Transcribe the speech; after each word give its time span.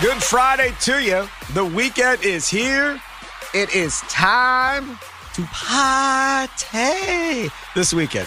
Good 0.00 0.22
Friday 0.22 0.72
to 0.80 1.02
you. 1.02 1.28
The 1.52 1.62
weekend 1.62 2.24
is 2.24 2.48
here. 2.48 2.98
It 3.52 3.74
is 3.74 4.00
time 4.08 4.98
to 5.34 5.42
party 5.52 7.50
this 7.74 7.92
weekend. 7.92 8.26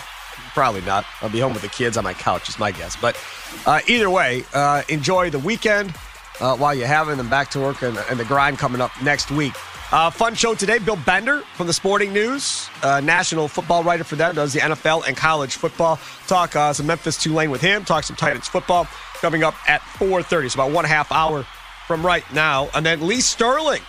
Probably 0.53 0.81
not. 0.81 1.03
I'll 1.21 1.31
be 1.31 1.39
home 1.39 1.52
with 1.52 1.63
the 1.63 1.69
kids 1.69 1.97
on 1.97 2.03
my 2.03 2.13
couch, 2.13 2.47
is 2.47 2.59
my 2.59 2.71
guess. 2.71 2.95
But 2.95 3.19
uh, 3.65 3.80
either 3.88 4.07
way, 4.11 4.43
uh, 4.53 4.83
enjoy 4.88 5.31
the 5.31 5.39
weekend 5.39 5.95
uh, 6.39 6.55
while 6.55 6.75
you're 6.75 6.85
having 6.85 7.17
them 7.17 7.27
back 7.27 7.49
to 7.52 7.59
work 7.59 7.81
and, 7.81 7.97
and 8.08 8.19
the 8.19 8.25
grind 8.25 8.59
coming 8.59 8.80
up 8.80 8.91
next 9.02 9.31
week. 9.31 9.53
Uh, 9.91 10.11
fun 10.11 10.35
show 10.35 10.53
today. 10.53 10.77
Bill 10.77 10.97
Bender 11.08 11.39
from 11.55 11.65
the 11.65 11.73
Sporting 11.73 12.13
News, 12.13 12.69
uh, 12.83 12.99
national 12.99 13.47
football 13.47 13.83
writer 13.83 14.03
for 14.03 14.15
them, 14.15 14.35
does 14.35 14.53
the 14.53 14.59
NFL 14.59 15.08
and 15.08 15.17
college 15.17 15.55
football. 15.55 15.99
Talk 16.27 16.55
uh, 16.55 16.71
some 16.71 16.85
Memphis 16.85 17.17
Tulane 17.17 17.49
with 17.49 17.61
him. 17.61 17.83
Talk 17.83 18.03
some 18.03 18.15
Titans 18.15 18.47
football 18.47 18.85
coming 19.21 19.43
up 19.43 19.55
at 19.67 19.81
4:30. 19.81 20.52
So 20.52 20.61
about 20.61 20.71
one 20.71 20.85
half 20.85 21.11
hour 21.11 21.43
from 21.88 22.06
right 22.06 22.23
now. 22.34 22.70
And 22.73 22.86
then 22.86 23.06
Lee 23.08 23.22
Sterling 23.22 23.81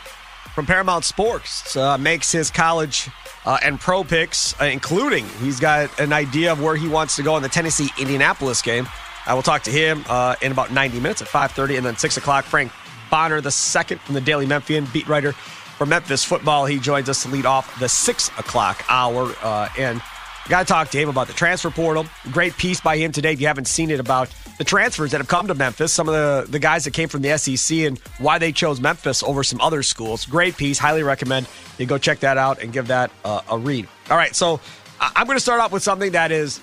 from 0.54 0.66
Paramount 0.66 1.04
Sports 1.04 1.76
uh, 1.76 1.98
makes 1.98 2.30
his 2.32 2.50
college 2.50 3.08
uh, 3.44 3.58
and 3.62 3.78
pro 3.78 4.04
picks, 4.04 4.58
uh, 4.60 4.64
including 4.64 5.26
he's 5.40 5.60
got 5.60 5.98
an 6.00 6.12
idea 6.12 6.52
of 6.52 6.62
where 6.62 6.76
he 6.76 6.88
wants 6.88 7.16
to 7.16 7.22
go 7.22 7.36
in 7.36 7.42
the 7.42 7.48
Tennessee 7.48 7.90
Indianapolis 7.98 8.62
game. 8.62 8.88
I 9.26 9.34
will 9.34 9.42
talk 9.42 9.62
to 9.62 9.70
him 9.70 10.04
uh, 10.08 10.36
in 10.42 10.52
about 10.52 10.72
90 10.72 11.00
minutes 11.00 11.22
at 11.22 11.28
5:30, 11.28 11.78
and 11.78 11.86
then 11.86 11.96
6 11.96 12.16
o'clock. 12.16 12.44
Frank 12.44 12.72
Bonner, 13.10 13.40
the 13.40 13.50
second 13.50 14.00
from 14.00 14.14
the 14.14 14.20
Daily 14.20 14.46
Memphian, 14.46 14.86
beat 14.92 15.08
writer 15.08 15.32
for 15.32 15.86
Memphis 15.86 16.24
football. 16.24 16.66
He 16.66 16.78
joins 16.78 17.08
us 17.08 17.22
to 17.22 17.28
lead 17.28 17.46
off 17.46 17.78
the 17.80 17.88
6 17.88 18.28
o'clock 18.38 18.84
hour. 18.88 19.34
Uh, 19.42 19.68
and 19.78 20.00
Got 20.48 20.60
to 20.60 20.64
talk 20.66 20.90
to 20.90 20.98
him 20.98 21.08
about 21.08 21.26
the 21.26 21.32
transfer 21.32 21.70
portal. 21.70 22.06
Great 22.30 22.56
piece 22.58 22.80
by 22.80 22.98
him 22.98 23.12
today. 23.12 23.32
If 23.32 23.40
you 23.40 23.46
haven't 23.46 23.66
seen 23.66 23.90
it, 23.90 23.98
about 23.98 24.28
the 24.58 24.64
transfers 24.64 25.10
that 25.10 25.18
have 25.18 25.28
come 25.28 25.48
to 25.48 25.54
Memphis, 25.54 25.92
some 25.92 26.08
of 26.08 26.14
the, 26.14 26.50
the 26.50 26.58
guys 26.58 26.84
that 26.84 26.92
came 26.92 27.08
from 27.08 27.22
the 27.22 27.36
SEC 27.38 27.78
and 27.78 27.98
why 28.18 28.38
they 28.38 28.52
chose 28.52 28.80
Memphis 28.80 29.22
over 29.22 29.42
some 29.42 29.60
other 29.60 29.82
schools. 29.82 30.26
Great 30.26 30.56
piece. 30.56 30.78
Highly 30.78 31.02
recommend 31.02 31.48
you 31.78 31.86
go 31.86 31.98
check 31.98 32.20
that 32.20 32.38
out 32.38 32.62
and 32.62 32.72
give 32.72 32.88
that 32.88 33.10
uh, 33.24 33.40
a 33.50 33.58
read. 33.58 33.88
All 34.10 34.16
right, 34.16 34.34
so 34.34 34.60
I'm 35.00 35.26
going 35.26 35.36
to 35.36 35.42
start 35.42 35.60
off 35.60 35.72
with 35.72 35.82
something 35.82 36.12
that 36.12 36.30
is 36.30 36.60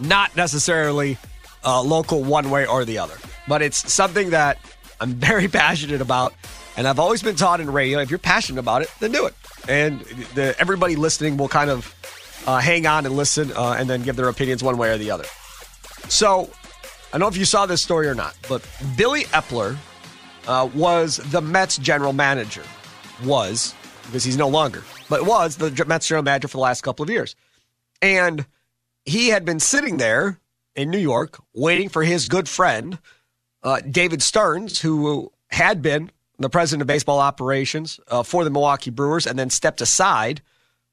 not 0.00 0.36
necessarily 0.36 1.16
uh, 1.64 1.82
local 1.82 2.22
one 2.22 2.50
way 2.50 2.66
or 2.66 2.84
the 2.84 2.98
other, 2.98 3.16
but 3.48 3.62
it's 3.62 3.92
something 3.92 4.30
that 4.30 4.58
I'm 5.00 5.12
very 5.14 5.48
passionate 5.48 6.00
about. 6.00 6.34
And 6.76 6.88
I've 6.88 6.98
always 6.98 7.22
been 7.22 7.36
taught 7.36 7.60
in 7.60 7.70
radio 7.70 7.98
if 8.00 8.10
you're 8.10 8.18
passionate 8.18 8.58
about 8.58 8.82
it, 8.82 8.90
then 8.98 9.12
do 9.12 9.26
it. 9.26 9.34
And 9.68 10.00
the, 10.34 10.54
everybody 10.58 10.96
listening 10.96 11.36
will 11.36 11.48
kind 11.48 11.70
of 11.70 11.94
uh, 12.46 12.58
hang 12.58 12.86
on 12.86 13.06
and 13.06 13.14
listen 13.14 13.52
uh, 13.52 13.76
and 13.78 13.88
then 13.88 14.02
give 14.02 14.16
their 14.16 14.28
opinions 14.28 14.62
one 14.62 14.78
way 14.78 14.90
or 14.90 14.98
the 14.98 15.10
other. 15.10 15.24
So, 16.08 16.50
I 17.12 17.18
don't 17.18 17.20
know 17.20 17.28
if 17.28 17.36
you 17.36 17.44
saw 17.44 17.66
this 17.66 17.82
story 17.82 18.08
or 18.08 18.14
not, 18.14 18.34
but 18.48 18.66
Billy 18.96 19.24
Eppler 19.24 19.76
uh, 20.48 20.70
was 20.74 21.18
the 21.18 21.42
Mets 21.42 21.76
general 21.76 22.14
manager. 22.14 22.62
Was, 23.24 23.74
because 24.06 24.24
he's 24.24 24.38
no 24.38 24.48
longer, 24.48 24.82
but 25.10 25.26
was 25.26 25.56
the 25.56 25.84
Mets 25.86 26.08
general 26.08 26.24
manager 26.24 26.48
for 26.48 26.56
the 26.56 26.62
last 26.62 26.80
couple 26.80 27.02
of 27.02 27.10
years. 27.10 27.36
And 28.00 28.46
he 29.04 29.28
had 29.28 29.44
been 29.44 29.60
sitting 29.60 29.98
there 29.98 30.38
in 30.74 30.90
New 30.90 30.98
York 30.98 31.38
waiting 31.54 31.90
for 31.90 32.02
his 32.02 32.28
good 32.28 32.48
friend, 32.48 32.98
uh, 33.62 33.80
David 33.80 34.22
Stearns, 34.22 34.80
who 34.80 35.30
had 35.48 35.82
been 35.82 36.10
the 36.38 36.48
president 36.48 36.80
of 36.80 36.86
baseball 36.86 37.18
operations 37.18 38.00
uh, 38.08 38.22
for 38.22 38.42
the 38.42 38.50
Milwaukee 38.50 38.90
Brewers 38.90 39.26
and 39.26 39.38
then 39.38 39.50
stepped 39.50 39.82
aside 39.82 40.40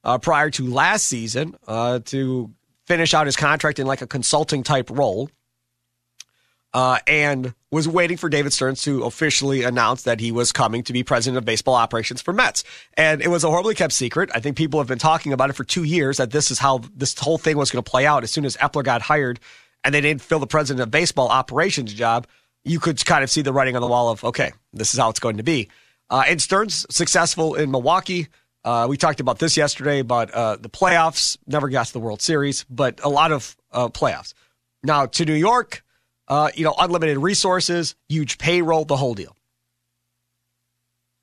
uh, 0.04 0.18
prior 0.18 0.50
to 0.52 0.68
last 0.68 1.06
season 1.06 1.56
uh, 1.66 2.00
to 2.06 2.52
finish 2.86 3.14
out 3.14 3.26
his 3.26 3.38
contract 3.38 3.80
in 3.80 3.88
like 3.88 4.02
a 4.02 4.08
consulting 4.08 4.64
type 4.64 4.90
role. 4.90 5.30
Uh, 6.72 7.00
and 7.08 7.56
was 7.72 7.88
waiting 7.88 8.16
for 8.16 8.30
David 8.30 8.54
Stearns 8.54 8.84
to 8.84 9.04
officially 9.04 9.64
announce 9.64 10.04
that 10.04 10.20
he 10.20 10.32
was 10.32 10.52
coming 10.52 10.84
to 10.84 10.94
be 10.94 11.04
president 11.04 11.38
of 11.38 11.46
baseball 11.46 11.74
operations 11.74 12.22
for 12.22 12.32
Mets. 12.32 12.64
And 12.96 13.22
it 13.22 13.28
was 13.28 13.44
a 13.44 13.50
horribly 13.50 13.74
kept 13.74 13.94
secret. 13.94 14.30
I 14.36 14.40
think 14.40 14.56
people 14.56 14.80
have 14.80 14.88
been 14.88 15.00
talking 15.00 15.34
about 15.34 15.50
it 15.50 15.54
for 15.54 15.64
two 15.64 15.84
years 15.84 16.18
that 16.18 16.30
this 16.30 16.52
is 16.52 16.60
how 16.60 16.82
this 16.96 17.18
whole 17.18 17.40
thing 17.40 17.58
was 17.58 17.72
going 17.72 17.84
to 17.84 17.90
play 17.90 18.06
out. 18.06 18.24
As 18.24 18.30
soon 18.30 18.46
as 18.46 18.56
Eppler 18.58 18.84
got 18.84 19.02
hired 19.02 19.40
and 19.84 19.96
they 19.96 20.02
didn't 20.02 20.22
fill 20.22 20.40
the 20.40 20.48
president 20.48 20.84
of 20.84 20.92
baseball 20.92 21.30
operations 21.30 21.92
job, 21.92 22.28
you 22.64 22.80
could 22.80 23.04
kind 23.04 23.24
of 23.24 23.32
see 23.32 23.42
the 23.42 23.54
writing 23.54 23.76
on 23.76 23.82
the 23.82 23.88
wall 23.88 24.10
of, 24.10 24.24
okay, 24.24 24.52
this 24.74 24.94
is 24.94 25.00
how 25.00 25.10
it's 25.10 25.20
going 25.20 25.38
to 25.38 25.44
be. 25.44 25.70
Uh, 26.10 26.24
and 26.28 26.42
Stearns 26.42 26.86
successful 26.90 27.56
in 27.56 27.72
Milwaukee. 27.72 28.28
Uh, 28.64 28.88
we 28.90 28.98
talked 28.98 29.20
about 29.20 29.40
this 29.40 29.56
yesterday, 29.56 30.02
but 30.02 30.32
uh, 30.32 30.58
the 30.58 30.70
playoffs 30.70 31.38
never 31.48 31.70
got 31.70 31.88
to 31.88 31.94
the 31.94 32.00
World 32.00 32.22
Series, 32.22 32.66
but 32.70 33.00
a 33.04 33.10
lot 33.10 33.32
of 33.32 33.56
uh, 33.72 33.88
playoffs. 33.88 34.34
Now 34.84 35.06
to 35.06 35.26
New 35.26 35.34
York, 35.34 35.84
uh, 36.30 36.50
you 36.56 36.64
know, 36.64 36.76
unlimited 36.80 37.18
resources, 37.18 37.96
huge 38.08 38.38
payroll, 38.38 38.86
the 38.86 38.98
whole 38.98 39.16
deal. 39.16 39.36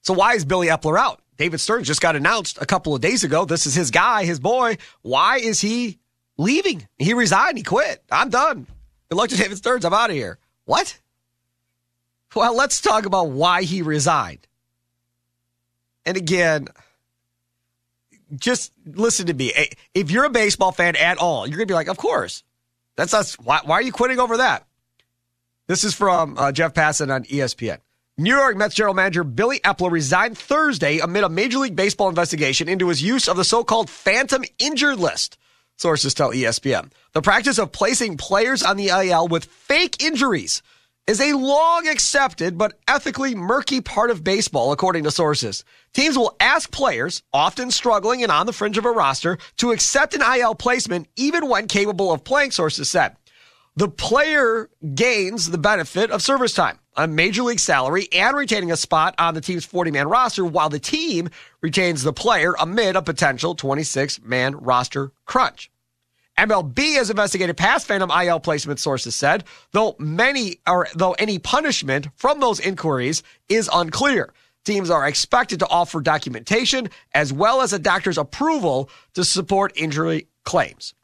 So 0.02 0.14
why 0.14 0.34
is 0.34 0.44
Billy 0.44 0.68
Eppler 0.68 0.98
out? 0.98 1.22
David 1.36 1.58
Stearns 1.58 1.86
just 1.86 2.00
got 2.00 2.16
announced 2.16 2.58
a 2.60 2.66
couple 2.66 2.94
of 2.94 3.00
days 3.00 3.24
ago. 3.24 3.44
This 3.44 3.66
is 3.66 3.74
his 3.74 3.90
guy, 3.90 4.24
his 4.24 4.40
boy. 4.40 4.78
Why 5.02 5.38
is 5.38 5.60
he 5.60 5.98
leaving? 6.38 6.86
He 6.98 7.12
resigned. 7.14 7.58
He 7.58 7.64
quit. 7.64 8.02
I'm 8.10 8.30
done. 8.30 8.66
Good 9.08 9.16
luck 9.16 9.30
to 9.30 9.36
David 9.36 9.58
Stearns. 9.58 9.84
I'm 9.84 9.92
out 9.92 10.10
of 10.10 10.16
here. 10.16 10.38
What? 10.64 10.98
Well, 12.34 12.56
let's 12.56 12.80
talk 12.80 13.06
about 13.06 13.30
why 13.30 13.62
he 13.62 13.82
resigned. 13.82 14.46
And 16.04 16.16
again, 16.16 16.68
just 18.34 18.72
listen 18.86 19.26
to 19.26 19.34
me. 19.34 19.52
If 19.94 20.10
you're 20.10 20.24
a 20.24 20.30
baseball 20.30 20.72
fan 20.72 20.96
at 20.96 21.18
all, 21.18 21.46
you're 21.46 21.56
going 21.56 21.68
to 21.68 21.72
be 21.72 21.74
like, 21.74 21.88
of 21.88 21.96
course. 21.96 22.42
That's 22.96 23.12
us. 23.14 23.34
Why, 23.38 23.60
why, 23.64 23.74
are 23.74 23.82
you 23.82 23.92
quitting 23.92 24.18
over 24.18 24.38
that? 24.38 24.66
This 25.68 25.82
is 25.82 25.94
from 25.94 26.38
uh, 26.38 26.52
Jeff 26.52 26.74
Passan 26.74 27.12
on 27.12 27.24
ESPN. 27.24 27.78
New 28.16 28.36
York 28.36 28.56
Mets 28.56 28.76
general 28.76 28.94
manager 28.94 29.24
Billy 29.24 29.58
Eppler 29.58 29.90
resigned 29.90 30.38
Thursday 30.38 31.00
amid 31.00 31.24
a 31.24 31.28
Major 31.28 31.58
League 31.58 31.74
Baseball 31.74 32.08
investigation 32.08 32.68
into 32.68 32.88
his 32.88 33.02
use 33.02 33.26
of 33.26 33.36
the 33.36 33.42
so-called 33.42 33.90
phantom 33.90 34.44
injured 34.60 35.00
list. 35.00 35.36
Sources 35.76 36.14
tell 36.14 36.30
ESPN. 36.30 36.92
The 37.14 37.20
practice 37.20 37.58
of 37.58 37.72
placing 37.72 38.16
players 38.16 38.62
on 38.62 38.76
the 38.76 38.90
IL 38.90 39.26
with 39.26 39.46
fake 39.46 40.00
injuries 40.00 40.62
is 41.08 41.20
a 41.20 41.32
long 41.32 41.88
accepted 41.88 42.56
but 42.56 42.78
ethically 42.86 43.34
murky 43.34 43.80
part 43.80 44.10
of 44.10 44.22
baseball, 44.22 44.70
according 44.70 45.02
to 45.02 45.10
sources. 45.10 45.64
Teams 45.92 46.16
will 46.16 46.36
ask 46.38 46.70
players, 46.70 47.24
often 47.32 47.72
struggling 47.72 48.22
and 48.22 48.30
on 48.30 48.46
the 48.46 48.52
fringe 48.52 48.78
of 48.78 48.84
a 48.84 48.90
roster, 48.90 49.36
to 49.56 49.72
accept 49.72 50.14
an 50.14 50.22
IL 50.22 50.54
placement 50.54 51.08
even 51.16 51.48
when 51.48 51.66
capable 51.66 52.12
of 52.12 52.22
playing, 52.22 52.52
sources 52.52 52.88
said. 52.88 53.16
The 53.78 53.88
player 53.90 54.70
gains 54.94 55.50
the 55.50 55.58
benefit 55.58 56.10
of 56.10 56.22
service 56.22 56.54
time, 56.54 56.78
a 56.96 57.06
major 57.06 57.42
league 57.42 57.60
salary, 57.60 58.08
and 58.10 58.34
retaining 58.34 58.72
a 58.72 58.76
spot 58.76 59.14
on 59.18 59.34
the 59.34 59.42
team's 59.42 59.66
40 59.66 59.90
man 59.90 60.08
roster, 60.08 60.46
while 60.46 60.70
the 60.70 60.78
team 60.78 61.28
retains 61.60 62.02
the 62.02 62.14
player 62.14 62.54
amid 62.58 62.96
a 62.96 63.02
potential 63.02 63.54
26 63.54 64.22
man 64.22 64.56
roster 64.56 65.12
crunch. 65.26 65.70
MLB 66.38 66.96
has 66.96 67.10
investigated 67.10 67.58
past 67.58 67.86
Phantom 67.86 68.10
IL 68.10 68.40
placement 68.40 68.80
sources 68.80 69.14
said, 69.14 69.44
though 69.72 69.94
many 69.98 70.56
or 70.66 70.88
though 70.94 71.12
any 71.12 71.38
punishment 71.38 72.08
from 72.16 72.40
those 72.40 72.60
inquiries 72.60 73.22
is 73.50 73.68
unclear. 73.70 74.32
Teams 74.64 74.88
are 74.88 75.06
expected 75.06 75.58
to 75.58 75.68
offer 75.68 76.00
documentation 76.00 76.88
as 77.12 77.30
well 77.30 77.60
as 77.60 77.74
a 77.74 77.78
doctor's 77.78 78.16
approval 78.16 78.88
to 79.12 79.22
support 79.22 79.72
injury 79.76 80.28
claims. 80.44 80.94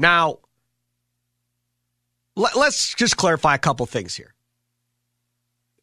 Now, 0.00 0.38
let, 2.34 2.56
us 2.56 2.94
just 2.96 3.18
clarify 3.18 3.54
a 3.54 3.58
couple 3.58 3.84
things 3.84 4.14
here. 4.14 4.32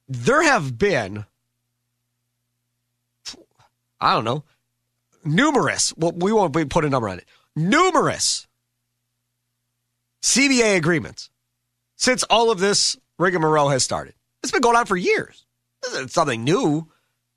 There 0.10 0.42
have 0.42 0.76
been, 0.76 1.24
I 4.02 4.16
don't 4.16 4.26
know, 4.26 4.44
numerous, 5.24 5.94
well, 5.96 6.14
we 6.14 6.32
won't 6.32 6.52
put 6.72 6.84
a 6.84 6.90
number 6.90 7.08
on 7.08 7.20
it, 7.20 7.26
numerous 7.56 8.48
CBA 10.24 10.78
agreements 10.78 11.30
since 11.96 12.24
all 12.24 12.50
of 12.50 12.58
this 12.58 12.98
rigmarole 13.20 13.70
has 13.70 13.84
started. 13.84 14.16
It's 14.42 14.52
been 14.52 14.62
going 14.62 14.78
on 14.78 14.88
for 14.88 14.98
years. 14.98 15.46
It's 15.94 16.14
something 16.14 16.44
new. 16.44 16.88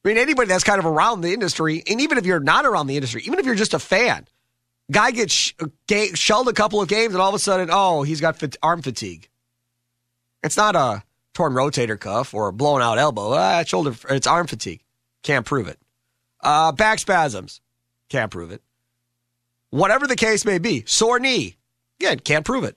I 0.03 0.09
mean, 0.09 0.17
anybody 0.17 0.49
that's 0.49 0.65
kind 0.65 0.79
of 0.79 0.87
around 0.87 1.21
the 1.21 1.35
industry, 1.35 1.83
and 1.87 2.01
even 2.01 2.17
if 2.17 2.25
you're 2.25 2.41
not 2.41 2.65
around 2.65 2.87
the 2.87 2.97
industry, 2.97 3.23
even 3.27 3.39
if 3.39 3.45
you're 3.45 3.55
just 3.55 3.75
a 3.75 3.79
fan, 3.79 4.27
guy 4.91 5.11
gets 5.11 5.33
sh- 5.33 5.53
ga- 5.87 6.15
shelled 6.15 6.49
a 6.49 6.53
couple 6.53 6.81
of 6.81 6.89
games, 6.89 7.15
and 7.15 7.23
all 7.23 7.29
of 7.29 7.35
a 7.35 7.39
sudden, 7.39 7.69
oh, 7.73 8.03
he's 8.03 8.21
got 8.21 8.43
arm 8.63 8.83
fatigue. 8.83 9.29
It's 10.43 10.57
not 10.57 10.77
a 10.77 11.03
torn 11.35 11.53
rotator 11.53 11.99
cuff 11.99 12.35
or 12.35 12.49
a 12.49 12.53
blown 12.53 12.83
out 12.83 12.99
elbow. 12.99 13.33
Ah, 13.35 13.63
shoulder, 13.65 13.95
it's 14.09 14.27
arm 14.27 14.47
fatigue. 14.47 14.83
Can't 15.23 15.47
prove 15.47 15.69
it. 15.69 15.79
Uh, 16.41 16.73
back 16.73 16.99
spasms. 16.99 17.61
Can't 18.09 18.31
prove 18.31 18.51
it. 18.51 18.63
Whatever 19.71 20.07
the 20.07 20.17
case 20.17 20.45
may 20.45 20.59
be, 20.59 20.85
sore 20.87 21.21
knee. 21.21 21.57
Again, 22.01 22.19
can't 22.21 22.45
prove 22.45 22.65
it. 22.65 22.77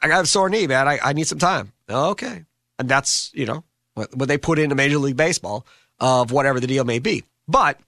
I 0.00 0.08
got 0.08 0.24
a 0.24 0.26
sore 0.26 0.48
knee, 0.48 0.66
man. 0.66 0.88
I, 0.88 0.98
I 1.02 1.12
need 1.12 1.26
some 1.26 1.38
time. 1.38 1.72
Okay. 1.90 2.44
And 2.78 2.88
that's, 2.88 3.30
you 3.34 3.46
know, 3.46 3.64
what, 3.94 4.14
what 4.14 4.28
they 4.28 4.38
put 4.38 4.58
into 4.58 4.74
Major 4.74 4.98
League 4.98 5.16
Baseball 5.16 5.66
of 5.98 6.30
whatever 6.30 6.60
the 6.60 6.66
deal 6.66 6.84
may 6.84 6.98
be. 6.98 7.24
But 7.48 7.80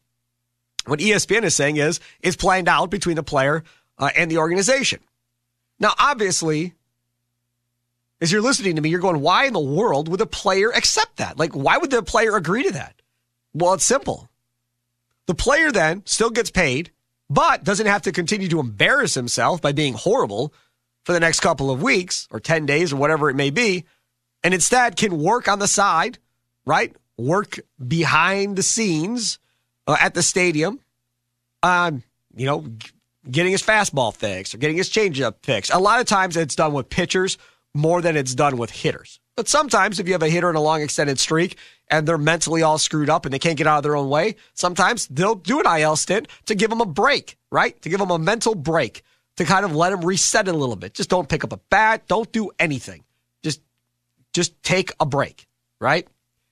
what 0.88 1.00
ESPN 1.00 1.42
is 1.42 1.54
saying 1.54 1.76
is 1.76 2.00
it's 2.20 2.36
planned 2.36 2.68
out 2.68 2.90
between 2.90 3.16
the 3.16 3.22
player 3.22 3.64
uh, 3.98 4.10
and 4.16 4.30
the 4.30 4.38
organization. 4.38 5.00
Now, 5.80 5.94
obviously, 5.98 6.74
as 8.20 8.32
you're 8.32 8.42
listening 8.42 8.76
to 8.76 8.82
me, 8.82 8.88
you're 8.88 9.00
going, 9.00 9.20
why 9.20 9.44
in 9.44 9.52
the 9.52 9.60
world 9.60 10.08
would 10.08 10.20
the 10.20 10.26
player 10.26 10.70
accept 10.70 11.18
that? 11.18 11.38
Like, 11.38 11.52
why 11.52 11.78
would 11.78 11.90
the 11.90 12.02
player 12.02 12.36
agree 12.36 12.64
to 12.64 12.72
that? 12.72 13.00
Well, 13.54 13.74
it's 13.74 13.84
simple. 13.84 14.28
The 15.26 15.34
player 15.34 15.70
then 15.70 16.02
still 16.04 16.30
gets 16.30 16.50
paid, 16.50 16.90
but 17.30 17.64
doesn't 17.64 17.86
have 17.86 18.02
to 18.02 18.12
continue 18.12 18.48
to 18.48 18.60
embarrass 18.60 19.14
himself 19.14 19.60
by 19.60 19.72
being 19.72 19.94
horrible 19.94 20.52
for 21.04 21.12
the 21.12 21.20
next 21.20 21.40
couple 21.40 21.70
of 21.70 21.82
weeks 21.82 22.26
or 22.30 22.40
10 22.40 22.66
days 22.66 22.92
or 22.92 22.96
whatever 22.96 23.30
it 23.30 23.36
may 23.36 23.50
be, 23.50 23.84
and 24.42 24.54
instead 24.54 24.96
can 24.96 25.18
work 25.18 25.48
on 25.48 25.58
the 25.58 25.68
side, 25.68 26.18
right? 26.64 26.94
Work 27.16 27.60
behind 27.86 28.56
the 28.56 28.62
scenes 28.62 29.38
uh, 29.88 29.96
at 29.98 30.14
the 30.14 30.22
stadium 30.22 30.78
on, 31.62 32.04
you 32.36 32.46
know, 32.46 32.64
getting 33.28 33.50
his 33.50 33.62
fastball 33.62 34.14
fixed 34.14 34.54
or 34.54 34.58
getting 34.58 34.76
his 34.76 34.90
changeup 34.90 35.36
fixed. 35.42 35.72
A 35.72 35.78
lot 35.78 36.00
of 36.00 36.06
times 36.06 36.36
it's 36.36 36.54
done 36.54 36.72
with 36.72 36.88
pitchers 36.88 37.38
more 37.74 38.00
than 38.00 38.16
it's 38.16 38.34
done 38.34 38.56
with 38.56 38.70
hitters. 38.70 39.18
But 39.34 39.48
sometimes 39.48 40.00
if 40.00 40.06
you 40.06 40.14
have 40.14 40.22
a 40.22 40.28
hitter 40.28 40.50
in 40.50 40.56
a 40.56 40.60
long 40.60 40.82
extended 40.82 41.18
streak 41.18 41.56
and 41.88 42.06
they're 42.06 42.18
mentally 42.18 42.62
all 42.62 42.78
screwed 42.78 43.08
up 43.08 43.24
and 43.24 43.32
they 43.32 43.38
can't 43.38 43.56
get 43.56 43.66
out 43.66 43.78
of 43.78 43.82
their 43.82 43.96
own 43.96 44.08
way, 44.08 44.36
sometimes 44.54 45.06
they'll 45.08 45.36
do 45.36 45.60
an 45.60 45.80
IL 45.80 45.96
stint 45.96 46.28
to 46.46 46.54
give 46.54 46.70
them 46.70 46.80
a 46.80 46.86
break, 46.86 47.36
right? 47.50 47.80
To 47.82 47.88
give 47.88 48.00
them 48.00 48.10
a 48.10 48.18
mental 48.18 48.54
break, 48.54 49.02
to 49.36 49.44
kind 49.44 49.64
of 49.64 49.74
let 49.74 49.90
them 49.90 50.04
reset 50.04 50.48
a 50.48 50.52
little 50.52 50.76
bit. 50.76 50.94
Just 50.94 51.08
don't 51.08 51.28
pick 51.28 51.44
up 51.44 51.52
a 51.52 51.60
bat, 51.70 52.08
don't 52.08 52.30
do 52.32 52.50
anything. 52.58 53.04
Just 53.42 53.60
just 54.32 54.60
take 54.62 54.92
a 55.00 55.06
break, 55.06 55.46
right? 55.80 56.06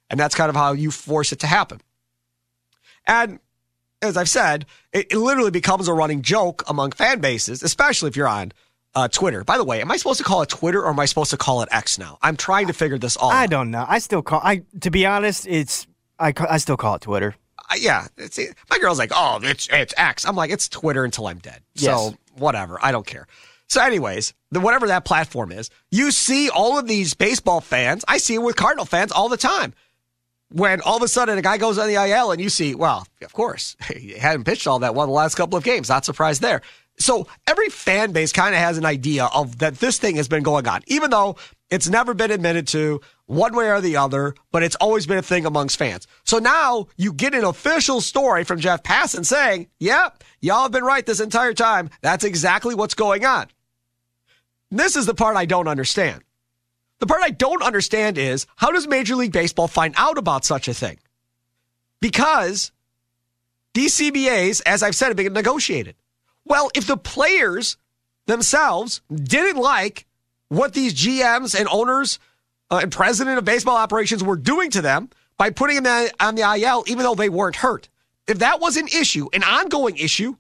And 0.09 0.19
that's 0.21 0.37
kind 0.37 0.49
of 0.49 0.57
how 0.57 0.73
you 0.73 0.91
force 0.91 1.33
it 1.33 1.41
to 1.41 1.47
happen. 1.47 1.81
And 3.07 3.39
as 4.03 4.17
I've 4.17 4.29
said, 4.29 4.67
it, 4.93 5.13
it 5.13 5.19
literally 5.19 5.51
becomes 5.51 5.89
a 5.89 5.95
running 5.95 6.23
joke 6.23 6.65
among 6.69 6.93
fan 6.93 7.21
bases, 7.21 7.63
especially 7.63 8.09
if 8.09 8.17
you're 8.17 8.29
on 8.29 8.53
uh, 8.95 9.09
Twitter. 9.09 9.45
By 9.45 9.59
the 9.59 9.65
way, 9.65 9.81
am 9.81 9.91
I 9.91 9.97
supposed 9.97 10.19
to 10.19 10.25
call 10.25 10.43
it 10.43 10.49
Twitter 10.49 10.81
or 10.83 10.91
am 10.91 11.01
I 11.01 11.05
supposed 11.05 11.31
to 11.31 11.37
call 11.37 11.63
it 11.63 11.69
X 11.71 11.99
now? 11.99 12.19
I'm 12.23 12.37
trying 12.37 12.67
to 12.69 12.73
figure 12.73 12.99
this 12.99 13.17
all 13.17 13.31
I 13.31 13.45
out. 13.45 13.51
don't 13.51 13.71
know. 13.71 13.85
I 13.87 13.99
still 13.99 14.23
call 14.23 14.41
I 14.43 14.63
to 14.81 14.91
be 14.91 15.07
honest, 15.07 15.47
it's 15.47 15.87
I 16.19 16.33
I 16.49 16.59
still 16.59 16.77
call 16.77 16.97
it 16.97 17.03
Twitter. 17.03 17.37
Uh, 17.71 17.75
yeah, 17.79 18.07
it's, 18.17 18.39
my 18.71 18.79
girl's 18.79 18.99
like, 18.99 19.11
"Oh, 19.13 19.41
it's 19.43 19.69
it's 19.73 19.93
X." 19.97 20.25
I'm 20.25 20.37
like, 20.37 20.51
"It's 20.51 20.69
Twitter 20.69 21.05
until 21.05 21.27
I'm 21.27 21.39
dead." 21.39 21.63
Yes. 21.75 21.85
So, 21.85 22.15
whatever. 22.37 22.79
I 22.81 22.93
don't 22.93 23.07
care. 23.07 23.27
So 23.69 23.83
anyways, 23.83 24.33
the, 24.53 24.61
whatever 24.61 24.87
that 24.87 25.05
platform 25.05 25.51
is, 25.51 25.71
you 25.91 26.13
see 26.13 26.49
all 26.49 26.79
of 26.79 26.87
these 26.87 27.15
baseball 27.15 27.61
fans. 27.61 28.05
I 28.07 28.19
see 28.19 28.35
it 28.35 28.43
with 28.43 28.55
Cardinal 28.55 28.85
fans 28.85 29.11
all 29.11 29.29
the 29.29 29.37
time 29.37 29.75
when 30.51 30.81
all 30.83 30.97
of 30.97 31.03
a 31.03 31.09
sudden 31.09 31.39
a 31.39 31.43
guy 31.43 31.59
goes 31.59 31.79
on 31.79 31.89
the 31.89 31.95
IL 31.95 32.31
and 32.33 32.41
you 32.41 32.49
see, 32.49 32.75
well, 32.75 33.07
of 33.23 33.33
course, 33.33 33.77
he 33.95 34.13
hadn't 34.13 34.45
pitched 34.45 34.67
all 34.67 34.81
that 34.81 34.95
well 34.95 35.07
the 35.07 35.13
last 35.13 35.35
couple 35.35 35.57
of 35.57 35.65
games. 35.65 35.89
Not 35.89 36.05
surprised 36.05 36.43
there. 36.43 36.63
So 36.99 37.27
every 37.47 37.69
fan 37.69 38.13
base 38.13 38.33
kind 38.33 38.55
of 38.55 38.61
has 38.61 38.79
an 38.79 38.87
idea 38.87 39.27
of 39.27 39.59
that 39.59 39.77
this 39.77 39.99
thing 39.99 40.17
has 40.17 40.29
been 40.29 40.43
going 40.43 40.67
on, 40.67 40.83
even 40.87 41.11
though 41.11 41.37
it's 41.71 41.89
never 41.89 42.15
been 42.15 42.31
admitted 42.31 42.69
to 42.69 43.01
one 43.27 43.55
way 43.55 43.69
or 43.69 43.81
the 43.81 43.97
other, 43.97 44.35
but 44.51 44.63
it's 44.63 44.77
always 44.77 45.07
been 45.07 45.19
a 45.19 45.23
thing 45.23 45.45
amongst 45.45 45.77
fans. 45.77 46.07
So 46.25 46.39
now 46.39 46.87
you 46.97 47.13
get 47.13 47.35
an 47.35 47.45
official 47.45 48.01
story 48.01 48.45
from 48.45 48.61
Jeff 48.61 48.83
Passan 48.83 49.27
saying, 49.27 49.69
yep, 49.79 50.25
y'all 50.41 50.63
have 50.63 50.73
been 50.73 50.85
right 50.85 51.05
this 51.05 51.21
entire 51.21 51.53
time. 51.53 51.91
That's 52.01 52.25
exactly 52.25 52.75
what's 52.75 52.95
going 52.95 53.27
on. 53.27 53.49
This 54.71 54.97
is 54.97 55.07
the 55.07 55.15
part 55.15 55.37
I 55.37 55.45
don't 55.45 55.69
understand. 55.69 56.23
The 56.99 57.07
part 57.07 57.23
I 57.23 57.31
don't 57.31 57.63
understand 57.63 58.19
is 58.19 58.47
how 58.57 58.71
does 58.71 58.87
Major 58.87 59.17
League 59.17 59.33
Baseball 59.33 59.69
find 59.69 59.95
out 59.97 60.19
about 60.19 60.45
such 60.45 60.69
a 60.69 60.75
thing? 60.75 60.99
Because 62.01 62.73
these 63.75 63.97
CBAs, 63.99 64.63
as 64.65 64.83
I've 64.83 64.97
said, 64.97 65.09
have 65.09 65.17
been 65.17 65.33
negotiated. 65.33 65.97
Well, 66.45 66.71
if 66.75 66.87
the 66.87 66.97
players 66.97 67.77
themselves 68.27 69.03
didn't 69.13 69.61
like 69.61 70.07
what 70.49 70.73
these 70.73 70.95
GMs 70.95 71.59
and 71.59 71.69
owners 71.69 72.19
uh, 72.71 72.81
and 72.83 72.93
president 72.93 73.39
of 73.39 73.45
baseball 73.45 73.77
operations 73.77 74.23
were 74.23 74.37
doing 74.37 74.71
to 74.71 74.81
them 74.81 75.11
by 75.37 75.51
putting 75.51 75.83
them 75.83 76.09
on 76.21 76.35
the 76.35 76.43
IL, 76.43 76.85
even 76.87 77.03
though 77.03 77.15
they 77.15 77.29
weren't 77.29 77.57
hurt, 77.57 77.89
if 78.27 78.39
that 78.39 78.61
was 78.61 78.77
an 78.77 78.89
issue, 78.89 79.29
an 79.33 79.43
ongoing 79.43 79.97
issue, 79.97 80.37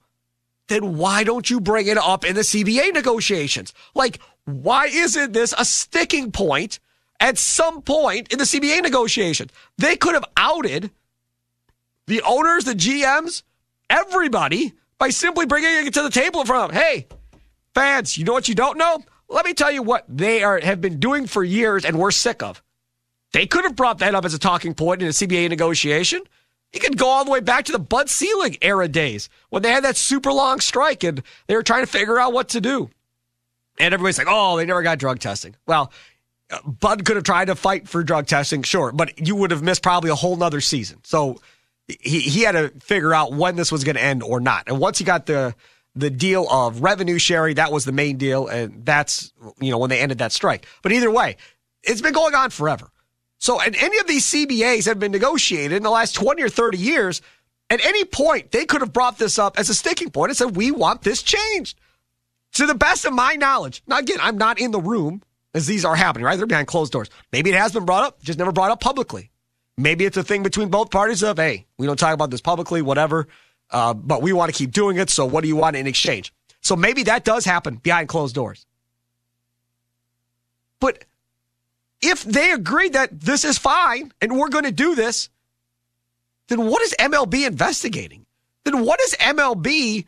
then 0.68 0.96
why 0.96 1.22
don't 1.22 1.48
you 1.48 1.60
bring 1.60 1.86
it 1.86 1.98
up 1.98 2.24
in 2.24 2.34
the 2.34 2.42
CBA 2.42 2.92
negotiations? 2.92 3.72
Like, 3.94 4.18
why 4.46 4.86
isn't 4.86 5.32
this 5.32 5.54
a 5.58 5.64
sticking 5.64 6.32
point 6.32 6.78
at 7.20 7.36
some 7.36 7.82
point 7.82 8.32
in 8.32 8.38
the 8.38 8.44
CBA 8.44 8.82
negotiations? 8.82 9.50
They 9.76 9.96
could 9.96 10.14
have 10.14 10.24
outed 10.36 10.90
the 12.06 12.22
owners, 12.22 12.64
the 12.64 12.72
GMs, 12.72 13.42
everybody 13.90 14.72
by 14.98 15.10
simply 15.10 15.46
bringing 15.46 15.86
it 15.86 15.94
to 15.94 16.02
the 16.02 16.10
table 16.10 16.40
in 16.40 16.46
front 16.46 16.64
of 16.64 16.70
them. 16.70 16.82
Hey, 16.82 17.06
fans, 17.74 18.16
you 18.16 18.24
know 18.24 18.32
what 18.32 18.48
you 18.48 18.54
don't 18.54 18.78
know? 18.78 19.02
Let 19.28 19.44
me 19.44 19.52
tell 19.52 19.72
you 19.72 19.82
what 19.82 20.04
they 20.08 20.42
are 20.42 20.60
have 20.60 20.80
been 20.80 21.00
doing 21.00 21.26
for 21.26 21.42
years 21.42 21.84
and 21.84 21.98
we're 21.98 22.12
sick 22.12 22.42
of. 22.42 22.62
They 23.32 23.46
could 23.46 23.64
have 23.64 23.76
brought 23.76 23.98
that 23.98 24.14
up 24.14 24.24
as 24.24 24.34
a 24.34 24.38
talking 24.38 24.74
point 24.74 25.02
in 25.02 25.08
a 25.08 25.10
CBA 25.10 25.50
negotiation. 25.50 26.22
You 26.72 26.80
could 26.80 26.96
go 26.96 27.08
all 27.08 27.24
the 27.24 27.30
way 27.30 27.40
back 27.40 27.64
to 27.66 27.72
the 27.72 27.78
Bud 27.78 28.08
Selig 28.08 28.58
era 28.62 28.86
days 28.86 29.28
when 29.50 29.62
they 29.62 29.70
had 29.70 29.84
that 29.84 29.96
super 29.96 30.32
long 30.32 30.60
strike 30.60 31.02
and 31.02 31.22
they 31.46 31.56
were 31.56 31.62
trying 31.62 31.84
to 31.84 31.90
figure 31.90 32.20
out 32.20 32.32
what 32.32 32.48
to 32.50 32.60
do. 32.60 32.90
And 33.78 33.92
everybody's 33.92 34.18
like, 34.18 34.28
oh, 34.30 34.56
they 34.56 34.64
never 34.64 34.82
got 34.82 34.98
drug 34.98 35.18
testing. 35.18 35.54
Well, 35.66 35.92
Bud 36.64 37.04
could 37.04 37.16
have 37.16 37.24
tried 37.24 37.46
to 37.46 37.54
fight 37.54 37.88
for 37.88 38.02
drug 38.04 38.26
testing, 38.26 38.62
sure, 38.62 38.92
but 38.92 39.26
you 39.26 39.34
would 39.36 39.50
have 39.50 39.62
missed 39.62 39.82
probably 39.82 40.10
a 40.10 40.14
whole 40.14 40.36
nother 40.36 40.60
season. 40.60 41.00
So 41.02 41.40
he, 41.88 42.20
he 42.20 42.42
had 42.42 42.52
to 42.52 42.68
figure 42.80 43.12
out 43.12 43.32
when 43.32 43.56
this 43.56 43.72
was 43.72 43.84
going 43.84 43.96
to 43.96 44.02
end 44.02 44.22
or 44.22 44.40
not. 44.40 44.64
And 44.66 44.78
once 44.78 44.98
he 44.98 45.04
got 45.04 45.26
the 45.26 45.54
the 45.98 46.10
deal 46.10 46.46
of 46.50 46.82
revenue 46.82 47.18
sharing, 47.18 47.54
that 47.54 47.72
was 47.72 47.86
the 47.86 47.92
main 47.92 48.18
deal, 48.18 48.48
and 48.48 48.84
that's 48.84 49.32
you 49.60 49.70
know 49.70 49.78
when 49.78 49.90
they 49.90 49.98
ended 49.98 50.18
that 50.18 50.30
strike. 50.30 50.66
But 50.82 50.92
either 50.92 51.10
way, 51.10 51.36
it's 51.82 52.02
been 52.02 52.12
going 52.12 52.34
on 52.34 52.50
forever. 52.50 52.90
So, 53.38 53.60
and 53.60 53.74
any 53.76 53.98
of 53.98 54.06
these 54.06 54.26
CBAs 54.26 54.86
have 54.86 54.98
been 54.98 55.12
negotiated 55.12 55.76
in 55.76 55.82
the 55.82 55.90
last 55.90 56.14
20 56.14 56.42
or 56.42 56.48
30 56.48 56.78
years. 56.78 57.22
At 57.68 57.84
any 57.84 58.04
point, 58.04 58.52
they 58.52 58.64
could 58.64 58.80
have 58.80 58.92
brought 58.92 59.18
this 59.18 59.38
up 59.38 59.58
as 59.58 59.68
a 59.68 59.74
sticking 59.74 60.10
point 60.10 60.30
and 60.30 60.36
said, 60.36 60.56
we 60.56 60.70
want 60.70 61.02
this 61.02 61.22
changed. 61.22 61.78
To 62.54 62.66
the 62.66 62.74
best 62.74 63.04
of 63.04 63.12
my 63.12 63.34
knowledge. 63.34 63.82
Now, 63.86 63.98
again, 63.98 64.18
I'm 64.20 64.38
not 64.38 64.58
in 64.58 64.70
the 64.70 64.80
room 64.80 65.22
as 65.54 65.66
these 65.66 65.84
are 65.84 65.96
happening, 65.96 66.24
right? 66.24 66.36
They're 66.36 66.46
behind 66.46 66.68
closed 66.68 66.92
doors. 66.92 67.08
Maybe 67.32 67.50
it 67.50 67.56
has 67.56 67.72
been 67.72 67.84
brought 67.84 68.04
up, 68.04 68.22
just 68.22 68.38
never 68.38 68.52
brought 68.52 68.70
up 68.70 68.80
publicly. 68.80 69.30
Maybe 69.78 70.04
it's 70.04 70.16
a 70.16 70.22
thing 70.22 70.42
between 70.42 70.68
both 70.68 70.90
parties 70.90 71.22
of, 71.22 71.36
hey, 71.36 71.66
we 71.76 71.86
don't 71.86 71.98
talk 71.98 72.14
about 72.14 72.30
this 72.30 72.40
publicly, 72.40 72.80
whatever, 72.80 73.26
uh, 73.70 73.92
but 73.92 74.22
we 74.22 74.32
want 74.32 74.52
to 74.52 74.56
keep 74.56 74.72
doing 74.72 74.96
it. 74.96 75.10
So 75.10 75.26
what 75.26 75.42
do 75.42 75.48
you 75.48 75.56
want 75.56 75.76
in 75.76 75.86
exchange? 75.86 76.32
So 76.62 76.76
maybe 76.76 77.04
that 77.04 77.24
does 77.24 77.44
happen 77.44 77.76
behind 77.76 78.08
closed 78.08 78.34
doors. 78.34 78.66
But 80.80 81.04
if 82.00 82.22
they 82.24 82.52
agree 82.52 82.88
that 82.90 83.20
this 83.20 83.44
is 83.44 83.58
fine 83.58 84.12
and 84.20 84.38
we're 84.38 84.48
going 84.48 84.64
to 84.64 84.72
do 84.72 84.94
this, 84.94 85.30
then 86.48 86.66
what 86.66 86.82
is 86.82 86.94
MLB 86.98 87.46
investigating? 87.46 88.26
Then 88.64 88.84
what 88.84 89.00
is 89.00 89.14
MLB 89.14 90.06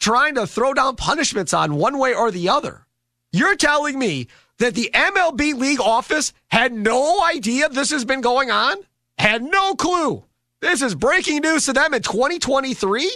trying 0.00 0.34
to 0.34 0.46
throw 0.46 0.74
down 0.74 0.96
punishments 0.96 1.54
on 1.54 1.76
one 1.76 1.98
way 1.98 2.14
or 2.14 2.30
the 2.30 2.48
other? 2.48 2.86
You're 3.32 3.56
telling 3.56 3.98
me 3.98 4.26
that 4.58 4.74
the 4.74 4.90
MLB 4.92 5.54
league 5.54 5.80
office 5.80 6.32
had 6.48 6.72
no 6.72 7.22
idea 7.24 7.68
this 7.68 7.90
has 7.90 8.04
been 8.04 8.20
going 8.20 8.50
on? 8.50 8.76
Had 9.18 9.42
no 9.42 9.74
clue. 9.74 10.24
This 10.60 10.82
is 10.82 10.94
breaking 10.94 11.42
news 11.42 11.66
to 11.66 11.72
them 11.72 11.94
in 11.94 12.02
2023? 12.02 13.10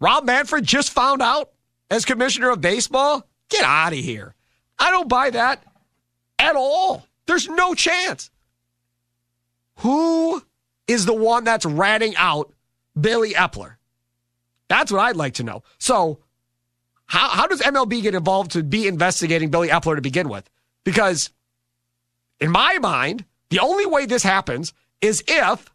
Rob 0.00 0.24
Manfred 0.24 0.64
just 0.64 0.90
found 0.90 1.22
out 1.22 1.50
as 1.90 2.04
commissioner 2.04 2.50
of 2.50 2.60
baseball? 2.60 3.26
Get 3.50 3.64
out 3.64 3.92
of 3.92 3.98
here. 3.98 4.34
I 4.78 4.90
don't 4.90 5.08
buy 5.08 5.30
that 5.30 5.62
at 6.38 6.56
all. 6.56 7.06
There's 7.26 7.48
no 7.48 7.74
chance. 7.74 8.30
Who 9.78 10.42
is 10.86 11.06
the 11.06 11.14
one 11.14 11.44
that's 11.44 11.66
ratting 11.66 12.16
out 12.16 12.52
Billy 12.98 13.34
Eppler? 13.34 13.76
That's 14.72 14.90
what 14.90 15.00
I'd 15.00 15.16
like 15.16 15.34
to 15.34 15.42
know. 15.42 15.62
So, 15.78 16.20
how, 17.04 17.28
how 17.28 17.46
does 17.46 17.60
MLB 17.60 18.00
get 18.00 18.14
involved 18.14 18.52
to 18.52 18.62
be 18.62 18.88
investigating 18.88 19.50
Billy 19.50 19.68
Eppler 19.68 19.96
to 19.96 20.00
begin 20.00 20.30
with? 20.30 20.48
Because, 20.82 21.28
in 22.40 22.50
my 22.50 22.78
mind, 22.78 23.26
the 23.50 23.58
only 23.58 23.84
way 23.84 24.06
this 24.06 24.22
happens 24.22 24.72
is 25.02 25.22
if 25.28 25.68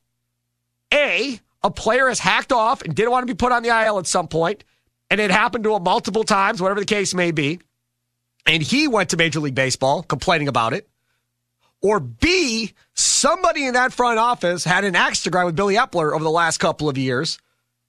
A, 0.92 1.40
a 1.64 1.70
player 1.70 2.08
has 2.08 2.18
hacked 2.18 2.52
off 2.52 2.82
and 2.82 2.96
didn't 2.96 3.12
want 3.12 3.28
to 3.28 3.32
be 3.32 3.38
put 3.38 3.52
on 3.52 3.62
the 3.62 3.70
IL 3.70 4.00
at 4.00 4.08
some 4.08 4.28
point, 4.28 4.64
and 5.12 5.22
it 5.22 5.30
happened 5.30 5.64
to 5.66 5.76
him 5.76 5.84
multiple 5.84 6.24
times, 6.24 6.60
whatever 6.60 6.80
the 6.80 6.86
case 6.88 7.14
may 7.14 7.30
be, 7.30 7.60
and 8.48 8.64
he 8.64 8.88
went 8.88 9.12
to 9.12 9.18
Major 9.18 9.40
League 9.40 9.54
Baseball 9.54 10.02
complaining 10.02 10.48
about 10.48 10.74
it. 10.74 10.90
Or 11.84 12.00
B, 12.00 12.74
somebody 12.96 13.66
in 13.68 13.76
that 13.76 13.94
front 13.94 14.18
office 14.18 14.64
had 14.64 14.84
an 14.84 14.96
axe 14.96 15.22
to 15.24 15.30
grind 15.30 15.46
with 15.46 15.56
Billy 15.56 15.76
Eppler 15.76 16.16
over 16.16 16.24
the 16.24 16.32
last 16.32 16.58
couple 16.58 16.90
of 16.90 16.98
years 16.98 17.38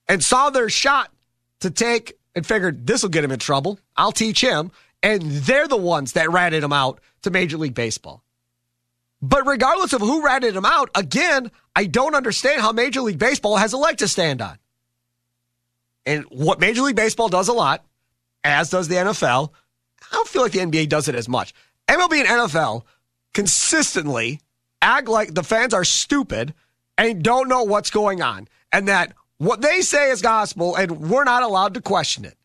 and 0.09 0.23
saw 0.23 0.51
their 0.51 0.69
shot 0.69 1.13
to 1.61 1.71
take 1.71 2.19
and 2.35 2.47
figured 2.47 2.87
this 2.87 3.03
will 3.03 3.11
get 3.11 3.25
him 3.25 3.33
in 3.33 3.39
trouble. 3.39 3.79
I'll 3.97 4.13
teach 4.13 4.41
him. 4.41 4.71
And 5.03 5.23
they're 5.23 5.69
the 5.69 5.77
ones 5.77 6.13
that 6.13 6.31
ratted 6.31 6.63
him 6.63 6.73
out 6.73 7.01
to 7.23 7.31
Major 7.31 7.57
League 7.57 7.75
Baseball. 7.75 8.23
But 9.21 9.47
regardless 9.47 9.93
of 9.93 10.01
who 10.01 10.25
ratted 10.25 10.55
him 10.55 10.65
out, 10.65 10.91
again, 10.95 11.51
I 11.75 11.87
don't 11.87 12.15
understand 12.15 12.61
how 12.61 12.73
Major 12.73 13.01
League 13.01 13.19
Baseball 13.19 13.57
has 13.57 13.73
a 13.73 13.77
leg 13.77 13.99
to 13.99 14.09
stand 14.09 14.41
on. 14.41 14.59
And 16.07 16.25
what 16.31 16.61
Major 16.61 16.83
League 16.83 16.97
Baseball 16.97 17.29
does 17.29 17.49
a 17.49 17.53
lot, 17.53 17.85
as 18.45 18.71
does 18.71 18.89
the 18.89 18.97
NFL, 18.97 19.51
I 20.01 20.15
don't 20.15 20.29
feel 20.29 20.43
like 20.43 20.53
the 20.53 20.61
NBA 20.61 20.89
does 20.89 21.09
it 21.09 21.15
as 21.15 21.29
much. 21.29 21.53
MLB 21.89 22.21
and 22.21 22.29
NFL 22.29 22.83
consistently 23.35 24.41
act 24.81 25.09
like 25.09 25.35
the 25.35 25.43
fans 25.43 25.75
are 25.75 25.85
stupid 25.85 26.55
and 26.97 27.23
don't 27.23 27.49
know 27.49 27.65
what's 27.65 27.91
going 27.91 28.23
on, 28.23 28.49
and 28.73 28.89
that 28.89 29.13
what 29.39 29.61
they 29.61 29.81
say 29.81 30.11
is 30.11 30.23
gospel, 30.23 30.77
and 30.77 31.11
we're 31.11 31.25
not 31.25 31.43
allowed 31.43 31.75
to 31.75 31.81
question 31.81 32.25
it. 32.25 32.37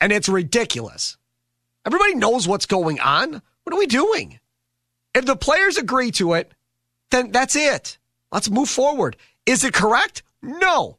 And 0.00 0.12
it's 0.12 0.28
ridiculous. 0.28 1.16
Everybody 1.84 2.14
knows 2.14 2.46
what's 2.46 2.66
going 2.66 3.00
on. 3.00 3.42
What 3.64 3.74
are 3.74 3.78
we 3.78 3.86
doing? 3.86 4.38
If 5.14 5.26
the 5.26 5.36
players 5.36 5.76
agree 5.76 6.10
to 6.12 6.34
it, 6.34 6.52
then 7.10 7.32
that's 7.32 7.56
it. 7.56 7.98
Let's 8.30 8.50
move 8.50 8.68
forward. 8.68 9.16
Is 9.46 9.64
it 9.64 9.74
correct? 9.74 10.22
No, 10.42 10.98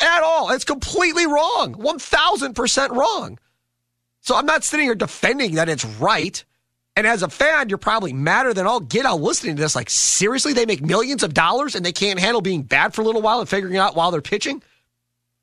at 0.00 0.22
all. 0.22 0.50
It's 0.50 0.64
completely 0.64 1.26
wrong. 1.26 1.74
1000% 1.74 2.90
wrong. 2.90 3.38
So 4.20 4.34
I'm 4.34 4.46
not 4.46 4.64
sitting 4.64 4.86
here 4.86 4.94
defending 4.94 5.54
that 5.54 5.68
it's 5.68 5.84
right. 5.84 6.44
And 6.96 7.06
as 7.06 7.22
a 7.22 7.28
fan, 7.28 7.68
you're 7.68 7.76
probably 7.76 8.14
madder 8.14 8.54
than 8.54 8.66
all 8.66 8.80
get 8.80 9.04
out 9.04 9.20
listening 9.20 9.56
to 9.56 9.62
this. 9.62 9.76
Like, 9.76 9.90
seriously, 9.90 10.54
they 10.54 10.64
make 10.64 10.82
millions 10.82 11.22
of 11.22 11.34
dollars 11.34 11.74
and 11.74 11.84
they 11.84 11.92
can't 11.92 12.18
handle 12.18 12.40
being 12.40 12.62
bad 12.62 12.94
for 12.94 13.02
a 13.02 13.04
little 13.04 13.20
while 13.20 13.38
and 13.38 13.48
figuring 13.48 13.76
out 13.76 13.94
while 13.94 14.10
they're 14.10 14.22
pitching? 14.22 14.62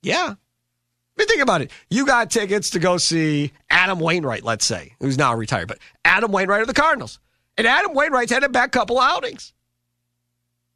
Yeah. 0.01 0.33
I 0.33 1.21
mean, 1.21 1.27
think 1.27 1.43
about 1.43 1.61
it. 1.61 1.69
You 1.91 2.07
got 2.07 2.31
tickets 2.31 2.71
to 2.71 2.79
go 2.79 2.97
see 2.97 3.51
Adam 3.69 3.99
Wainwright, 3.99 4.43
let's 4.43 4.65
say, 4.65 4.93
who's 4.99 5.15
now 5.15 5.35
retired, 5.35 5.67
but 5.67 5.77
Adam 6.03 6.31
Wainwright 6.31 6.61
of 6.61 6.67
the 6.67 6.73
Cardinals. 6.73 7.19
And 7.55 7.67
Adam 7.67 7.93
Wainwright's 7.93 8.31
had 8.31 8.43
a 8.43 8.49
back 8.49 8.71
couple 8.71 8.99
outings. 8.99 9.53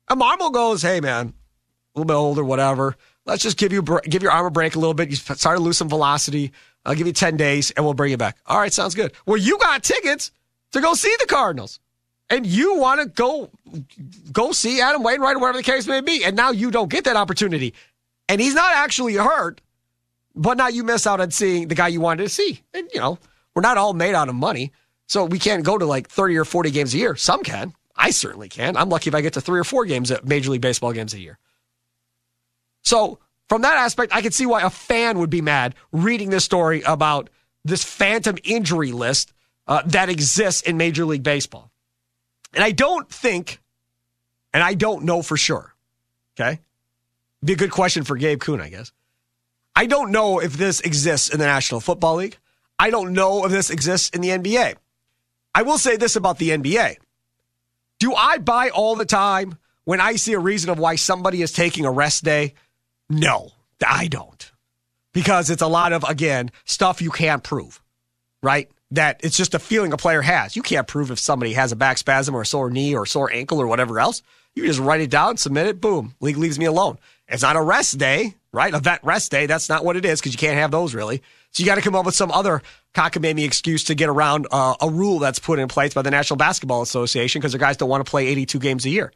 And 0.08 0.22
Marmol 0.22 0.54
goes, 0.54 0.84
hey, 0.84 1.02
man, 1.02 1.34
a 1.96 2.00
little 2.00 2.06
bit 2.06 2.14
older, 2.14 2.44
whatever. 2.44 2.96
Let's 3.26 3.42
just 3.42 3.58
give 3.58 3.74
you 3.74 3.82
give 3.82 4.22
your 4.22 4.32
arm 4.32 4.46
a 4.46 4.52
break 4.52 4.76
a 4.76 4.80
little 4.80 4.94
bit. 4.94 5.10
You 5.10 5.16
start 5.16 5.58
to 5.58 5.60
lose 5.64 5.78
some 5.78 5.90
velocity. 5.90 6.54
I'll 6.86 6.96
give 6.96 7.08
you 7.08 7.14
10 7.14 7.36
days 7.36 7.72
and 7.72 7.84
we'll 7.84 7.96
bring 7.96 8.12
you 8.12 8.18
back. 8.18 8.38
All 8.46 8.58
right, 8.58 8.72
sounds 8.72 8.96
good. 8.96 9.12
Well, 9.26 9.38
you 9.38 9.58
got 9.58 9.84
tickets 9.84 10.32
to 10.72 10.82
go 10.82 10.94
see 10.94 11.14
the 11.20 11.26
Cardinals. 11.26 11.80
And 12.30 12.46
you 12.46 12.78
want 12.78 13.02
to 13.02 13.08
go 13.08 13.50
go 14.34 14.52
see 14.52 14.82
Adam 14.82 15.02
Wainwright 15.02 15.38
or 15.38 15.40
whatever 15.40 15.60
the 15.60 15.64
case 15.64 15.88
may 15.88 16.02
be. 16.02 16.26
And 16.26 16.36
now 16.36 16.52
you 16.52 16.72
don't 16.72 16.90
get 16.90 17.06
that 17.06 17.16
opportunity. 17.16 17.74
And 18.28 18.42
he's 18.42 18.54
not 18.54 18.74
actually 18.76 19.14
hurt, 19.16 19.62
but 20.36 20.58
now 20.58 20.68
you 20.68 20.84
miss 20.84 21.08
out 21.08 21.22
on 21.22 21.32
seeing 21.32 21.70
the 21.70 21.76
guy 21.76 21.88
you 21.88 22.02
wanted 22.02 22.24
to 22.24 22.30
see. 22.30 22.62
And, 22.74 22.90
you 22.94 23.00
know, 23.00 23.18
we're 23.56 23.62
not 23.62 23.78
all 23.78 23.94
made 23.94 24.14
out 24.14 24.28
of 24.28 24.36
money. 24.36 24.74
So 25.08 25.24
we 25.24 25.40
can't 25.40 25.64
go 25.64 25.78
to 25.78 25.86
like 25.86 26.10
30 26.10 26.36
or 26.38 26.46
40 26.46 26.70
games 26.72 26.94
a 26.94 26.98
year. 26.98 27.16
Some 27.16 27.44
can. 27.44 27.74
I 27.96 28.12
certainly 28.12 28.50
can. 28.50 28.76
I'm 28.76 28.90
lucky 28.90 29.10
if 29.10 29.16
I 29.16 29.22
get 29.22 29.34
to 29.34 29.42
three 29.42 29.60
or 29.60 29.64
four 29.64 29.86
games 29.86 30.12
at 30.12 30.26
Major 30.26 30.52
League 30.52 30.62
Baseball 30.62 30.92
games 30.92 31.14
a 31.14 31.20
year. 31.20 31.40
So 32.84 33.20
from 33.50 33.62
that 33.64 33.78
aspect, 33.78 34.14
I 34.14 34.22
can 34.22 34.32
see 34.32 34.46
why 34.46 34.62
a 34.62 34.70
fan 34.70 35.18
would 35.20 35.30
be 35.30 35.42
mad 35.42 35.76
reading 35.92 36.30
this 36.30 36.44
story 36.44 36.82
about 36.82 37.30
this 37.64 37.84
phantom 37.84 38.38
injury 38.44 38.92
list 38.92 39.34
uh, 39.68 39.82
that 39.86 40.10
exists 40.10 40.62
in 40.62 40.78
Major 40.78 41.06
League 41.06 41.24
Baseball. 41.24 41.72
And 42.54 42.64
I 42.64 42.72
don't 42.72 43.10
think, 43.10 43.60
and 44.54 44.64
I 44.64 44.74
don't 44.74 45.04
know 45.04 45.22
for 45.22 45.38
sure, 45.38 45.74
okay? 46.40 46.60
Be 47.44 47.54
a 47.54 47.58
good 47.58 47.72
question 47.72 48.04
for 48.04 48.16
Gabe 48.16 48.40
Kuhn, 48.40 48.62
I 48.62 48.70
guess. 48.70 48.92
I 49.76 49.86
don't 49.86 50.12
know 50.12 50.40
if 50.40 50.54
this 50.54 50.82
exists 50.82 51.30
in 51.30 51.40
the 51.40 51.46
National 51.46 51.80
Football 51.80 52.16
League. 52.16 52.38
I 52.80 52.90
don't 52.90 53.14
know 53.14 53.46
if 53.46 53.52
this 53.52 53.70
exists 53.70 54.10
in 54.10 54.22
the 54.22 54.30
NBA. 54.30 54.76
I 55.54 55.62
will 55.62 55.78
say 55.78 55.98
this 55.98 56.16
about 56.16 56.38
the 56.40 56.50
NBA. 56.50 56.98
Do 58.00 58.14
I 58.14 58.38
buy 58.38 58.70
all 58.70 58.96
the 58.96 59.06
time 59.06 59.58
when 59.84 60.02
I 60.02 60.16
see 60.16 60.34
a 60.34 60.40
reason 60.40 60.70
of 60.70 60.80
why 60.80 60.96
somebody 60.96 61.42
is 61.42 61.52
taking 61.52 61.86
a 61.86 61.92
rest 61.92 62.24
day? 62.24 62.54
No, 63.10 63.52
I 63.86 64.08
don't. 64.08 64.52
Because 65.14 65.50
it's 65.50 65.62
a 65.62 65.68
lot 65.68 65.94
of, 65.94 66.04
again, 66.04 66.52
stuff 66.66 67.02
you 67.02 67.10
can't 67.10 67.44
prove, 67.44 67.82
right? 68.44 68.70
That 68.92 69.20
it's 69.24 69.36
just 69.36 69.54
a 69.54 69.60
feeling 69.60 69.92
a 69.92 69.98
player 69.98 70.22
has. 70.22 70.56
You 70.56 70.62
can't 70.62 70.88
prove 70.88 71.12
if 71.12 71.20
somebody 71.20 71.54
has 71.54 71.72
a 71.72 71.76
back 71.76 71.98
spasm 71.98 72.36
or 72.36 72.42
a 72.42 72.46
sore 72.46 72.70
knee 72.70 72.96
or 72.96 73.06
sore 73.06 73.32
ankle 73.32 73.60
or 73.60 73.68
whatever 73.68 74.00
else. 74.00 74.22
You 74.56 74.66
just 74.66 74.80
write 74.80 75.02
it 75.02 75.10
down, 75.10 75.38
submit 75.38 75.68
it, 75.68 75.82
boom. 75.82 76.16
League 76.20 76.38
leaves 76.38 76.58
me 76.58 76.66
alone. 76.66 76.98
It's 77.28 77.44
not 77.44 77.58
a 77.58 77.62
rest 77.62 77.98
day, 77.98 78.36
right? 78.52 78.74
A 78.74 78.80
vet 78.80 79.04
rest 79.04 79.30
day. 79.30 79.46
That's 79.46 79.70
not 79.70 79.84
what 79.84 79.98
it 79.98 80.06
is 80.06 80.20
because 80.20 80.34
you 80.34 80.40
can't 80.40 80.58
have 80.58 80.72
those 80.72 80.96
really. 80.96 81.22
So 81.52 81.62
you 81.62 81.66
got 81.66 81.76
to 81.76 81.82
come 81.82 81.96
up 81.96 82.06
with 82.06 82.16
some 82.16 82.32
other 82.32 82.62
cockamamie 82.94 83.46
excuse 83.46 83.84
to 83.86 83.96
get 83.96 84.10
around 84.10 84.48
uh, 84.52 84.76
a 84.82 84.90
rule 84.90 85.20
that's 85.20 85.40
put 85.40 85.60
in 85.60 85.68
place 85.68 85.94
by 85.94 86.02
the 86.02 86.12
National 86.12 86.38
Basketball 86.38 86.82
Association 86.82 87.40
because 87.40 87.52
the 87.52 87.58
guys 87.58 87.78
don't 87.78 87.90
want 87.90 88.06
to 88.06 88.10
play 88.10 88.28
82 88.28 88.60
games 88.60 88.86
a 88.86 88.90
year. 88.90 89.12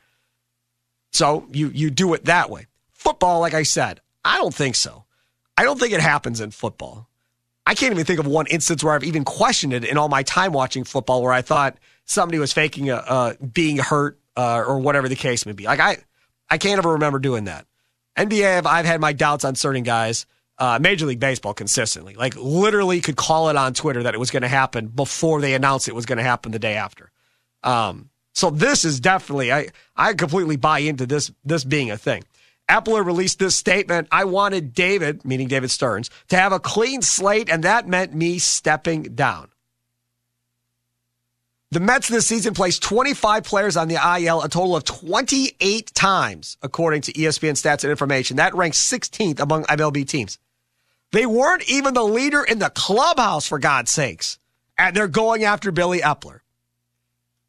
So 1.11 1.47
you 1.51 1.69
you 1.69 1.89
do 1.89 2.13
it 2.13 2.25
that 2.25 2.49
way. 2.49 2.67
Football, 2.91 3.39
like 3.39 3.53
I 3.53 3.63
said, 3.63 4.01
I 4.23 4.37
don't 4.37 4.53
think 4.53 4.75
so. 4.75 5.05
I 5.57 5.63
don't 5.63 5.79
think 5.79 5.93
it 5.93 6.01
happens 6.01 6.41
in 6.41 6.51
football. 6.51 7.07
I 7.65 7.75
can't 7.75 7.93
even 7.93 8.05
think 8.05 8.19
of 8.19 8.27
one 8.27 8.47
instance 8.47 8.83
where 8.83 8.93
I've 8.93 9.03
even 9.03 9.23
questioned 9.23 9.73
it 9.73 9.83
in 9.83 9.97
all 9.97 10.09
my 10.09 10.23
time 10.23 10.51
watching 10.51 10.83
football 10.83 11.21
where 11.21 11.33
I 11.33 11.41
thought 11.41 11.77
somebody 12.05 12.39
was 12.39 12.51
faking 12.53 12.89
a, 12.89 12.95
uh, 12.95 13.33
being 13.53 13.77
hurt 13.77 14.19
uh, 14.35 14.63
or 14.65 14.79
whatever 14.79 15.07
the 15.07 15.15
case 15.15 15.45
may 15.45 15.51
be. 15.51 15.65
Like 15.65 15.79
I, 15.79 15.97
I 16.49 16.57
can't 16.57 16.79
ever 16.79 16.93
remember 16.93 17.19
doing 17.19 17.45
that. 17.45 17.65
NBA, 18.17 18.57
I've, 18.57 18.67
I've 18.67 18.85
had 18.85 18.99
my 18.99 19.13
doubts 19.13 19.45
on 19.45 19.55
certain 19.55 19.83
guys. 19.83 20.25
Uh, 20.57 20.77
Major 20.79 21.07
League 21.07 21.19
Baseball 21.19 21.55
consistently, 21.55 22.13
like 22.13 22.35
literally, 22.35 23.01
could 23.01 23.15
call 23.15 23.49
it 23.49 23.55
on 23.55 23.73
Twitter 23.73 24.03
that 24.03 24.13
it 24.13 24.19
was 24.19 24.29
going 24.29 24.43
to 24.43 24.47
happen 24.47 24.87
before 24.87 25.41
they 25.41 25.55
announced 25.55 25.87
it 25.87 25.95
was 25.95 26.05
going 26.05 26.17
to 26.17 26.23
happen 26.23 26.51
the 26.51 26.59
day 26.59 26.75
after. 26.75 27.11
Um, 27.63 28.11
so 28.33 28.49
this 28.49 28.85
is 28.85 28.99
definitely 28.99 29.51
I 29.51 29.69
I 29.95 30.13
completely 30.13 30.57
buy 30.57 30.79
into 30.79 31.05
this 31.05 31.31
this 31.43 31.63
being 31.63 31.89
a 31.89 31.97
thing. 31.97 32.23
Eppler 32.71 33.05
released 33.05 33.37
this 33.37 33.55
statement. 33.55 34.07
I 34.11 34.23
wanted 34.23 34.73
David, 34.73 35.25
meaning 35.25 35.49
David 35.49 35.71
Stearns, 35.71 36.09
to 36.29 36.37
have 36.37 36.53
a 36.53 36.59
clean 36.59 37.01
slate, 37.01 37.49
and 37.49 37.63
that 37.65 37.85
meant 37.85 38.15
me 38.15 38.39
stepping 38.39 39.03
down. 39.03 39.49
The 41.71 41.81
Mets 41.81 42.07
this 42.07 42.27
season 42.27 42.53
placed 42.53 42.81
25 42.81 43.43
players 43.43 43.77
on 43.77 43.89
the 43.89 43.95
IL, 43.95 44.41
a 44.41 44.49
total 44.49 44.75
of 44.75 44.85
28 44.85 45.93
times, 45.93 46.57
according 46.61 47.01
to 47.03 47.13
ESPN 47.13 47.53
stats 47.53 47.83
and 47.83 47.91
information. 47.91 48.37
That 48.37 48.55
ranks 48.55 48.77
16th 48.77 49.39
among 49.39 49.63
MLB 49.65 50.07
teams. 50.07 50.39
They 51.11 51.25
weren't 51.25 51.69
even 51.69 51.93
the 51.93 52.03
leader 52.03 52.43
in 52.43 52.59
the 52.59 52.69
clubhouse, 52.69 53.47
for 53.47 53.59
God's 53.59 53.91
sakes. 53.91 54.39
And 54.77 54.95
they're 54.95 55.07
going 55.07 55.43
after 55.43 55.71
Billy 55.71 55.99
Eppler. 55.99 56.39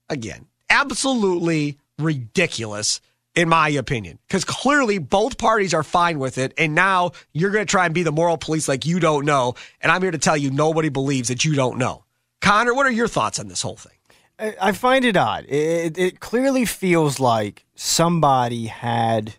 Again, 0.09 0.47
absolutely 0.69 1.79
ridiculous 1.99 3.01
in 3.35 3.49
my 3.49 3.69
opinion, 3.71 4.19
because 4.29 4.45
clearly 4.45 4.99
both 4.99 5.39
parties 5.39 5.73
are 5.73 5.83
fine 5.83 6.19
with 6.19 6.39
it. 6.39 6.53
And 6.59 6.75
now 6.75 7.13
you're 7.33 7.51
going 7.51 7.65
to 7.65 7.71
try 7.71 7.87
and 7.87 7.95
be 7.95 8.03
the 8.03 8.13
moral 8.13 8.37
police 8.37 8.69
like 8.69 8.85
you 8.85 9.01
don't 9.01 9.25
know. 9.25 9.55
And 9.81 9.91
I'm 9.91 10.03
here 10.03 10.11
to 10.11 10.19
tell 10.19 10.37
you 10.37 10.51
nobody 10.51 10.91
believes 10.91 11.29
that 11.29 11.45
you 11.45 11.55
don't 11.55 11.79
know. 11.79 12.05
Connor, 12.41 12.75
what 12.75 12.87
are 12.87 12.91
your 12.91 13.09
thoughts 13.09 13.39
on 13.39 13.49
this 13.49 13.63
whole 13.63 13.77
thing? 13.77 13.93
I 14.61 14.73
find 14.73 15.05
it 15.05 15.17
odd. 15.17 15.45
It, 15.47 15.97
it 15.97 16.21
clearly 16.21 16.65
feels 16.65 17.21
like 17.21 17.65
somebody 17.75 18.67
had 18.67 19.35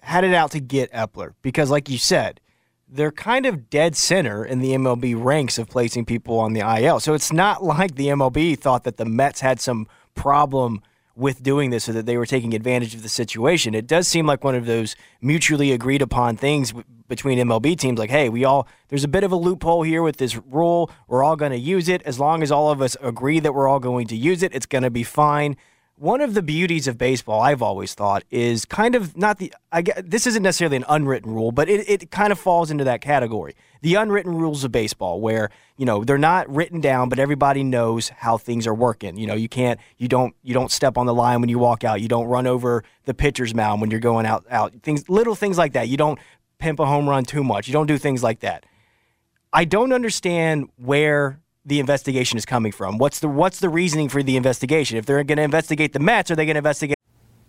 had 0.00 0.24
it 0.24 0.32
out 0.32 0.52
to 0.52 0.60
get 0.60 0.90
Eppler 0.92 1.34
because, 1.42 1.70
like 1.70 1.90
you 1.90 1.98
said, 1.98 2.40
they're 2.88 3.12
kind 3.12 3.44
of 3.44 3.68
dead 3.68 3.94
center 3.94 4.42
in 4.42 4.60
the 4.60 4.70
MLB 4.70 5.22
ranks 5.22 5.58
of 5.58 5.68
placing 5.68 6.06
people 6.06 6.38
on 6.38 6.54
the 6.54 6.60
IL. 6.60 7.00
So 7.00 7.12
it's 7.12 7.32
not 7.32 7.62
like 7.62 7.96
the 7.96 8.06
MLB 8.06 8.58
thought 8.58 8.84
that 8.84 8.96
the 8.96 9.04
Mets 9.04 9.40
had 9.40 9.60
some 9.60 9.86
problem 10.14 10.80
with 11.18 11.42
doing 11.42 11.70
this, 11.70 11.88
or 11.88 11.92
that 11.92 12.06
they 12.06 12.16
were 12.16 12.26
taking 12.26 12.54
advantage 12.54 12.94
of 12.94 13.02
the 13.02 13.08
situation. 13.08 13.74
It 13.74 13.86
does 13.86 14.06
seem 14.06 14.26
like 14.26 14.44
one 14.44 14.54
of 14.54 14.66
those 14.66 14.96
mutually 15.20 15.72
agreed 15.72 16.00
upon 16.00 16.36
things 16.36 16.72
between 17.08 17.38
MLB 17.38 17.76
teams. 17.78 17.98
Like, 17.98 18.10
hey, 18.10 18.28
we 18.28 18.44
all 18.44 18.68
there's 18.88 19.04
a 19.04 19.08
bit 19.08 19.24
of 19.24 19.32
a 19.32 19.36
loophole 19.36 19.82
here 19.82 20.02
with 20.02 20.18
this 20.18 20.36
rule. 20.36 20.90
We're 21.08 21.24
all 21.24 21.36
going 21.36 21.52
to 21.52 21.58
use 21.58 21.88
it 21.88 22.02
as 22.02 22.18
long 22.18 22.42
as 22.42 22.52
all 22.52 22.70
of 22.70 22.80
us 22.80 22.96
agree 23.02 23.40
that 23.40 23.52
we're 23.52 23.68
all 23.68 23.80
going 23.80 24.06
to 24.06 24.16
use 24.16 24.42
it. 24.42 24.54
It's 24.54 24.66
going 24.66 24.84
to 24.84 24.90
be 24.90 25.02
fine 25.02 25.56
one 25.98 26.20
of 26.20 26.34
the 26.34 26.42
beauties 26.42 26.86
of 26.86 26.96
baseball, 26.96 27.40
I've 27.40 27.62
always 27.62 27.94
thought, 27.94 28.24
is 28.30 28.64
kind 28.64 28.94
of 28.94 29.16
not 29.16 29.38
the. 29.38 29.52
I 29.72 29.82
get, 29.82 30.10
this 30.10 30.26
isn't 30.26 30.42
necessarily 30.42 30.76
an 30.76 30.84
unwritten 30.88 31.32
rule, 31.32 31.52
but 31.52 31.68
it, 31.68 31.88
it 31.88 32.10
kind 32.10 32.32
of 32.32 32.38
falls 32.38 32.70
into 32.70 32.84
that 32.84 33.00
category. 33.00 33.54
The 33.80 33.94
unwritten 33.94 34.34
rules 34.34 34.64
of 34.64 34.72
baseball, 34.72 35.20
where 35.20 35.50
you 35.76 35.86
know 35.86 36.04
they're 36.04 36.18
not 36.18 36.48
written 36.54 36.80
down, 36.80 37.08
but 37.08 37.18
everybody 37.18 37.62
knows 37.62 38.08
how 38.08 38.38
things 38.38 38.66
are 38.66 38.74
working. 38.74 39.16
You 39.16 39.26
know, 39.26 39.34
you 39.34 39.48
can't, 39.48 39.78
you 39.98 40.08
don't, 40.08 40.34
you 40.42 40.54
don't 40.54 40.70
step 40.70 40.98
on 40.98 41.06
the 41.06 41.14
line 41.14 41.40
when 41.40 41.48
you 41.48 41.58
walk 41.58 41.84
out. 41.84 42.00
You 42.00 42.08
don't 42.08 42.26
run 42.26 42.46
over 42.46 42.82
the 43.04 43.14
pitcher's 43.14 43.54
mound 43.54 43.80
when 43.80 43.90
you're 43.90 44.00
going 44.00 44.26
out. 44.26 44.44
Out 44.50 44.74
things, 44.82 45.08
little 45.08 45.34
things 45.34 45.58
like 45.58 45.74
that. 45.74 45.88
You 45.88 45.96
don't 45.96 46.18
pimp 46.58 46.80
a 46.80 46.86
home 46.86 47.08
run 47.08 47.24
too 47.24 47.44
much. 47.44 47.68
You 47.68 47.72
don't 47.72 47.86
do 47.86 47.98
things 47.98 48.22
like 48.22 48.40
that. 48.40 48.64
I 49.52 49.64
don't 49.64 49.92
understand 49.92 50.68
where 50.76 51.40
the 51.64 51.80
investigation 51.80 52.38
is 52.38 52.44
coming 52.44 52.72
from. 52.72 52.98
What's 52.98 53.20
the 53.20 53.28
what's 53.28 53.60
the 53.60 53.68
reasoning 53.68 54.08
for 54.08 54.22
the 54.22 54.36
investigation? 54.36 54.96
If 54.96 55.06
they're 55.06 55.22
going 55.24 55.36
to 55.36 55.42
investigate 55.42 55.92
the 55.92 56.00
Mets, 56.00 56.30
are 56.30 56.36
they 56.36 56.46
going 56.46 56.54
to 56.54 56.58
investigate? 56.58 56.96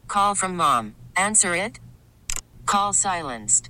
Call 0.08 0.36
from 0.36 0.56
mom. 0.56 0.96
Answer 1.16 1.56
it. 1.56 1.80
Call 2.66 2.94
silenced. 2.94 3.70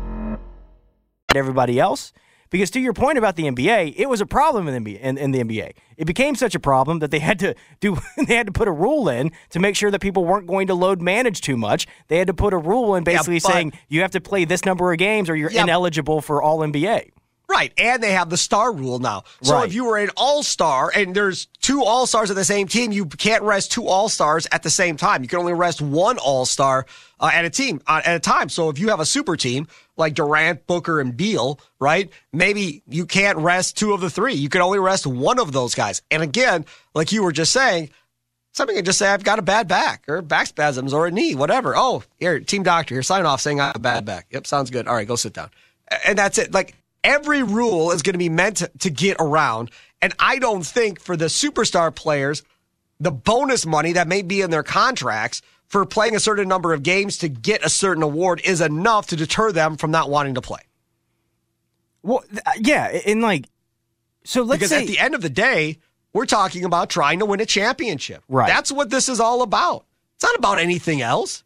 Everybody 1.35 1.79
else, 1.79 2.13
because 2.49 2.69
to 2.71 2.79
your 2.79 2.93
point 2.93 3.17
about 3.17 3.37
the 3.37 3.43
NBA, 3.43 3.93
it 3.95 4.09
was 4.09 4.19
a 4.19 4.25
problem 4.25 4.67
in 4.67 4.83
the 4.83 4.95
NBA. 4.95 4.99
In, 4.99 5.17
in, 5.17 5.31
the 5.31 5.39
NBA, 5.39 5.71
it 5.97 6.05
became 6.05 6.35
such 6.35 6.55
a 6.55 6.59
problem 6.59 6.99
that 6.99 7.09
they 7.09 7.19
had 7.19 7.39
to 7.39 7.55
do. 7.79 7.97
They 8.27 8.35
had 8.35 8.47
to 8.47 8.53
put 8.53 8.67
a 8.67 8.71
rule 8.71 9.09
in 9.09 9.31
to 9.51 9.59
make 9.59 9.75
sure 9.75 9.89
that 9.89 10.01
people 10.01 10.25
weren't 10.25 10.47
going 10.47 10.67
to 10.67 10.75
load 10.75 11.01
manage 11.01 11.41
too 11.41 11.57
much. 11.57 11.87
They 12.09 12.17
had 12.17 12.27
to 12.27 12.33
put 12.33 12.53
a 12.53 12.57
rule 12.57 12.95
in, 12.95 13.03
basically 13.03 13.35
yeah, 13.35 13.51
saying 13.51 13.73
you 13.87 14.01
have 14.01 14.11
to 14.11 14.21
play 14.21 14.45
this 14.45 14.65
number 14.65 14.91
of 14.91 14.97
games 14.99 15.29
or 15.29 15.35
you're 15.35 15.51
yeah, 15.51 15.63
ineligible 15.63 16.21
for 16.21 16.43
All 16.43 16.59
NBA. 16.59 17.11
Right. 17.51 17.73
And 17.77 18.01
they 18.01 18.13
have 18.13 18.29
the 18.29 18.37
star 18.37 18.71
rule 18.71 18.99
now. 18.99 19.25
So 19.41 19.55
right. 19.55 19.67
if 19.67 19.73
you 19.73 19.83
were 19.83 19.97
an 19.97 20.09
all 20.15 20.41
star 20.41 20.89
and 20.95 21.13
there's 21.13 21.47
two 21.59 21.83
all 21.83 22.07
stars 22.07 22.29
of 22.29 22.37
the 22.37 22.45
same 22.45 22.65
team, 22.65 22.93
you 22.93 23.05
can't 23.05 23.43
rest 23.43 23.73
two 23.73 23.87
all 23.87 24.07
stars 24.07 24.47
at 24.53 24.63
the 24.63 24.69
same 24.69 24.95
time. 24.95 25.21
You 25.21 25.27
can 25.27 25.37
only 25.37 25.51
rest 25.51 25.81
one 25.81 26.17
all 26.17 26.45
star 26.45 26.85
uh, 27.19 27.29
at 27.33 27.43
a 27.43 27.49
team 27.49 27.81
uh, 27.87 28.01
at 28.05 28.15
a 28.15 28.19
time. 28.21 28.47
So 28.47 28.69
if 28.69 28.79
you 28.79 28.87
have 28.87 29.01
a 29.01 29.05
super 29.05 29.35
team 29.35 29.67
like 29.97 30.13
Durant, 30.13 30.65
Booker, 30.65 31.01
and 31.01 31.15
Beal, 31.15 31.59
right? 31.77 32.09
Maybe 32.31 32.83
you 32.87 33.05
can't 33.05 33.37
rest 33.37 33.77
two 33.77 33.91
of 33.91 33.99
the 33.99 34.09
three. 34.09 34.35
You 34.35 34.47
can 34.47 34.61
only 34.61 34.79
rest 34.79 35.05
one 35.05 35.37
of 35.37 35.51
those 35.51 35.75
guys. 35.75 36.01
And 36.09 36.23
again, 36.23 36.65
like 36.95 37.11
you 37.11 37.21
were 37.21 37.33
just 37.33 37.51
saying, 37.51 37.89
somebody 38.53 38.77
can 38.77 38.85
just 38.85 38.97
say, 38.97 39.09
I've 39.09 39.25
got 39.25 39.39
a 39.39 39.43
bad 39.43 39.67
back 39.67 40.05
or 40.07 40.21
back 40.21 40.47
spasms 40.47 40.93
or 40.93 41.07
a 41.07 41.11
knee, 41.11 41.35
whatever. 41.35 41.73
Oh, 41.75 42.01
here, 42.17 42.39
team 42.39 42.63
doctor, 42.63 42.95
here, 42.95 43.03
sign 43.03 43.25
off 43.25 43.41
saying 43.41 43.59
I 43.59 43.67
have 43.67 43.75
a 43.75 43.79
bad 43.79 44.05
back. 44.05 44.27
Yep, 44.31 44.47
sounds 44.47 44.69
good. 44.69 44.87
All 44.87 44.95
right, 44.95 45.07
go 45.07 45.17
sit 45.17 45.33
down. 45.33 45.49
And 46.07 46.17
that's 46.17 46.37
it. 46.37 46.53
Like 46.53 46.75
every 47.03 47.43
rule 47.43 47.91
is 47.91 48.01
going 48.01 48.13
to 48.13 48.19
be 48.19 48.29
meant 48.29 48.57
to, 48.57 48.71
to 48.79 48.89
get 48.89 49.17
around. 49.19 49.71
And 50.01 50.13
I 50.19 50.39
don't 50.39 50.65
think 50.65 50.99
for 50.99 51.15
the 51.15 51.25
superstar 51.25 51.93
players, 51.93 52.43
the 52.99 53.11
bonus 53.11 53.65
money 53.65 53.93
that 53.93 54.07
may 54.07 54.21
be 54.21 54.41
in 54.41 54.51
their 54.51 54.63
contracts 54.63 55.41
for 55.67 55.85
playing 55.85 56.15
a 56.15 56.19
certain 56.19 56.47
number 56.47 56.73
of 56.73 56.83
games 56.83 57.17
to 57.19 57.29
get 57.29 57.65
a 57.65 57.69
certain 57.69 58.03
award 58.03 58.41
is 58.43 58.61
enough 58.61 59.07
to 59.07 59.15
deter 59.15 59.51
them 59.51 59.77
from 59.77 59.89
not 59.89 60.09
wanting 60.09 60.35
to 60.35 60.41
play. 60.41 60.61
Well, 62.03 62.23
uh, 62.45 62.51
yeah, 62.59 62.87
and 63.05 63.21
like, 63.21 63.45
so 64.23 64.43
let's 64.43 64.59
because 64.59 64.69
say, 64.69 64.81
at 64.81 64.87
the 64.87 64.99
end 64.99 65.15
of 65.15 65.21
the 65.21 65.29
day, 65.29 65.77
we're 66.13 66.25
talking 66.25 66.65
about 66.65 66.89
trying 66.89 67.19
to 67.19 67.25
win 67.25 67.39
a 67.39 67.45
championship. 67.45 68.23
Right. 68.27 68.47
That's 68.47 68.71
what 68.71 68.89
this 68.89 69.07
is 69.07 69.19
all 69.19 69.43
about. 69.43 69.85
It's 70.15 70.23
not 70.23 70.35
about 70.35 70.59
anything 70.59 71.01
else. 71.01 71.43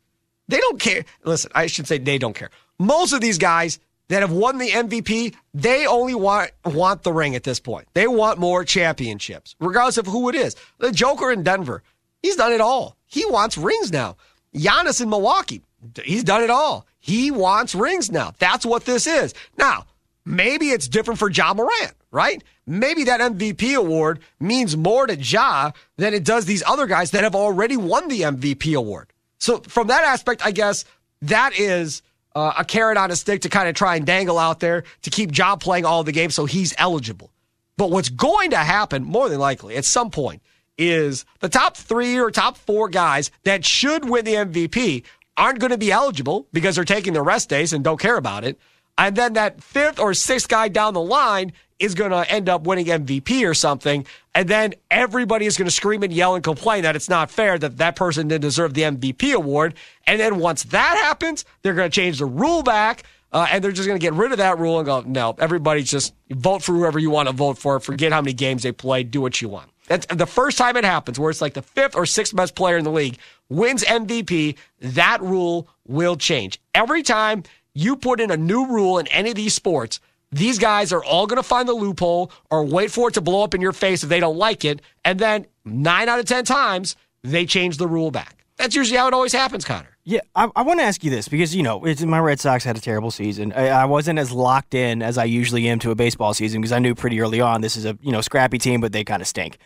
They 0.47 0.57
don't 0.57 0.79
care. 0.79 1.05
Listen, 1.23 1.51
I 1.53 1.67
should 1.67 1.87
say 1.87 1.97
they 1.97 2.17
don't 2.17 2.35
care. 2.35 2.49
Most 2.79 3.13
of 3.13 3.21
these 3.21 3.37
guys 3.37 3.79
that 4.07 4.21
have 4.21 4.31
won 4.31 4.57
the 4.57 4.69
MVP, 4.69 5.35
they 5.53 5.85
only 5.87 6.15
want 6.15 6.51
want 6.63 7.03
the 7.03 7.13
ring 7.13 7.35
at 7.35 7.43
this 7.43 7.59
point. 7.59 7.87
They 7.93 8.07
want 8.07 8.39
more 8.39 8.63
championships, 8.63 9.55
regardless 9.59 9.97
of 9.97 10.07
who 10.07 10.29
it 10.29 10.35
is. 10.35 10.55
The 10.77 10.91
Joker 10.91 11.31
in 11.31 11.43
Denver, 11.43 11.83
he's 12.21 12.35
done 12.35 12.53
it 12.53 12.61
all. 12.61 12.97
He 13.05 13.25
wants 13.25 13.57
rings 13.57 13.91
now. 13.91 14.17
Giannis 14.53 15.01
in 15.01 15.09
Milwaukee, 15.09 15.63
he's 16.03 16.23
done 16.23 16.43
it 16.43 16.49
all. 16.49 16.85
He 16.99 17.31
wants 17.31 17.75
rings 17.75 18.11
now. 18.11 18.33
That's 18.39 18.65
what 18.65 18.85
this 18.85 19.05
is. 19.05 19.33
Now, 19.57 19.85
maybe 20.25 20.69
it's 20.69 20.87
different 20.87 21.19
for 21.19 21.29
Ja 21.29 21.53
Morant, 21.53 21.93
right? 22.11 22.43
Maybe 22.65 23.03
that 23.03 23.21
MVP 23.21 23.75
award 23.75 24.19
means 24.39 24.75
more 24.75 25.05
to 25.05 25.15
Ja 25.15 25.71
than 25.97 26.13
it 26.13 26.23
does 26.23 26.45
these 26.45 26.63
other 26.65 26.87
guys 26.87 27.11
that 27.11 27.23
have 27.23 27.35
already 27.35 27.77
won 27.77 28.07
the 28.07 28.21
MVP 28.21 28.75
award. 28.75 29.11
So 29.37 29.59
from 29.59 29.87
that 29.87 30.03
aspect, 30.03 30.43
I 30.45 30.51
guess 30.51 30.85
that 31.21 31.57
is– 31.59 32.01
uh, 32.35 32.53
a 32.57 32.65
carrot 32.65 32.97
on 32.97 33.09
a 33.09 33.15
stick 33.15 33.41
to 33.41 33.49
kind 33.49 33.67
of 33.67 33.75
try 33.75 33.95
and 33.95 34.05
dangle 34.05 34.37
out 34.37 34.59
there 34.59 34.83
to 35.03 35.09
keep 35.09 35.35
Ja 35.35 35.55
playing 35.55 35.85
all 35.85 36.03
the 36.03 36.11
games 36.11 36.35
so 36.35 36.45
he's 36.45 36.73
eligible. 36.77 37.31
But 37.77 37.91
what's 37.91 38.09
going 38.09 38.51
to 38.51 38.57
happen, 38.57 39.03
more 39.03 39.29
than 39.29 39.39
likely, 39.39 39.75
at 39.75 39.85
some 39.85 40.11
point, 40.11 40.41
is 40.77 41.25
the 41.39 41.49
top 41.49 41.75
three 41.77 42.19
or 42.19 42.31
top 42.31 42.57
four 42.57 42.89
guys 42.89 43.31
that 43.43 43.65
should 43.65 44.07
win 44.07 44.25
the 44.25 44.33
MVP 44.33 45.03
aren't 45.37 45.59
going 45.59 45.71
to 45.71 45.77
be 45.77 45.91
eligible 45.91 46.47
because 46.53 46.75
they're 46.75 46.85
taking 46.85 47.13
their 47.13 47.23
rest 47.23 47.49
days 47.49 47.73
and 47.73 47.83
don't 47.83 47.99
care 47.99 48.17
about 48.17 48.43
it. 48.43 48.59
And 48.97 49.15
then 49.15 49.33
that 49.33 49.61
fifth 49.61 49.99
or 49.99 50.13
sixth 50.13 50.47
guy 50.47 50.67
down 50.67 50.93
the 50.93 51.01
line 51.01 51.53
is 51.79 51.93
going 51.93 52.11
to 52.11 52.29
end 52.31 52.47
up 52.47 52.65
winning 52.65 52.85
MVP 52.85 53.47
or 53.47 53.53
something. 53.53 54.05
And 54.33 54.47
then 54.47 54.73
everybody 54.89 55.45
is 55.45 55.57
going 55.57 55.65
to 55.67 55.71
scream 55.71 56.03
and 56.03 56.13
yell 56.13 56.35
and 56.35 56.43
complain 56.43 56.83
that 56.83 56.95
it's 56.95 57.09
not 57.09 57.29
fair 57.29 57.57
that 57.59 57.77
that 57.77 57.95
person 57.95 58.27
didn't 58.27 58.41
deserve 58.41 58.73
the 58.73 58.83
MVP 58.83 59.33
award. 59.33 59.75
And 60.07 60.19
then 60.19 60.39
once 60.39 60.63
that 60.63 60.97
happens, 61.03 61.43
they're 61.61 61.73
going 61.73 61.89
to 61.89 61.95
change 61.95 62.19
the 62.19 62.25
rule 62.25 62.63
back. 62.63 63.03
Uh, 63.31 63.47
and 63.51 63.61
they're 63.61 63.73
just 63.73 63.85
going 63.85 63.99
to 63.99 64.01
get 64.01 64.13
rid 64.13 64.31
of 64.31 64.37
that 64.37 64.57
rule 64.59 64.79
and 64.79 64.85
go, 64.85 65.01
no, 65.01 65.35
everybody 65.39 65.83
just 65.83 66.13
vote 66.29 66.63
for 66.63 66.71
whoever 66.71 66.97
you 66.97 67.09
want 67.09 67.27
to 67.27 67.33
vote 67.33 67.57
for. 67.57 67.81
Forget 67.81 68.13
how 68.13 68.21
many 68.21 68.31
games 68.31 68.63
they 68.63 68.71
played. 68.71 69.11
Do 69.11 69.19
what 69.19 69.41
you 69.41 69.49
want. 69.49 69.69
That's 69.87 70.05
the 70.05 70.25
first 70.25 70.57
time 70.57 70.77
it 70.77 70.85
happens 70.85 71.19
where 71.19 71.29
it's 71.29 71.41
like 71.41 71.53
the 71.53 71.61
fifth 71.61 71.95
or 71.95 72.05
sixth 72.05 72.33
best 72.33 72.55
player 72.55 72.77
in 72.77 72.85
the 72.85 72.91
league 72.91 73.17
wins 73.49 73.83
MVP. 73.83 74.55
That 74.79 75.21
rule 75.21 75.67
will 75.85 76.15
change. 76.15 76.61
Every 76.73 77.03
time 77.03 77.43
you 77.75 77.95
put 77.95 78.19
in 78.19 78.31
a 78.31 78.37
new 78.37 78.65
rule 78.65 78.97
in 78.97 79.05
any 79.07 79.29
of 79.29 79.35
these 79.35 79.53
sports, 79.53 79.99
these 80.31 80.57
guys 80.57 80.91
are 80.91 81.03
all 81.03 81.27
going 81.27 81.37
to 81.37 81.43
find 81.43 81.67
the 81.67 81.73
loophole 81.73 82.31
or 82.49 82.65
wait 82.65 82.89
for 82.89 83.09
it 83.09 83.13
to 83.13 83.21
blow 83.21 83.43
up 83.43 83.53
in 83.53 83.61
your 83.61 83.73
face 83.73 84.01
if 84.03 84.09
they 84.09 84.19
don't 84.19 84.37
like 84.37 84.65
it. 84.65 84.81
And 85.03 85.19
then 85.19 85.45
nine 85.63 86.09
out 86.09 86.19
of 86.19 86.25
10 86.25 86.45
times, 86.45 86.95
they 87.23 87.45
change 87.45 87.77
the 87.77 87.87
rule 87.87 88.09
back. 88.11 88.43
That's 88.57 88.75
usually 88.75 88.97
how 88.97 89.07
it 89.07 89.13
always 89.13 89.33
happens, 89.33 89.65
Connor. 89.65 89.89
Yeah, 90.05 90.21
I, 90.35 90.49
I 90.55 90.61
want 90.61 90.79
to 90.79 90.83
ask 90.85 91.03
you 91.03 91.09
this 91.09 91.27
because, 91.27 91.55
you 91.55 91.63
know, 91.63 91.83
my 92.05 92.19
Red 92.19 92.39
Sox 92.39 92.63
had 92.63 92.77
a 92.77 92.81
terrible 92.81 93.11
season. 93.11 93.51
I, 93.53 93.69
I, 93.69 93.85
wasn't 93.85 94.19
as 94.19 94.31
locked 94.31 94.73
in 94.73 95.01
as 95.01 95.17
I 95.17 95.23
usually 95.25 95.67
am 95.67 95.79
to 95.79 95.91
a 95.91 95.95
baseball 95.95 96.33
season 96.33 96.61
because 96.61 96.71
I 96.71 96.79
knew 96.79 96.95
pretty 96.95 97.19
early 97.19 97.41
on 97.41 97.61
this 97.61 97.75
is 97.75 97.85
a, 97.85 97.97
you 98.01 98.11
know, 98.11 98.21
scrappy 98.21 98.57
team, 98.57 98.81
but 98.81 98.91
they 98.91 99.03
kind 99.03 99.21
of 99.21 99.27
stink. 99.27 99.57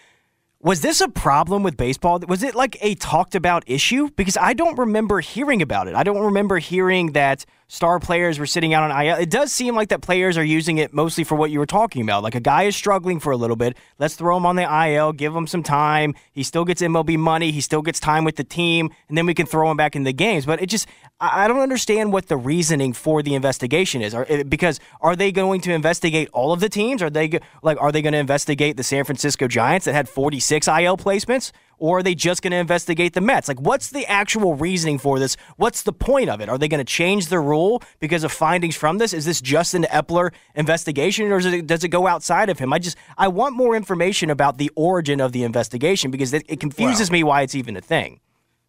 Was 0.62 0.82
this 0.82 1.02
a 1.02 1.10
problem 1.10 1.62
with 1.62 1.78
baseball? 1.78 2.20
Was 2.28 2.42
it 2.42 2.56
like 2.56 2.78
a 2.82 2.96
talked 2.96 3.36
about 3.36 3.64
issue? 3.68 4.10
Because 4.16 4.38
I 4.38 4.54
don't 4.54 4.78
remember 4.78 5.20
hearing 5.20 5.62
about 5.62 5.88
it. 5.88 5.96
I 5.96 6.04
don't 6.04 6.22
remember 6.22 6.58
hearing 6.58 7.14
that 7.14 7.46
star 7.70 8.00
players 8.00 8.40
were 8.40 8.48
sitting 8.48 8.74
out 8.74 8.90
on 8.90 9.06
IL. 9.06 9.16
It 9.16 9.30
does 9.30 9.54
seem 9.54 9.76
like 9.76 9.90
that 9.90 10.02
players 10.02 10.38
are 10.38 10.44
using 10.44 10.80
it 10.80 10.92
mostly 10.92 11.24
for 11.24 11.36
what 11.36 11.52
you 11.52 11.60
were 11.60 11.68
talking 11.68 12.02
about. 12.02 12.24
Like 12.24 12.36
a 12.36 12.40
guy 12.40 12.64
is 12.64 12.76
struggling 12.76 13.20
for 13.20 13.32
a 13.32 13.38
little 13.38 13.56
bit. 13.56 13.78
Let's 14.00 14.16
throw 14.16 14.36
him 14.36 14.46
on 14.46 14.56
the 14.56 14.64
IL, 14.64 15.14
give 15.14 15.34
him 15.34 15.48
some 15.48 15.64
time. 15.64 16.16
He 16.32 16.44
still 16.44 16.66
gets 16.66 16.82
MLB 16.82 17.18
money. 17.18 17.52
He 17.52 17.62
still 17.62 17.84
gets 17.84 18.00
time 18.00 18.26
with 18.26 18.36
the 18.36 18.44
team, 18.44 18.90
and 19.08 19.18
then 19.18 19.26
we 19.28 19.36
can 19.36 19.46
throw 19.46 19.70
him 19.70 19.78
back 19.78 19.96
in 19.96 20.04
the 20.04 20.12
games. 20.12 20.46
But 20.46 20.62
it 20.62 20.66
just, 20.66 20.88
I 21.22 21.48
don't 21.48 21.60
understand 21.60 22.12
what 22.12 22.28
the 22.28 22.38
reasoning 22.38 22.94
for 22.94 23.22
the 23.22 23.36
investigation 23.36 24.02
is. 24.02 24.16
Because 24.50 24.80
are 25.00 25.16
they 25.16 25.32
going 25.32 25.62
to 25.62 25.72
investigate 25.72 26.28
all 26.34 26.52
of 26.52 26.60
the 26.60 26.70
teams? 26.70 27.04
Are 27.04 27.12
they 27.12 27.40
like, 27.62 27.80
are 27.80 27.92
they 27.92 28.02
going 28.02 28.14
to 28.14 28.20
investigate 28.20 28.78
the 28.78 28.84
San 28.84 29.04
Francisco 29.04 29.48
Giants 29.48 29.86
that 29.86 29.94
had 29.94 30.10
46 30.10 30.68
IL 30.68 30.98
placements? 30.98 31.52
Or 31.80 32.00
are 32.00 32.04
they 32.04 32.16
just 32.16 32.42
going 32.42 32.52
to 32.52 32.58
investigate 32.58 33.14
the 33.14 33.22
Mets? 33.22 33.48
Like, 33.48 33.60
what's 33.60 33.90
the 33.90 34.06
actual 34.06 34.56
reasoning 34.56 35.00
for 35.00 35.18
this? 35.18 35.38
What's 35.58 35.82
the 35.82 35.94
point 35.94 36.30
of 36.30 36.42
it? 36.42 36.50
Are 36.50 36.58
they 36.58 36.68
going 36.68 36.80
to 36.80 36.84
change 36.84 37.28
the 37.28 37.40
rule 37.40 37.82
because 38.00 38.24
of 38.24 38.32
findings 38.32 38.76
from 38.76 38.98
this? 38.98 39.14
Is 39.14 39.26
this 39.26 39.42
just 39.42 39.74
an 39.74 39.84
Eppler 39.84 40.32
investigation, 40.56 41.32
or 41.32 41.40
it, 41.40 41.68
does 41.68 41.84
it 41.84 41.90
go 41.90 42.08
outside 42.08 42.50
of 42.50 42.60
him? 42.60 42.72
I 42.74 42.80
just 42.80 42.98
I 43.18 43.28
want 43.30 43.56
more 43.56 43.76
information 43.76 44.30
about 44.30 44.58
the 44.58 44.72
origin 44.76 45.20
of 45.22 45.32
the 45.32 45.44
investigation 45.44 46.12
because 46.12 46.34
it, 46.34 46.44
it 46.48 46.60
confuses 46.60 47.10
me 47.12 47.24
why 47.24 47.42
it's 47.42 47.56
even 47.56 47.76
a 47.76 47.82
thing. 47.82 48.20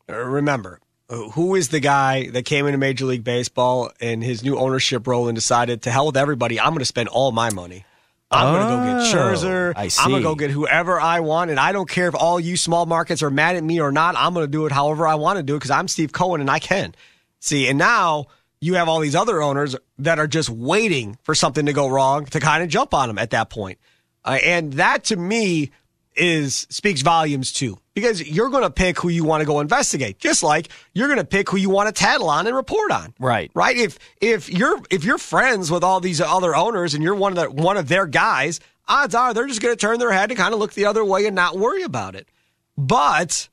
Uh, 0.09 0.25
remember, 0.25 0.81
uh, 1.09 1.29
who 1.31 1.55
is 1.55 1.69
the 1.69 1.81
guy 1.81 2.29
that 2.31 2.45
came 2.45 2.67
into 2.67 2.79
Major 2.79 3.05
League 3.05 3.25
Baseball 3.25 3.91
and 4.01 4.23
his 4.23 4.43
new 4.45 4.57
ownership 4.57 5.07
role 5.07 5.29
and 5.29 5.35
decided 5.35 5.83
to 5.83 5.91
hell 5.91 6.07
with 6.07 6.17
everybody? 6.17 6.61
I'm 6.61 6.71
going 6.71 6.79
to 6.79 6.85
spend 6.85 7.09
all 7.09 7.33
my 7.33 7.51
money. 7.51 7.85
I'm 8.31 8.47
oh, 8.47 8.59
going 8.59 8.69
to 8.69 8.77
go 8.77 9.01
get 9.01 9.15
oh, 9.15 9.19
Scherzer. 9.19 9.73
I 9.75 9.89
see. 9.89 10.03
I'm 10.03 10.11
going 10.11 10.23
to 10.23 10.29
go 10.29 10.35
get 10.35 10.51
whoever 10.51 11.01
I 11.01 11.21
want. 11.21 11.51
And 11.51 11.59
I 11.59 11.73
don't 11.73 11.89
care 11.89 12.09
if 12.09 12.15
all 12.15 12.39
you 12.39 12.57
small 12.57 12.87
markets 12.87 13.23
are 13.23 13.31
mad 13.31 13.57
at 13.57 13.65
me 13.65 13.81
or 13.81 13.91
not. 13.91 14.15
I'm 14.17 14.35
going 14.35 14.45
to 14.45 14.51
do 14.51 14.67
it 14.67 14.73
however 14.73 15.07
I 15.07 15.17
want 15.17 15.39
to 15.39 15.43
do 15.43 15.55
it 15.55 15.59
because 15.59 15.71
I'm 15.71 15.89
Steve 15.89 16.13
Cohen 16.13 16.41
and 16.41 16.51
I 16.51 16.61
can. 16.61 16.95
See, 17.41 17.69
and 17.69 17.79
now 17.79 18.27
you 18.61 18.75
have 18.75 18.89
all 18.89 19.01
these 19.01 19.17
other 19.17 19.43
owners 19.43 19.75
that 19.99 20.19
are 20.19 20.27
just 20.27 20.49
waiting 20.49 21.19
for 21.23 21.35
something 21.35 21.67
to 21.67 21.73
go 21.73 21.89
wrong 21.89 22.27
to 22.27 22.41
kind 22.41 22.63
of 22.63 22.69
jump 22.69 22.95
on 22.95 23.09
them 23.09 23.19
at 23.19 23.31
that 23.31 23.51
point. 23.51 23.79
Uh, 24.25 24.39
and 24.45 24.75
that 24.75 25.05
to 25.05 25.17
me 25.17 25.71
is 26.15 26.67
speaks 26.71 27.03
volumes 27.03 27.53
too 27.53 27.79
because 28.01 28.27
you're 28.29 28.49
going 28.49 28.63
to 28.63 28.71
pick 28.71 28.99
who 28.99 29.09
you 29.09 29.25
want 29.25 29.41
to 29.41 29.47
go 29.47 29.61
investigate 29.61 30.19
just 30.19 30.43
like 30.43 30.69
you're 30.95 31.09
going 31.09 31.19
to 31.19 31.25
pick 31.25 31.49
who 31.49 31.57
you 31.57 31.71
want 31.71 31.89
to 31.89 31.93
tattle 31.93 32.29
on 32.29 32.47
and 32.47 32.57
report 32.57 32.91
on. 32.91 33.15
Right. 33.19 33.51
Right? 33.55 33.77
If 33.77 33.99
if 34.21 34.49
you're 34.49 34.81
if 34.91 35.05
you're 35.05 35.19
friends 35.19 35.71
with 35.71 35.85
all 35.85 36.01
these 36.01 36.21
other 36.21 36.55
owners 36.55 36.95
and 36.95 37.03
you're 37.03 37.15
one 37.15 37.37
of 37.37 37.39
the 37.39 37.63
one 37.63 37.77
of 37.77 37.89
their 37.89 38.07
guys 38.07 38.61
odds 38.89 39.15
are 39.15 39.33
they're 39.33 39.47
just 39.47 39.63
going 39.63 39.75
to 39.75 39.81
turn 39.81 39.99
their 39.99 40.13
head 40.13 40.31
and 40.31 40.39
kind 40.39 40.53
of 40.53 40.61
look 40.61 40.73
the 40.73 40.87
other 40.87 41.05
way 41.05 41.27
and 41.27 41.35
not 41.37 41.57
worry 41.57 41.83
about 41.83 42.15
it. 42.15 42.29
But 42.77 43.49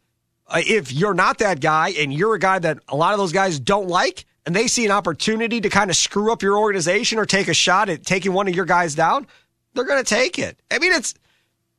uh, 0.47 0.61
if 0.65 0.91
you're 0.91 1.13
not 1.13 1.37
that 1.39 1.59
guy 1.59 1.89
and 1.89 2.13
you're 2.13 2.35
a 2.35 2.39
guy 2.39 2.59
that 2.59 2.79
a 2.87 2.95
lot 2.95 3.13
of 3.13 3.19
those 3.19 3.33
guys 3.33 3.59
don't 3.59 3.87
like 3.87 4.25
and 4.45 4.55
they 4.55 4.67
see 4.67 4.85
an 4.85 4.91
opportunity 4.91 5.61
to 5.61 5.69
kind 5.69 5.91
of 5.91 5.95
screw 5.95 6.31
up 6.31 6.41
your 6.41 6.57
organization 6.57 7.19
or 7.19 7.25
take 7.25 7.47
a 7.47 7.53
shot 7.53 7.89
at 7.89 8.05
taking 8.05 8.33
one 8.33 8.47
of 8.47 8.55
your 8.55 8.65
guys 8.65 8.95
down 8.95 9.27
they're 9.77 9.85
going 9.85 10.03
to 10.03 10.15
take 10.15 10.39
it. 10.39 10.59
I 10.71 10.79
mean 10.79 10.91
it's 10.91 11.13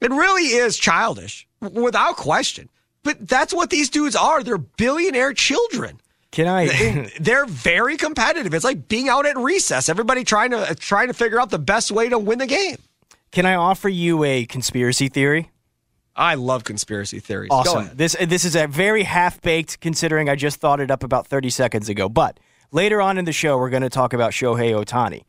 it 0.01 0.11
really 0.11 0.45
is 0.45 0.77
childish, 0.77 1.48
without 1.61 2.16
question. 2.16 2.68
But 3.03 3.29
that's 3.29 3.55
what 3.55 3.71
these 3.71 3.90
dudes 3.90 4.16
are. 4.16 4.42
They're 4.42 4.59
billionaire 4.59 5.33
children. 5.33 6.01
Can 6.31 6.47
I? 6.47 7.11
They're 7.21 7.47
very 7.47 7.97
competitive. 7.97 8.53
It's 8.53 8.64
like 8.64 8.88
being 8.88 9.09
out 9.09 9.25
at 9.25 9.37
recess. 9.37 9.88
Everybody 9.88 10.25
trying 10.25 10.51
to 10.51 10.75
trying 10.75 11.09
to 11.09 11.14
figure 11.14 11.40
out 11.40 11.51
the 11.51 11.59
best 11.59 11.90
way 11.90 12.09
to 12.09 12.18
win 12.18 12.38
the 12.38 12.47
game. 12.47 12.77
Can 13.33 13.47
I 13.47 13.55
offer 13.55 13.88
you 13.88 14.25
a 14.25 14.44
conspiracy 14.44 15.09
theory? 15.09 15.51
I 16.14 16.35
love 16.35 16.64
conspiracy 16.64 17.21
theories. 17.21 17.49
Awesome. 17.51 17.90
This 17.94 18.16
this 18.21 18.44
is 18.44 18.57
a 18.57 18.66
very 18.66 19.05
half 19.05 19.40
baked, 19.40 19.81
considering 19.81 20.29
I 20.29 20.35
just 20.35 20.59
thought 20.61 20.81
it 20.81 20.90
up 20.90 21.03
about 21.03 21.27
thirty 21.27 21.51
seconds 21.51 21.88
ago. 21.88 22.09
But 22.09 22.38
later 22.73 23.01
on 23.01 23.18
in 23.18 23.25
the 23.25 23.33
show, 23.33 23.57
we're 23.57 23.71
going 23.71 23.83
to 23.83 23.90
talk 23.90 24.12
about 24.12 24.33
Shohei 24.33 24.73
Ohtani. 24.73 25.23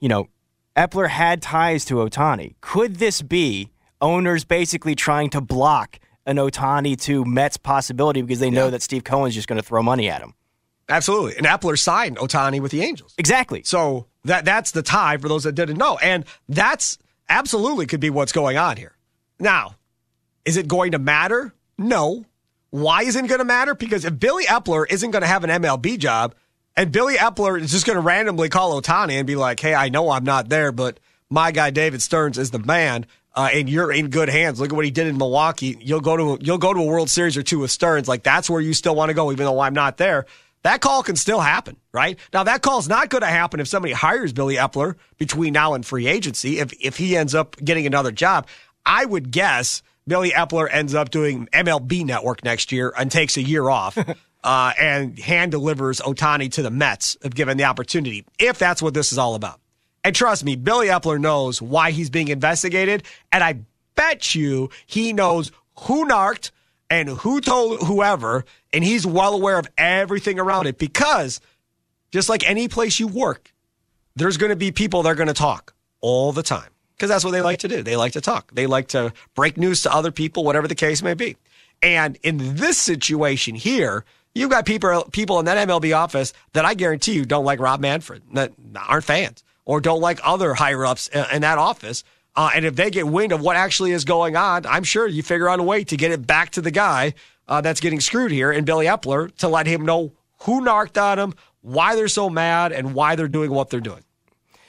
You 0.00 0.08
know, 0.08 0.28
Eppler 0.76 1.08
had 1.08 1.42
ties 1.42 1.84
to 1.86 1.96
Ohtani. 1.96 2.54
Could 2.60 2.96
this 2.96 3.22
be 3.22 3.68
owners 4.02 4.44
basically 4.44 4.94
trying 4.94 5.30
to 5.30 5.40
block 5.40 5.98
an 6.26 6.36
Ohtani 6.36 7.00
to 7.02 7.24
Mets 7.24 7.56
possibility 7.56 8.20
because 8.20 8.40
they 8.40 8.50
know 8.50 8.66
yeah. 8.66 8.70
that 8.70 8.82
Steve 8.82 9.04
Cohen's 9.04 9.34
just 9.34 9.48
going 9.48 9.60
to 9.60 9.66
throw 9.66 9.82
money 9.82 10.10
at 10.10 10.20
him. 10.20 10.34
Absolutely. 10.88 11.36
And 11.36 11.46
Eppler 11.46 11.78
signed 11.78 12.18
Ohtani 12.18 12.60
with 12.60 12.70
the 12.70 12.82
Angels. 12.82 13.14
Exactly. 13.16 13.62
So 13.62 14.06
that 14.24 14.44
that's 14.44 14.72
the 14.72 14.82
tie 14.82 15.16
for 15.16 15.28
those 15.28 15.44
that 15.44 15.52
didn't 15.52 15.78
know. 15.78 15.96
And 15.98 16.24
that's 16.48 16.98
absolutely 17.28 17.86
could 17.86 18.00
be 18.00 18.10
what's 18.10 18.32
going 18.32 18.58
on 18.58 18.76
here. 18.76 18.96
Now, 19.38 19.76
is 20.44 20.56
it 20.56 20.68
going 20.68 20.92
to 20.92 20.98
matter? 20.98 21.54
No. 21.78 22.26
Why 22.70 23.02
isn't 23.02 23.24
it 23.24 23.28
going 23.28 23.38
to 23.38 23.44
matter? 23.44 23.74
Because 23.74 24.04
if 24.04 24.18
Billy 24.18 24.44
Eppler 24.44 24.84
isn't 24.90 25.10
going 25.10 25.22
to 25.22 25.28
have 25.28 25.44
an 25.44 25.50
MLB 25.50 25.98
job 25.98 26.34
and 26.76 26.90
Billy 26.90 27.14
Eppler 27.14 27.60
is 27.60 27.70
just 27.70 27.86
going 27.86 27.96
to 27.96 28.00
randomly 28.00 28.48
call 28.48 28.80
Ohtani 28.80 29.12
and 29.12 29.26
be 29.26 29.36
like, 29.36 29.60
hey, 29.60 29.74
I 29.74 29.88
know 29.88 30.10
I'm 30.10 30.24
not 30.24 30.48
there, 30.48 30.72
but 30.72 30.98
my 31.30 31.52
guy 31.52 31.70
David 31.70 32.02
Stearns 32.02 32.38
is 32.38 32.50
the 32.50 32.58
man 32.58 33.06
uh, 33.34 33.48
and 33.52 33.68
you're 33.68 33.92
in 33.92 34.10
good 34.10 34.28
hands. 34.28 34.60
Look 34.60 34.70
at 34.70 34.76
what 34.76 34.84
he 34.84 34.90
did 34.90 35.06
in 35.06 35.16
Milwaukee. 35.16 35.76
You'll 35.80 36.00
go 36.00 36.16
to 36.16 36.44
you'll 36.44 36.58
go 36.58 36.72
to 36.74 36.80
a 36.80 36.84
World 36.84 37.10
Series 37.10 37.36
or 37.36 37.42
two 37.42 37.60
with 37.60 37.70
Stearns. 37.70 38.08
Like 38.08 38.22
that's 38.22 38.50
where 38.50 38.60
you 38.60 38.74
still 38.74 38.94
want 38.94 39.10
to 39.10 39.14
go, 39.14 39.32
even 39.32 39.46
though 39.46 39.60
I'm 39.60 39.74
not 39.74 39.96
there. 39.96 40.26
That 40.62 40.80
call 40.80 41.02
can 41.02 41.16
still 41.16 41.40
happen, 41.40 41.76
right? 41.92 42.18
Now 42.32 42.44
that 42.44 42.62
call 42.62 42.78
is 42.78 42.88
not 42.88 43.08
going 43.08 43.22
to 43.22 43.28
happen 43.28 43.58
if 43.58 43.66
somebody 43.66 43.92
hires 43.94 44.32
Billy 44.32 44.56
Eppler 44.56 44.94
between 45.18 45.52
now 45.52 45.74
and 45.74 45.84
free 45.84 46.06
agency. 46.06 46.58
If 46.58 46.72
if 46.80 46.96
he 46.96 47.16
ends 47.16 47.34
up 47.34 47.56
getting 47.56 47.86
another 47.86 48.12
job, 48.12 48.46
I 48.84 49.04
would 49.04 49.30
guess 49.30 49.82
Billy 50.06 50.30
Eppler 50.30 50.68
ends 50.70 50.94
up 50.94 51.10
doing 51.10 51.48
MLB 51.52 52.04
Network 52.04 52.44
next 52.44 52.70
year 52.70 52.92
and 52.96 53.10
takes 53.10 53.36
a 53.36 53.42
year 53.42 53.68
off. 53.68 53.98
uh, 54.44 54.72
and 54.78 55.18
hand 55.18 55.52
delivers 55.52 56.00
Ohtani 56.00 56.50
to 56.52 56.62
the 56.62 56.70
Mets 56.70 57.16
if 57.22 57.32
given 57.32 57.56
the 57.56 57.64
opportunity, 57.64 58.24
if 58.38 58.58
that's 58.58 58.82
what 58.82 58.92
this 58.92 59.12
is 59.12 59.18
all 59.18 59.34
about. 59.34 59.60
And 60.04 60.14
trust 60.14 60.44
me, 60.44 60.56
Billy 60.56 60.88
Eppler 60.88 61.20
knows 61.20 61.62
why 61.62 61.92
he's 61.92 62.10
being 62.10 62.28
investigated. 62.28 63.04
And 63.30 63.44
I 63.44 63.60
bet 63.94 64.34
you 64.34 64.70
he 64.86 65.12
knows 65.12 65.52
who 65.80 66.04
narked 66.04 66.50
and 66.90 67.08
who 67.08 67.40
told 67.40 67.82
whoever. 67.82 68.44
And 68.72 68.82
he's 68.82 69.06
well 69.06 69.34
aware 69.34 69.58
of 69.58 69.68
everything 69.78 70.38
around 70.38 70.66
it 70.66 70.78
because 70.78 71.40
just 72.10 72.28
like 72.28 72.48
any 72.48 72.68
place 72.68 72.98
you 72.98 73.06
work, 73.06 73.52
there's 74.16 74.36
going 74.36 74.50
to 74.50 74.56
be 74.56 74.72
people 74.72 75.02
that 75.02 75.10
are 75.10 75.14
going 75.14 75.28
to 75.28 75.34
talk 75.34 75.74
all 76.00 76.32
the 76.32 76.42
time 76.42 76.70
because 76.96 77.08
that's 77.08 77.24
what 77.24 77.30
they 77.30 77.40
like 77.40 77.60
to 77.60 77.68
do. 77.68 77.82
They 77.82 77.96
like 77.96 78.12
to 78.12 78.20
talk, 78.20 78.52
they 78.52 78.66
like 78.66 78.88
to 78.88 79.12
break 79.34 79.56
news 79.56 79.82
to 79.82 79.94
other 79.94 80.10
people, 80.10 80.44
whatever 80.44 80.68
the 80.68 80.74
case 80.74 81.02
may 81.02 81.14
be. 81.14 81.36
And 81.82 82.18
in 82.22 82.56
this 82.56 82.76
situation 82.76 83.54
here, 83.54 84.04
you've 84.34 84.50
got 84.50 84.66
people 84.66 85.04
people 85.12 85.38
in 85.38 85.46
that 85.46 85.68
MLB 85.68 85.96
office 85.96 86.32
that 86.52 86.64
I 86.64 86.74
guarantee 86.74 87.12
you 87.12 87.24
don't 87.24 87.44
like 87.44 87.60
Rob 87.60 87.80
Manfred, 87.80 88.22
that 88.34 88.52
aren't 88.76 89.04
fans 89.04 89.42
or 89.64 89.80
don't 89.80 90.00
like 90.00 90.20
other 90.24 90.54
higher 90.54 90.84
ups 90.84 91.08
in 91.08 91.42
that 91.42 91.58
office. 91.58 92.04
Uh, 92.34 92.50
and 92.54 92.64
if 92.64 92.76
they 92.76 92.90
get 92.90 93.06
wind 93.06 93.32
of 93.32 93.40
what 93.40 93.56
actually 93.56 93.92
is 93.92 94.04
going 94.04 94.36
on, 94.36 94.64
I'm 94.66 94.84
sure 94.84 95.06
you 95.06 95.22
figure 95.22 95.48
out 95.48 95.60
a 95.60 95.62
way 95.62 95.84
to 95.84 95.96
get 95.96 96.10
it 96.10 96.26
back 96.26 96.50
to 96.50 96.60
the 96.62 96.70
guy 96.70 97.14
uh, 97.46 97.60
that's 97.60 97.80
getting 97.80 98.00
screwed 98.00 98.32
here 98.32 98.50
and 98.50 98.64
Billy 98.64 98.86
Eppler 98.86 99.34
to 99.36 99.48
let 99.48 99.66
him 99.66 99.84
know 99.84 100.12
who 100.40 100.62
narked 100.62 100.96
on 100.98 101.18
him, 101.18 101.34
why 101.60 101.94
they're 101.94 102.08
so 102.08 102.30
mad, 102.30 102.72
and 102.72 102.94
why 102.94 103.14
they're 103.14 103.28
doing 103.28 103.50
what 103.50 103.70
they're 103.70 103.80
doing. 103.80 104.02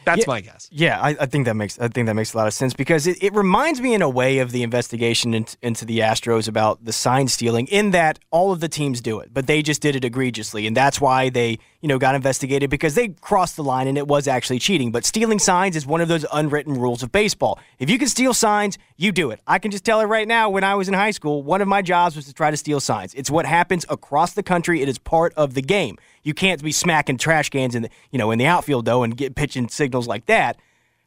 That's 0.05 0.19
yeah, 0.19 0.25
my 0.27 0.41
guess. 0.41 0.69
Yeah, 0.71 0.99
I, 0.99 1.09
I, 1.19 1.25
think 1.25 1.45
that 1.45 1.55
makes 1.55 1.79
I 1.79 1.87
think 1.87 2.07
that 2.07 2.15
makes 2.15 2.33
a 2.33 2.37
lot 2.37 2.47
of 2.47 2.53
sense 2.53 2.73
because 2.73 3.07
it, 3.07 3.21
it 3.21 3.33
reminds 3.33 3.81
me 3.81 3.93
in 3.93 4.01
a 4.01 4.09
way 4.09 4.39
of 4.39 4.51
the 4.51 4.63
investigation 4.63 5.33
into, 5.33 5.57
into 5.61 5.85
the 5.85 5.99
Astros 5.99 6.47
about 6.47 6.83
the 6.83 6.93
sign 6.93 7.27
stealing. 7.27 7.67
In 7.67 7.91
that 7.91 8.19
all 8.31 8.51
of 8.51 8.59
the 8.59 8.69
teams 8.69 9.01
do 9.01 9.19
it, 9.19 9.33
but 9.33 9.47
they 9.47 9.61
just 9.61 9.81
did 9.81 9.95
it 9.95 10.03
egregiously, 10.03 10.67
and 10.67 10.75
that's 10.75 10.99
why 10.99 11.29
they 11.29 11.59
you 11.81 11.87
know 11.87 11.97
got 11.97 12.15
investigated 12.15 12.69
because 12.69 12.95
they 12.95 13.09
crossed 13.09 13.55
the 13.55 13.63
line 13.63 13.87
and 13.87 13.97
it 13.97 14.07
was 14.07 14.27
actually 14.27 14.59
cheating. 14.59 14.91
But 14.91 15.05
stealing 15.05 15.39
signs 15.39 15.75
is 15.75 15.85
one 15.85 16.01
of 16.01 16.07
those 16.07 16.25
unwritten 16.31 16.73
rules 16.73 17.03
of 17.03 17.11
baseball. 17.11 17.59
If 17.79 17.89
you 17.89 17.97
can 17.97 18.07
steal 18.07 18.33
signs, 18.33 18.77
you 18.97 19.11
do 19.11 19.31
it. 19.31 19.39
I 19.47 19.59
can 19.59 19.71
just 19.71 19.85
tell 19.85 19.99
it 19.99 20.05
right 20.05 20.27
now. 20.27 20.49
When 20.49 20.63
I 20.63 20.75
was 20.75 20.87
in 20.87 20.93
high 20.93 21.11
school, 21.11 21.43
one 21.43 21.61
of 21.61 21.67
my 21.67 21.81
jobs 21.81 22.15
was 22.15 22.25
to 22.25 22.33
try 22.33 22.51
to 22.51 22.57
steal 22.57 22.79
signs. 22.79 23.13
It's 23.13 23.29
what 23.29 23.45
happens 23.45 23.85
across 23.89 24.33
the 24.33 24.43
country. 24.43 24.81
It 24.81 24.89
is 24.89 24.97
part 24.97 25.33
of 25.35 25.53
the 25.53 25.61
game. 25.61 25.97
You 26.23 26.33
can't 26.33 26.62
be 26.63 26.71
smacking 26.71 27.17
trash 27.17 27.49
cans 27.49 27.75
in 27.75 27.83
the 27.83 27.89
you 28.12 28.17
know 28.17 28.31
in 28.31 28.39
the 28.39 28.45
outfield 28.45 28.86
though 28.86 29.03
and 29.03 29.15
get 29.15 29.36
pitching 29.36 29.67
signals 29.69 30.07
like 30.07 30.25
that. 30.27 30.57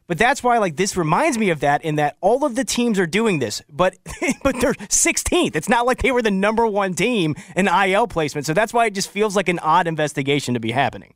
But 0.07 0.17
that's 0.17 0.41
why 0.41 0.57
like 0.57 0.77
this 0.77 0.95
reminds 0.95 1.37
me 1.37 1.49
of 1.49 1.59
that 1.59 1.83
in 1.83 1.95
that 1.95 2.15
all 2.21 2.45
of 2.45 2.55
the 2.55 2.63
teams 2.63 2.97
are 2.97 3.05
doing 3.05 3.39
this, 3.39 3.61
but 3.69 3.97
but 4.43 4.59
they're 4.59 4.73
16th. 4.73 5.55
It's 5.55 5.69
not 5.69 5.85
like 5.85 6.01
they 6.01 6.11
were 6.11 6.21
the 6.21 6.31
number 6.31 6.65
one 6.65 6.93
team 6.93 7.35
in 7.55 7.67
IL 7.67 8.07
placement. 8.07 8.45
So 8.45 8.53
that's 8.53 8.73
why 8.73 8.85
it 8.85 8.93
just 8.93 9.09
feels 9.09 9.35
like 9.35 9.49
an 9.49 9.59
odd 9.59 9.87
investigation 9.87 10.53
to 10.53 10.59
be 10.59 10.71
happening. 10.71 11.13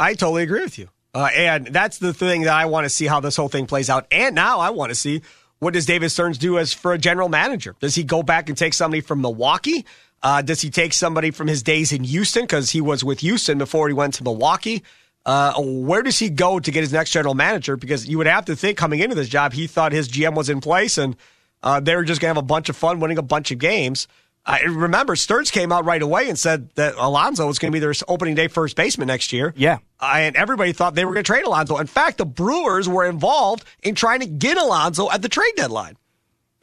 I 0.00 0.14
totally 0.14 0.42
agree 0.42 0.62
with 0.62 0.78
you. 0.78 0.88
Uh, 1.14 1.30
and 1.32 1.68
that's 1.68 1.98
the 1.98 2.12
thing 2.12 2.42
that 2.42 2.54
I 2.54 2.66
want 2.66 2.86
to 2.86 2.90
see 2.90 3.06
how 3.06 3.20
this 3.20 3.36
whole 3.36 3.48
thing 3.48 3.66
plays 3.66 3.88
out. 3.88 4.06
And 4.10 4.34
now 4.34 4.58
I 4.58 4.70
want 4.70 4.90
to 4.90 4.96
see 4.96 5.22
what 5.60 5.72
does 5.72 5.86
David 5.86 6.10
Stearns 6.10 6.36
do 6.36 6.58
as 6.58 6.74
for 6.74 6.92
a 6.92 6.98
general 6.98 7.28
manager? 7.28 7.76
Does 7.78 7.94
he 7.94 8.02
go 8.02 8.24
back 8.24 8.48
and 8.48 8.58
take 8.58 8.74
somebody 8.74 9.00
from 9.00 9.20
Milwaukee? 9.20 9.86
Uh, 10.24 10.40
does 10.40 10.62
he 10.62 10.70
take 10.70 10.94
somebody 10.94 11.30
from 11.30 11.46
his 11.46 11.62
days 11.62 11.92
in 11.92 12.02
Houston 12.02 12.44
because 12.44 12.70
he 12.70 12.80
was 12.80 13.04
with 13.04 13.20
Houston 13.20 13.58
before 13.58 13.88
he 13.88 13.94
went 13.94 14.14
to 14.14 14.24
Milwaukee? 14.24 14.82
Uh, 15.26 15.52
where 15.58 16.02
does 16.02 16.18
he 16.18 16.30
go 16.30 16.58
to 16.58 16.70
get 16.70 16.80
his 16.80 16.94
next 16.94 17.10
general 17.10 17.34
manager? 17.34 17.76
Because 17.76 18.08
you 18.08 18.16
would 18.16 18.26
have 18.26 18.46
to 18.46 18.56
think 18.56 18.78
coming 18.78 19.00
into 19.00 19.14
this 19.14 19.28
job, 19.28 19.52
he 19.52 19.66
thought 19.66 19.92
his 19.92 20.08
GM 20.08 20.34
was 20.34 20.48
in 20.48 20.62
place 20.62 20.96
and 20.96 21.14
uh, 21.62 21.78
they 21.78 21.94
were 21.94 22.04
just 22.04 22.22
going 22.22 22.34
to 22.34 22.38
have 22.38 22.42
a 22.42 22.46
bunch 22.46 22.70
of 22.70 22.76
fun 22.76 23.00
winning 23.00 23.18
a 23.18 23.22
bunch 23.22 23.50
of 23.50 23.58
games. 23.58 24.08
I 24.46 24.60
remember 24.60 25.14
Stearns 25.16 25.50
came 25.50 25.72
out 25.72 25.84
right 25.84 26.02
away 26.02 26.28
and 26.28 26.38
said 26.38 26.70
that 26.74 26.94
Alonso 26.96 27.46
was 27.46 27.58
going 27.58 27.70
to 27.70 27.76
be 27.76 27.80
their 27.80 27.94
opening 28.08 28.34
day 28.34 28.48
first 28.48 28.76
baseman 28.76 29.08
next 29.08 29.32
year. 29.32 29.52
Yeah. 29.56 29.78
Uh, 30.00 30.12
and 30.16 30.36
everybody 30.36 30.72
thought 30.72 30.94
they 30.94 31.04
were 31.04 31.12
going 31.12 31.24
to 31.24 31.32
trade 31.32 31.44
Alonso. 31.44 31.78
In 31.78 31.86
fact, 31.86 32.18
the 32.18 32.26
Brewers 32.26 32.88
were 32.88 33.06
involved 33.06 33.64
in 33.82 33.94
trying 33.94 34.20
to 34.20 34.26
get 34.26 34.58
Alonso 34.58 35.10
at 35.10 35.22
the 35.22 35.28
trade 35.28 35.52
deadline. 35.56 35.96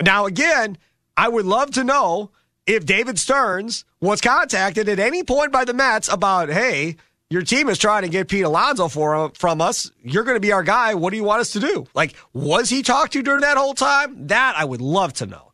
Now, 0.01 0.25
again, 0.25 0.77
I 1.17 1.27
would 1.27 1.45
love 1.45 1.71
to 1.71 1.83
know 1.83 2.31
if 2.71 2.85
David 2.85 3.19
Stearns 3.19 3.83
was 3.99 4.21
contacted 4.21 4.87
at 4.87 4.97
any 4.97 5.23
point 5.23 5.51
by 5.51 5.65
the 5.65 5.73
Mets 5.73 6.07
about, 6.07 6.49
hey, 6.49 6.95
your 7.29 7.41
team 7.41 7.67
is 7.67 7.77
trying 7.77 8.03
to 8.03 8.09
get 8.09 8.29
Pete 8.29 8.45
Alonso 8.45 8.87
for, 8.87 9.31
from 9.35 9.59
us. 9.59 9.91
You're 10.03 10.23
going 10.23 10.37
to 10.37 10.41
be 10.41 10.53
our 10.53 10.63
guy. 10.63 10.95
What 10.95 11.11
do 11.11 11.17
you 11.17 11.23
want 11.23 11.41
us 11.41 11.51
to 11.51 11.59
do? 11.59 11.85
Like, 11.93 12.15
was 12.33 12.69
he 12.69 12.81
talked 12.81 13.13
to 13.13 13.21
during 13.21 13.41
that 13.41 13.57
whole 13.57 13.73
time? 13.73 14.27
That 14.27 14.55
I 14.57 14.63
would 14.63 14.81
love 14.81 15.11
to 15.13 15.25
know. 15.25 15.51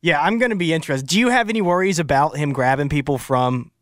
Yeah, 0.00 0.22
I'm 0.22 0.38
going 0.38 0.50
to 0.50 0.56
be 0.56 0.72
interested. 0.72 1.08
Do 1.08 1.18
you 1.18 1.30
have 1.30 1.48
any 1.48 1.60
worries 1.62 1.98
about 1.98 2.36
him 2.36 2.52
grabbing 2.52 2.88
people 2.88 3.18
from 3.18 3.72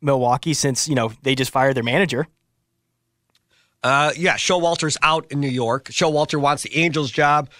Milwaukee 0.00 0.54
since, 0.54 0.88
you 0.88 0.96
know, 0.96 1.12
they 1.22 1.36
just 1.36 1.52
fired 1.52 1.76
their 1.76 1.84
manager? 1.84 2.26
Uh, 3.84 4.12
yeah, 4.16 4.34
Showalter's 4.34 4.96
out 5.02 5.30
in 5.30 5.38
New 5.40 5.48
York. 5.48 5.84
Showalter 5.84 6.40
wants 6.40 6.64
the 6.64 6.76
Angels 6.76 7.12
job. 7.12 7.50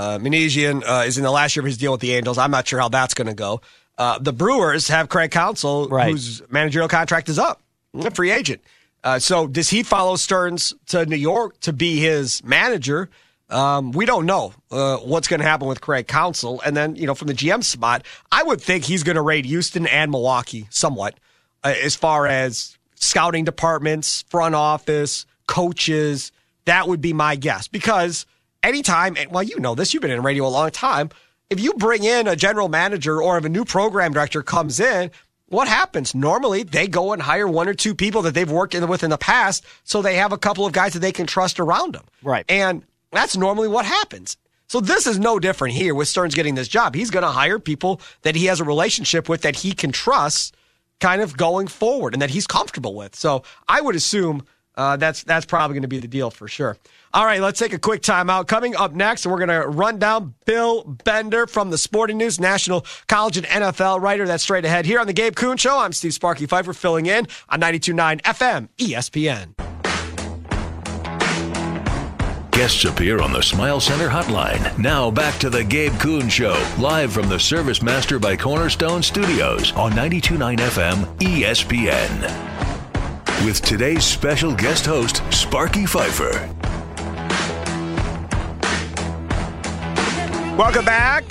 Uh, 0.00 0.18
Minasian 0.18 0.82
uh, 0.86 1.04
is 1.04 1.18
in 1.18 1.24
the 1.24 1.30
last 1.30 1.54
year 1.54 1.60
of 1.60 1.66
his 1.66 1.76
deal 1.76 1.92
with 1.92 2.00
the 2.00 2.12
Angels. 2.12 2.38
I'm 2.38 2.50
not 2.50 2.66
sure 2.66 2.80
how 2.80 2.88
that's 2.88 3.12
going 3.12 3.26
to 3.26 3.34
go. 3.34 3.60
Uh, 3.98 4.18
the 4.18 4.32
Brewers 4.32 4.88
have 4.88 5.10
Craig 5.10 5.30
Counsell, 5.30 5.88
Right. 5.88 6.10
whose 6.10 6.40
managerial 6.50 6.88
contract 6.88 7.28
is 7.28 7.38
up, 7.38 7.60
a 7.94 8.10
free 8.10 8.30
agent. 8.30 8.62
Uh, 9.04 9.18
so 9.18 9.46
does 9.46 9.68
he 9.68 9.82
follow 9.82 10.16
Stearns 10.16 10.72
to 10.86 11.04
New 11.04 11.16
York 11.16 11.60
to 11.60 11.74
be 11.74 12.00
his 12.00 12.42
manager? 12.42 13.10
Um, 13.50 13.92
we 13.92 14.06
don't 14.06 14.24
know 14.24 14.54
uh, 14.70 14.96
what's 14.98 15.28
going 15.28 15.40
to 15.40 15.46
happen 15.46 15.68
with 15.68 15.82
Craig 15.82 16.06
Counsell. 16.06 16.62
And 16.64 16.74
then, 16.74 16.96
you 16.96 17.06
know, 17.06 17.14
from 17.14 17.28
the 17.28 17.34
GM 17.34 17.62
spot, 17.62 18.06
I 18.32 18.42
would 18.42 18.60
think 18.62 18.84
he's 18.84 19.02
going 19.02 19.16
to 19.16 19.22
raid 19.22 19.44
Houston 19.44 19.86
and 19.86 20.10
Milwaukee 20.10 20.66
somewhat 20.70 21.20
uh, 21.62 21.74
as 21.82 21.94
far 21.94 22.26
as 22.26 22.78
scouting 22.94 23.44
departments, 23.44 24.24
front 24.30 24.54
office, 24.54 25.26
coaches. 25.46 26.32
That 26.64 26.88
would 26.88 27.02
be 27.02 27.12
my 27.12 27.36
guess 27.36 27.68
because 27.68 28.24
anytime, 28.62 29.16
and 29.16 29.30
well, 29.30 29.42
you 29.42 29.58
know 29.58 29.74
this, 29.74 29.92
you've 29.92 30.02
been 30.02 30.10
in 30.10 30.22
radio 30.22 30.46
a 30.46 30.48
long 30.48 30.70
time. 30.70 31.10
If 31.48 31.60
you 31.60 31.74
bring 31.74 32.04
in 32.04 32.28
a 32.28 32.36
general 32.36 32.68
manager 32.68 33.22
or 33.22 33.36
if 33.38 33.44
a 33.44 33.48
new 33.48 33.64
program 33.64 34.12
director 34.12 34.42
comes 34.42 34.78
in, 34.78 35.10
what 35.46 35.66
happens? 35.66 36.14
Normally, 36.14 36.62
they 36.62 36.86
go 36.86 37.12
and 37.12 37.20
hire 37.20 37.48
one 37.48 37.68
or 37.68 37.74
two 37.74 37.94
people 37.94 38.22
that 38.22 38.34
they've 38.34 38.50
worked 38.50 38.74
in 38.74 38.86
with 38.86 39.02
in 39.02 39.10
the 39.10 39.18
past, 39.18 39.64
so 39.82 40.00
they 40.00 40.14
have 40.14 40.32
a 40.32 40.38
couple 40.38 40.64
of 40.64 40.72
guys 40.72 40.92
that 40.92 41.00
they 41.00 41.10
can 41.10 41.26
trust 41.26 41.58
around 41.58 41.94
them. 41.94 42.04
Right. 42.22 42.44
And 42.48 42.84
that's 43.10 43.36
normally 43.36 43.66
what 43.66 43.84
happens. 43.84 44.36
So 44.68 44.80
this 44.80 45.08
is 45.08 45.18
no 45.18 45.40
different 45.40 45.74
here 45.74 45.96
with 45.96 46.06
Stearns 46.06 46.36
getting 46.36 46.54
this 46.54 46.68
job. 46.68 46.94
He's 46.94 47.10
going 47.10 47.24
to 47.24 47.30
hire 47.30 47.58
people 47.58 48.00
that 48.22 48.36
he 48.36 48.46
has 48.46 48.60
a 48.60 48.64
relationship 48.64 49.28
with 49.28 49.42
that 49.42 49.56
he 49.56 49.72
can 49.72 49.90
trust 49.90 50.54
kind 51.00 51.20
of 51.20 51.36
going 51.36 51.66
forward 51.66 52.12
and 52.12 52.22
that 52.22 52.30
he's 52.30 52.46
comfortable 52.46 52.94
with. 52.94 53.16
So 53.16 53.42
I 53.66 53.80
would 53.80 53.96
assume 53.96 54.44
uh, 54.76 54.96
that's 54.96 55.22
that's 55.24 55.46
probably 55.46 55.74
going 55.74 55.82
to 55.82 55.88
be 55.88 55.98
the 55.98 56.08
deal 56.08 56.30
for 56.30 56.48
sure. 56.48 56.76
All 57.12 57.24
right, 57.24 57.40
let's 57.40 57.58
take 57.58 57.72
a 57.72 57.78
quick 57.78 58.02
timeout. 58.02 58.46
Coming 58.46 58.76
up 58.76 58.92
next, 58.92 59.26
we're 59.26 59.44
going 59.44 59.48
to 59.48 59.66
run 59.68 59.98
down 59.98 60.34
Bill 60.44 60.84
Bender 61.04 61.46
from 61.48 61.70
the 61.70 61.78
Sporting 61.78 62.18
News, 62.18 62.38
national 62.38 62.86
college 63.08 63.36
and 63.36 63.46
NFL 63.46 64.00
writer. 64.00 64.26
That's 64.26 64.44
straight 64.44 64.64
ahead 64.64 64.86
here 64.86 65.00
on 65.00 65.08
the 65.08 65.12
Gabe 65.12 65.34
Kuhn 65.34 65.56
Show. 65.56 65.78
I'm 65.78 65.92
Steve 65.92 66.14
Sparky 66.14 66.46
Fifer 66.46 66.72
filling 66.72 67.06
in 67.06 67.26
on 67.48 67.60
92.9 67.60 68.22
FM 68.22 68.68
ESPN. 68.78 69.54
Guests 72.52 72.84
appear 72.84 73.22
on 73.22 73.32
the 73.32 73.42
Smile 73.42 73.80
Center 73.80 74.08
hotline. 74.08 74.78
Now 74.78 75.10
back 75.10 75.38
to 75.40 75.48
the 75.48 75.64
Gabe 75.64 75.98
Kuhn 75.98 76.28
Show, 76.28 76.62
live 76.78 77.10
from 77.12 77.28
the 77.28 77.40
Service 77.40 77.80
Master 77.80 78.18
by 78.18 78.36
Cornerstone 78.36 79.02
Studios 79.02 79.72
on 79.72 79.92
92.9 79.92 80.58
FM 80.58 81.18
ESPN. 81.18 82.79
With 83.44 83.62
today's 83.62 84.04
special 84.04 84.54
guest 84.54 84.84
host, 84.84 85.22
Sparky 85.32 85.86
Fifer. 85.86 86.46
Welcome 90.58 90.84
back. 90.84 91.24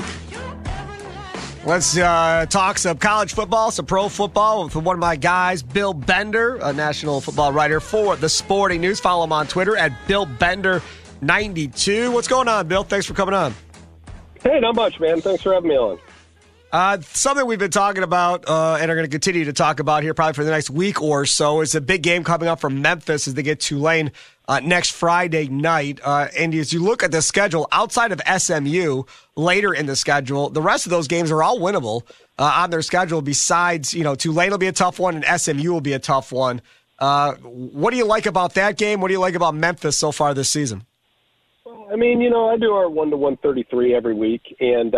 Let's 1.67 1.95
uh, 1.95 2.47
talk 2.49 2.79
some 2.79 2.97
college 2.97 3.35
football, 3.35 3.69
some 3.69 3.85
pro 3.85 4.09
football 4.09 4.63
with 4.63 4.75
one 4.75 4.95
of 4.95 4.99
my 4.99 5.17
guys, 5.17 5.61
Bill 5.61 5.93
Bender, 5.93 6.55
a 6.55 6.73
national 6.73 7.21
football 7.21 7.53
writer 7.53 7.79
for 7.79 8.15
the 8.15 8.27
Sporting 8.27 8.81
News. 8.81 8.99
Follow 8.99 9.23
him 9.23 9.31
on 9.31 9.45
Twitter 9.45 9.77
at 9.77 9.93
Bill 10.07 10.25
Bender92. 10.25 12.11
What's 12.11 12.27
going 12.27 12.47
on, 12.47 12.67
Bill? 12.67 12.83
Thanks 12.83 13.05
for 13.05 13.13
coming 13.13 13.35
on. 13.35 13.53
Hey, 14.41 14.59
not 14.59 14.73
much, 14.73 14.99
man. 14.99 15.21
Thanks 15.21 15.43
for 15.43 15.53
having 15.53 15.69
me 15.69 15.77
on. 15.77 15.99
Uh, 16.71 16.99
something 17.01 17.47
we've 17.47 17.57
been 17.57 17.71
talking 17.71 18.03
about 18.03 18.47
uh, 18.47 18.77
and 18.79 18.91
are 18.91 18.95
going 18.95 19.05
to 19.05 19.09
continue 19.09 19.43
to 19.43 19.53
talk 19.53 19.79
about 19.79 20.03
here 20.03 20.13
probably 20.13 20.33
for 20.33 20.43
the 20.43 20.51
next 20.51 20.69
week 20.69 21.01
or 21.01 21.25
so 21.25 21.61
is 21.61 21.73
a 21.73 21.81
big 21.81 22.03
game 22.03 22.23
coming 22.23 22.47
up 22.47 22.59
from 22.59 22.79
Memphis 22.79 23.27
as 23.27 23.33
they 23.33 23.41
get 23.41 23.59
Tulane 23.59 24.11
uh, 24.47 24.59
next 24.59 24.91
Friday 24.91 25.47
night. 25.47 25.99
Uh, 26.03 26.27
and 26.37 26.53
as 26.53 26.71
you 26.71 26.79
look 26.79 27.01
at 27.01 27.11
the 27.11 27.23
schedule 27.23 27.67
outside 27.71 28.11
of 28.11 28.21
SMU 28.39 29.01
later 29.35 29.73
in 29.73 29.87
the 29.87 29.95
schedule, 29.95 30.51
the 30.51 30.61
rest 30.61 30.85
of 30.85 30.91
those 30.91 31.07
games 31.07 31.31
are 31.31 31.41
all 31.41 31.59
winnable 31.59 32.03
uh, 32.37 32.57
on 32.57 32.69
their 32.69 32.83
schedule. 32.83 33.23
Besides, 33.23 33.95
you 33.95 34.03
know, 34.03 34.13
Tulane 34.13 34.51
will 34.51 34.59
be 34.59 34.67
a 34.67 34.71
tough 34.71 34.99
one 34.99 35.23
and 35.23 35.41
SMU 35.41 35.71
will 35.71 35.81
be 35.81 35.93
a 35.93 35.99
tough 35.99 36.31
one. 36.31 36.61
Uh, 36.99 37.33
what 37.33 37.89
do 37.89 37.97
you 37.97 38.05
like 38.05 38.27
about 38.27 38.53
that 38.53 38.77
game? 38.77 39.01
What 39.01 39.07
do 39.07 39.13
you 39.15 39.19
like 39.19 39.33
about 39.33 39.55
Memphis 39.55 39.97
so 39.97 40.11
far 40.11 40.35
this 40.35 40.51
season? 40.51 40.85
I 41.91 41.95
mean, 41.95 42.21
you 42.21 42.29
know, 42.29 42.49
I 42.49 42.57
do 42.57 42.73
our 42.73 42.87
one 42.87 43.09
to 43.09 43.17
one 43.17 43.37
thirty 43.37 43.63
three 43.63 43.95
every 43.95 44.13
week, 44.13 44.55
and 44.59 44.93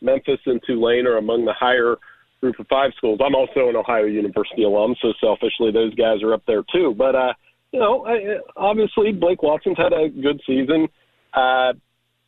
Memphis 0.00 0.40
and 0.46 0.60
Tulane 0.66 1.06
are 1.06 1.16
among 1.16 1.44
the 1.44 1.54
higher 1.54 1.96
group 2.40 2.58
of 2.58 2.66
five 2.68 2.92
schools. 2.96 3.20
I'm 3.24 3.34
also 3.34 3.68
an 3.68 3.76
Ohio 3.76 4.04
University 4.04 4.64
alum, 4.64 4.94
so 5.00 5.12
selfishly, 5.20 5.72
those 5.72 5.94
guys 5.94 6.22
are 6.22 6.34
up 6.34 6.42
there 6.46 6.62
too. 6.72 6.94
But 6.96 7.14
uh, 7.14 7.32
you 7.72 7.80
know, 7.80 8.06
I, 8.06 8.38
obviously, 8.56 9.12
Blake 9.12 9.42
Watson's 9.42 9.78
had 9.78 9.92
a 9.92 10.08
good 10.08 10.40
season. 10.46 10.88
Uh, 11.34 11.72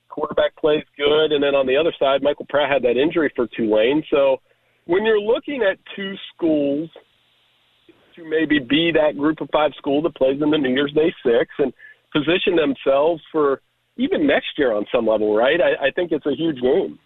quarterback 0.09 0.57
plays 0.57 0.85
good, 0.96 1.33
and 1.33 1.42
then 1.42 1.54
on 1.54 1.66
the 1.66 1.76
other 1.76 1.92
side, 1.98 2.22
Michael 2.22 2.46
Pratt 2.48 2.70
had 2.70 2.83
that 2.83 3.00
injury 3.00 3.33
for 3.37 3.46
Tulane. 3.57 4.02
So 4.11 4.38
when 4.87 5.04
you're 5.04 5.20
looking 5.20 5.62
at 5.62 5.78
two 5.94 6.14
schools 6.35 6.90
to 8.16 8.28
maybe 8.28 8.59
be 8.59 8.90
that 8.92 9.16
group 9.16 9.40
of 9.40 9.48
five 9.52 9.72
school 9.78 10.02
that 10.02 10.16
plays 10.16 10.40
in 10.42 10.50
the 10.50 10.59
New 10.59 10.72
Year's 10.72 10.92
Day 10.92 11.14
Six 11.22 11.50
and 11.59 11.72
position 12.12 12.57
themselves 12.57 13.22
for 13.31 13.61
even 13.96 14.26
next 14.26 14.57
year 14.57 14.72
on 14.72 14.87
some 14.92 15.07
level, 15.07 15.37
right? 15.37 15.61
I, 15.61 15.87
I 15.87 15.90
think 15.90 16.12
it's 16.12 16.26
a 16.26 16.35
huge 16.35 16.61
game. 16.61 16.98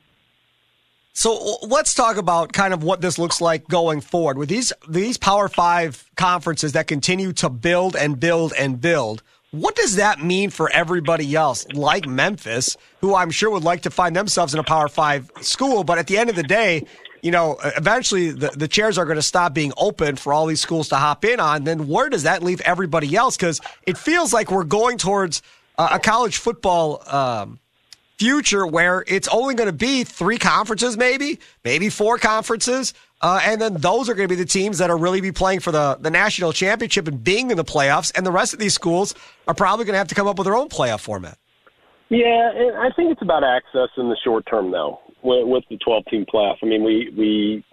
So 1.15 1.59
let's 1.63 1.95
talk 1.95 2.17
about 2.17 2.53
kind 2.53 2.73
of 2.73 2.83
what 2.83 3.03
this 3.03 3.19
looks 3.19 3.41
like 3.41 3.69
going 3.69 4.01
forward 4.01 4.39
with 4.39 4.49
these 4.49 4.73
these 4.89 5.19
Power 5.19 5.49
Five 5.49 6.11
conferences 6.17 6.73
that 6.73 6.87
continue 6.87 7.33
to 7.35 7.51
build 7.51 7.97
and 7.97 8.19
build 8.19 8.53
and 8.59 8.81
build. 8.81 9.23
What 9.51 9.77
does 9.77 9.97
that 9.97 10.25
mean 10.25 10.49
for 10.49 10.71
everybody 10.71 11.35
else, 11.37 11.67
like 11.75 12.07
Memphis, 12.09 12.79
who 13.03 13.15
I'm 13.15 13.31
sure 13.31 13.51
would 13.51 13.65
like 13.65 13.83
to 13.83 13.91
find 13.91 14.17
themselves 14.17 14.55
in 14.55 14.61
a 14.61 14.65
Power 14.65 14.89
Five 14.89 15.31
school? 15.43 15.85
But 15.85 15.99
at 15.99 16.07
the 16.07 16.17
end 16.17 16.31
of 16.31 16.37
the 16.37 16.43
day, 16.43 16.87
you 17.21 17.31
know, 17.31 17.59
eventually 17.63 18.31
the, 18.31 18.49
the 18.49 18.67
chairs 18.67 18.97
are 18.97 19.05
going 19.05 19.17
to 19.17 19.23
stop 19.23 19.53
being 19.53 19.73
open 19.77 20.17
for 20.17 20.33
all 20.33 20.47
these 20.47 20.61
schools 20.61 20.89
to 20.89 20.97
hop 20.97 21.27
in 21.27 21.39
on. 21.39 21.65
Then 21.65 21.87
where 21.87 22.09
does 22.09 22.23
that 22.23 22.43
leave 22.43 22.63
everybody 22.63 23.15
else? 23.15 23.37
Because 23.37 23.61
it 23.87 23.99
feels 23.99 24.33
like 24.33 24.51
we're 24.51 24.65
going 24.65 24.97
towards 24.97 25.43
uh, 25.77 25.91
a 25.93 25.99
college 25.99 26.39
football 26.39 27.03
um, 27.07 27.59
future 28.23 28.65
where 28.65 29.03
it's 29.09 29.27
only 29.29 29.53
going 29.57 29.67
to 29.67 29.73
be 29.73 30.05
three 30.05 30.39
conferences, 30.39 30.97
maybe, 30.97 31.41
maybe 31.65 31.89
four 31.89 32.19
conferences. 32.19 32.95
Uh, 33.21 33.41
and 33.43 33.61
then 33.61 33.75
those 33.75 34.09
are 34.09 34.15
going 34.15 34.29
to 34.29 34.33
be 34.33 34.41
the 34.41 34.49
teams 34.49 34.79
that 34.79 34.91
are 34.91 34.97
really 34.97 35.21
be 35.21 35.33
playing 35.33 35.59
for 35.59 35.73
the, 35.73 35.99
the 36.01 36.11
national 36.11 36.53
championship 36.53 37.09
and 37.09 37.25
being 37.25 37.51
in 37.51 37.57
the 37.57 37.65
playoffs. 37.65 38.13
And 38.17 38.25
the 38.25 38.31
rest 38.31 38.53
of 38.53 38.61
these 38.61 38.75
schools 38.75 39.17
are 39.49 39.55
probably 39.55 39.87
going 39.87 39.95
to 39.95 39.99
have 39.99 40.07
to 40.07 40.15
come 40.15 40.29
up 40.29 40.39
with 40.39 40.45
their 40.45 40.55
own 40.55 40.69
playoff 40.69 41.01
format. 41.01 41.37
Yeah, 42.11 42.53
and 42.55 42.77
I 42.77 42.95
think 42.95 43.11
it's 43.11 43.23
about 43.23 43.43
access 43.43 43.89
in 43.97 44.09
the 44.09 44.17
short 44.23 44.45
term, 44.49 44.71
though, 44.71 45.01
with, 45.25 45.49
with 45.49 45.65
the 45.69 45.79
12 45.79 46.05
team 46.09 46.25
playoff. 46.33 46.59
I 46.63 46.67
mean, 46.67 46.85
we, 46.85 47.13
we 47.19 47.65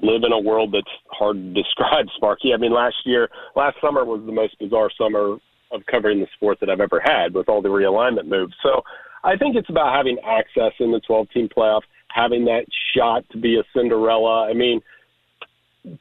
live 0.00 0.22
in 0.24 0.30
a 0.30 0.38
world 0.38 0.74
that's 0.74 0.94
hard 1.10 1.38
to 1.38 1.52
describe, 1.60 2.06
Sparky. 2.14 2.52
I 2.54 2.56
mean, 2.56 2.72
last 2.72 2.96
year, 3.04 3.28
last 3.56 3.78
summer 3.80 4.04
was 4.04 4.22
the 4.26 4.32
most 4.32 4.56
bizarre 4.60 4.90
summer 4.96 5.38
of 5.72 5.82
covering 5.90 6.20
the 6.20 6.28
sport 6.34 6.58
that 6.60 6.70
I've 6.70 6.80
ever 6.80 7.02
had 7.04 7.34
with 7.34 7.48
all 7.48 7.62
the 7.62 7.68
realignment 7.68 8.26
moves. 8.28 8.54
So 8.62 8.82
I 9.24 9.36
think 9.36 9.56
it's 9.56 9.68
about 9.68 9.94
having 9.94 10.18
access 10.20 10.72
in 10.80 10.92
the 10.92 11.00
12 11.00 11.30
team 11.30 11.48
playoff, 11.48 11.82
having 12.08 12.44
that 12.46 12.66
shot 12.94 13.24
to 13.30 13.38
be 13.38 13.58
a 13.58 13.64
Cinderella. 13.74 14.48
I 14.48 14.54
mean, 14.54 14.80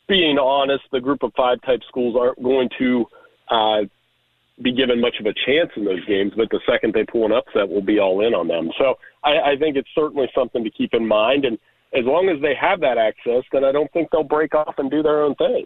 being 0.08 0.38
honest, 0.38 0.84
the 0.92 1.00
group 1.00 1.24
of 1.24 1.32
five 1.36 1.62
type 1.62 1.82
schools 1.88 2.16
aren't 2.20 2.42
going 2.42 2.70
to 2.80 3.06
uh, 3.50 3.82
be 4.62 4.74
given 4.74 5.00
much 5.00 5.16
of 5.20 5.26
a 5.26 5.34
chance 5.46 5.72
in 5.76 5.86
those 5.86 6.04
games, 6.06 6.34
but 6.36 6.50
the 6.50 6.60
second 6.70 6.94
they 6.94 7.06
pull 7.06 7.26
an 7.26 7.32
upset, 7.32 7.70
we'll 7.70 7.82
be 7.82 8.00
all 8.00 8.26
in 8.26 8.34
on 8.34 8.48
them. 8.48 8.72
So 8.78 8.96
I, 9.24 9.52
I 9.52 9.58
think 9.58 9.76
it's 9.78 9.90
certainly 9.94 10.30
something 10.34 10.64
to 10.64 10.70
keep 10.70 10.94
in 10.94 11.08
mind. 11.08 11.46
And 11.46 11.58
as 11.94 12.06
long 12.06 12.30
as 12.30 12.42
they 12.42 12.56
have 12.60 12.80
that 12.82 12.98
access, 12.98 13.44
then 13.52 13.64
I 13.64 13.72
don't 13.72 13.92
think 13.94 14.10
they'll 14.12 14.24
break 14.24 14.56
off 14.56 14.76
and 14.78 14.90
do 14.90 15.04
their 15.04 15.24
own 15.24 15.36
thing. 15.36 15.66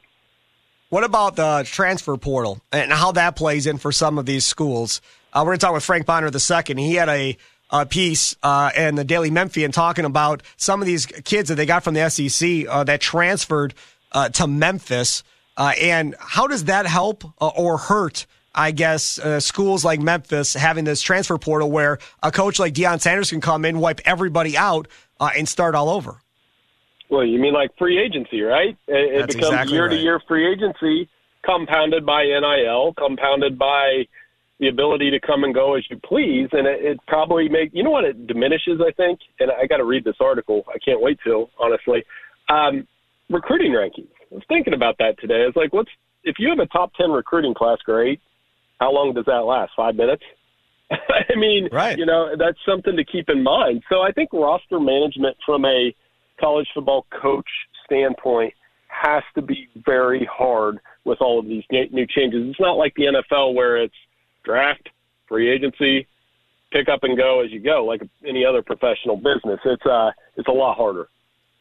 What 0.90 1.06
about 1.06 1.38
the 1.38 1.64
transfer 1.66 2.18
portal 2.18 2.62
and 2.72 2.92
how 2.92 3.14
that 3.14 3.38
plays 3.38 3.66
in 3.66 3.78
for 3.78 3.94
some 3.94 4.18
of 4.18 4.26
these 4.26 4.46
schools? 4.46 5.02
Uh, 5.34 5.40
we're 5.40 5.52
going 5.52 5.60
to 5.60 5.66
talk 5.66 5.74
with 5.74 5.84
Frank 5.84 6.06
Bonner 6.06 6.30
the 6.30 6.40
second. 6.40 6.78
He 6.78 6.96
had 6.96 7.08
a 7.08 7.38
uh, 7.70 7.86
piece 7.86 8.36
uh, 8.44 8.70
and 8.76 8.98
the 8.98 9.04
Daily 9.04 9.32
Memphian 9.32 9.72
talking 9.72 10.04
about 10.04 10.44
some 10.58 10.82
of 10.82 10.86
these 10.86 11.06
kids 11.06 11.50
that 11.50 11.56
they 11.56 11.66
got 11.66 11.84
from 11.84 11.94
the 11.94 12.10
SEC 12.10 12.68
uh, 12.68 12.84
that 12.84 13.00
transferred 13.00 13.74
uh, 14.12 14.30
to 14.30 14.48
Memphis. 14.48 15.24
Uh, 15.56 15.74
and 15.82 16.16
how 16.20 16.48
does 16.48 16.66
that 16.66 16.86
help 16.86 17.24
uh, 17.42 17.48
or 17.48 17.78
hurt? 17.78 18.26
I 18.54 18.72
guess 18.72 19.18
schools 19.40 19.86
like 19.86 20.02
Memphis 20.02 20.56
having 20.56 20.84
this 20.84 21.02
transfer 21.02 21.38
portal 21.38 21.72
where 21.72 22.00
a 22.22 22.34
coach 22.34 22.60
like 22.60 22.74
Deion 22.74 23.00
Sanders 23.00 23.30
can 23.30 23.40
come 23.40 23.64
in, 23.64 23.80
wipe 23.80 24.02
everybody 24.04 24.58
out, 24.58 24.90
and 25.22 25.48
start 25.48 25.74
all 25.74 25.90
over. 25.90 26.18
Well, 27.10 27.24
you 27.24 27.40
mean 27.40 27.54
like 27.54 27.70
free 27.78 27.98
agency, 27.98 28.42
right? 28.42 28.76
It, 28.90 29.20
That's 29.22 29.36
becomes 29.36 29.72
year 29.72 29.88
to 29.88 29.96
year 29.96 30.22
free 30.28 30.52
agency, 30.52 31.08
compounded 31.46 32.06
by 32.06 32.26
NIL, 32.26 32.94
compounded 32.98 33.58
by 33.58 34.06
the 34.62 34.68
ability 34.70 35.10
to 35.12 35.20
come 35.20 35.44
and 35.44 35.54
go 35.54 35.76
as 35.76 35.84
you 35.90 36.00
please, 36.06 36.48
and 36.54 36.66
it, 36.68 36.80
it 36.86 37.00
probably 37.08 37.50
make 37.50 37.72
you 37.74 37.84
know 37.84 37.90
what 37.90 38.06
it 38.06 38.28
diminishes. 38.28 38.80
I 38.80 38.92
think, 38.94 39.20
and 39.42 39.52
I 39.52 39.66
got 39.66 39.78
to 39.78 39.84
read 39.86 40.06
this 40.06 40.16
article. 40.22 40.64
I 40.70 40.78
can't 40.84 41.02
wait 41.02 41.20
till 41.24 41.50
honestly. 41.60 42.04
Um, 42.48 42.88
recruiting 43.30 43.72
rankings. 43.72 44.12
I 44.32 44.36
was 44.36 44.44
thinking 44.48 44.74
about 44.74 44.98
that 45.00 45.20
today. 45.20 45.44
It's 45.48 45.58
like, 45.58 45.74
what's 45.74 45.90
if 46.24 46.36
you 46.40 46.50
have 46.50 46.60
a 46.60 46.68
top 46.68 46.94
ten 46.94 47.10
recruiting 47.12 47.54
class, 47.54 47.80
great. 47.84 48.22
How 48.80 48.94
long 48.94 49.14
does 49.14 49.26
that 49.26 49.42
last? 49.46 49.72
Five 49.76 49.96
minutes. 49.96 50.24
I 50.92 51.36
mean, 51.36 51.70
Right. 51.72 51.98
you 51.98 52.06
know, 52.06 52.36
that's 52.38 52.58
something 52.68 52.96
to 52.98 53.04
keep 53.04 53.30
in 53.30 53.42
mind. 53.44 53.84
So 53.90 54.02
I 54.02 54.12
think 54.12 54.30
roster 54.34 54.80
management 54.80 55.38
from 55.46 55.66
a 55.66 55.94
college 56.40 56.68
football 56.74 57.06
coach 57.22 57.48
standpoint 57.86 58.54
has 58.88 59.24
to 59.36 59.42
be 59.42 59.70
very 59.86 60.28
hard 60.32 60.80
with 61.06 61.20
all 61.22 61.40
of 61.40 61.46
these 61.46 61.64
new 61.72 61.88
new 61.92 62.06
changes. 62.06 62.42
It's 62.50 62.60
not 62.60 62.74
like 62.78 62.94
the 62.96 63.06
NFL 63.06 63.54
where 63.56 63.78
it's 63.78 63.96
draft, 64.44 64.90
free 65.28 65.50
agency, 65.50 66.08
pick 66.72 66.90
up 66.90 67.04
and 67.04 67.18
go 67.18 67.42
as 67.42 67.52
you 67.52 67.60
go, 67.60 67.86
like 67.86 68.02
any 68.26 68.46
other 68.46 68.62
professional 68.62 69.16
business. 69.16 69.60
It's 69.66 69.86
uh, 69.86 70.12
it's 70.36 70.48
a 70.48 70.52
lot 70.52 70.78
harder. 70.78 71.10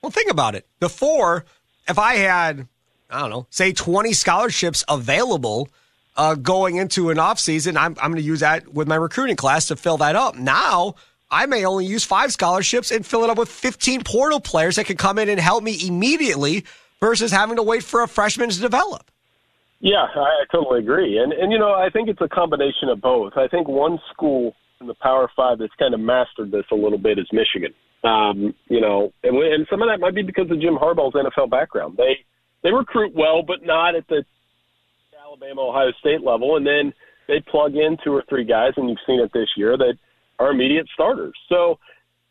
Well, 0.03 0.11
think 0.11 0.31
about 0.31 0.55
it. 0.55 0.67
Before, 0.79 1.45
if 1.89 1.99
I 1.99 2.15
had, 2.15 2.67
I 3.11 3.21
don't 3.21 3.31
know, 3.31 3.47
say 3.51 3.73
20 3.73 4.13
scholarships 4.13 4.85
available 4.89 5.69
uh, 6.17 6.35
going 6.37 6.77
into 6.77 7.11
an 7.11 7.19
offseason, 7.19 7.77
I'm, 7.77 7.97
I'm 8.01 8.11
going 8.11 8.17
to 8.17 8.23
use 8.23 8.41
that 8.41 8.73
with 8.73 8.89
my 8.89 8.95
recruiting 8.95 9.37
class 9.37 9.69
to 9.69 9.77
fill 9.77 9.99
that 9.99 10.17
up. 10.17 10.37
Now, 10.37 10.95
I 11.31 11.47
may 11.47 11.65
only 11.65 11.85
use 11.85 12.05
five 12.05 12.33
scholarships 12.33 12.91
and 12.91 13.05
fill 13.05 13.25
it 13.25 13.31
up 13.31 13.39
with 13.39 13.51
15 13.51 14.03
portal 14.05 14.41
players 14.41 14.77
that 14.77 14.87
can 14.87 14.97
come 14.97 15.19
in 15.19 15.29
and 15.29 15.39
help 15.39 15.63
me 15.63 15.79
immediately 15.87 16.65
versus 16.99 17.31
having 17.31 17.57
to 17.57 17.63
wait 17.63 17.85
for 17.85 18.03
a 18.03 18.09
freshman 18.09 18.51
to 18.51 18.61
develop. 18.61 19.10
Yeah, 19.81 20.05
I, 20.15 20.45
totally 20.53 20.81
agree. 20.81 21.19
And 21.19 21.33
and 21.33 21.51
you 21.51 21.59
know, 21.59 21.73
I 21.73 21.89
think 21.91 22.09
it's 22.09 22.21
a 22.21 22.29
combination 22.29 22.89
of 22.91 23.01
both. 23.01 23.33
I 23.37 23.49
think 23.49 23.67
one 23.67 23.99
school 24.13 24.55
in 24.81 24.87
the 24.87 24.95
Power 24.95 25.31
Five 25.35 25.59
that's 25.59 25.73
kind 25.79 25.95
of 25.95 26.01
mastered 26.01 26.51
this 26.51 26.65
a 26.71 26.75
little 26.75 26.99
bit 26.99 27.19
is 27.19 27.27
Michigan. 27.33 27.73
Um, 28.05 28.55
you 28.69 28.81
know, 28.81 29.13
and, 29.23 29.37
and 29.37 29.67
some 29.71 29.83
of 29.83 29.89
that 29.89 30.01
might 30.01 30.15
be 30.15 30.23
because 30.23 30.51
of 30.51 30.61
Jim 30.61 30.77
Harbaugh's 30.77 31.15
NFL 31.15 31.51
background. 31.51 31.97
They 31.97 32.25
they 32.63 32.73
recruit 32.73 33.15
well, 33.15 33.43
but 33.43 33.65
not 33.65 33.95
at 33.95 34.07
the 34.09 34.25
Alabama, 35.31 35.69
Ohio 35.69 35.93
State 36.01 36.23
level. 36.23 36.57
And 36.57 36.67
then 36.67 36.93
they 37.29 37.41
plug 37.41 37.75
in 37.75 37.97
two 38.03 38.13
or 38.13 38.25
three 38.29 38.45
guys, 38.45 38.73
and 38.77 38.89
you've 38.89 38.99
seen 39.07 39.21
it 39.21 39.31
this 39.33 39.49
year 39.57 39.77
that 39.79 39.95
are 40.39 40.51
immediate 40.51 40.89
starters. 40.93 41.35
So 41.49 41.79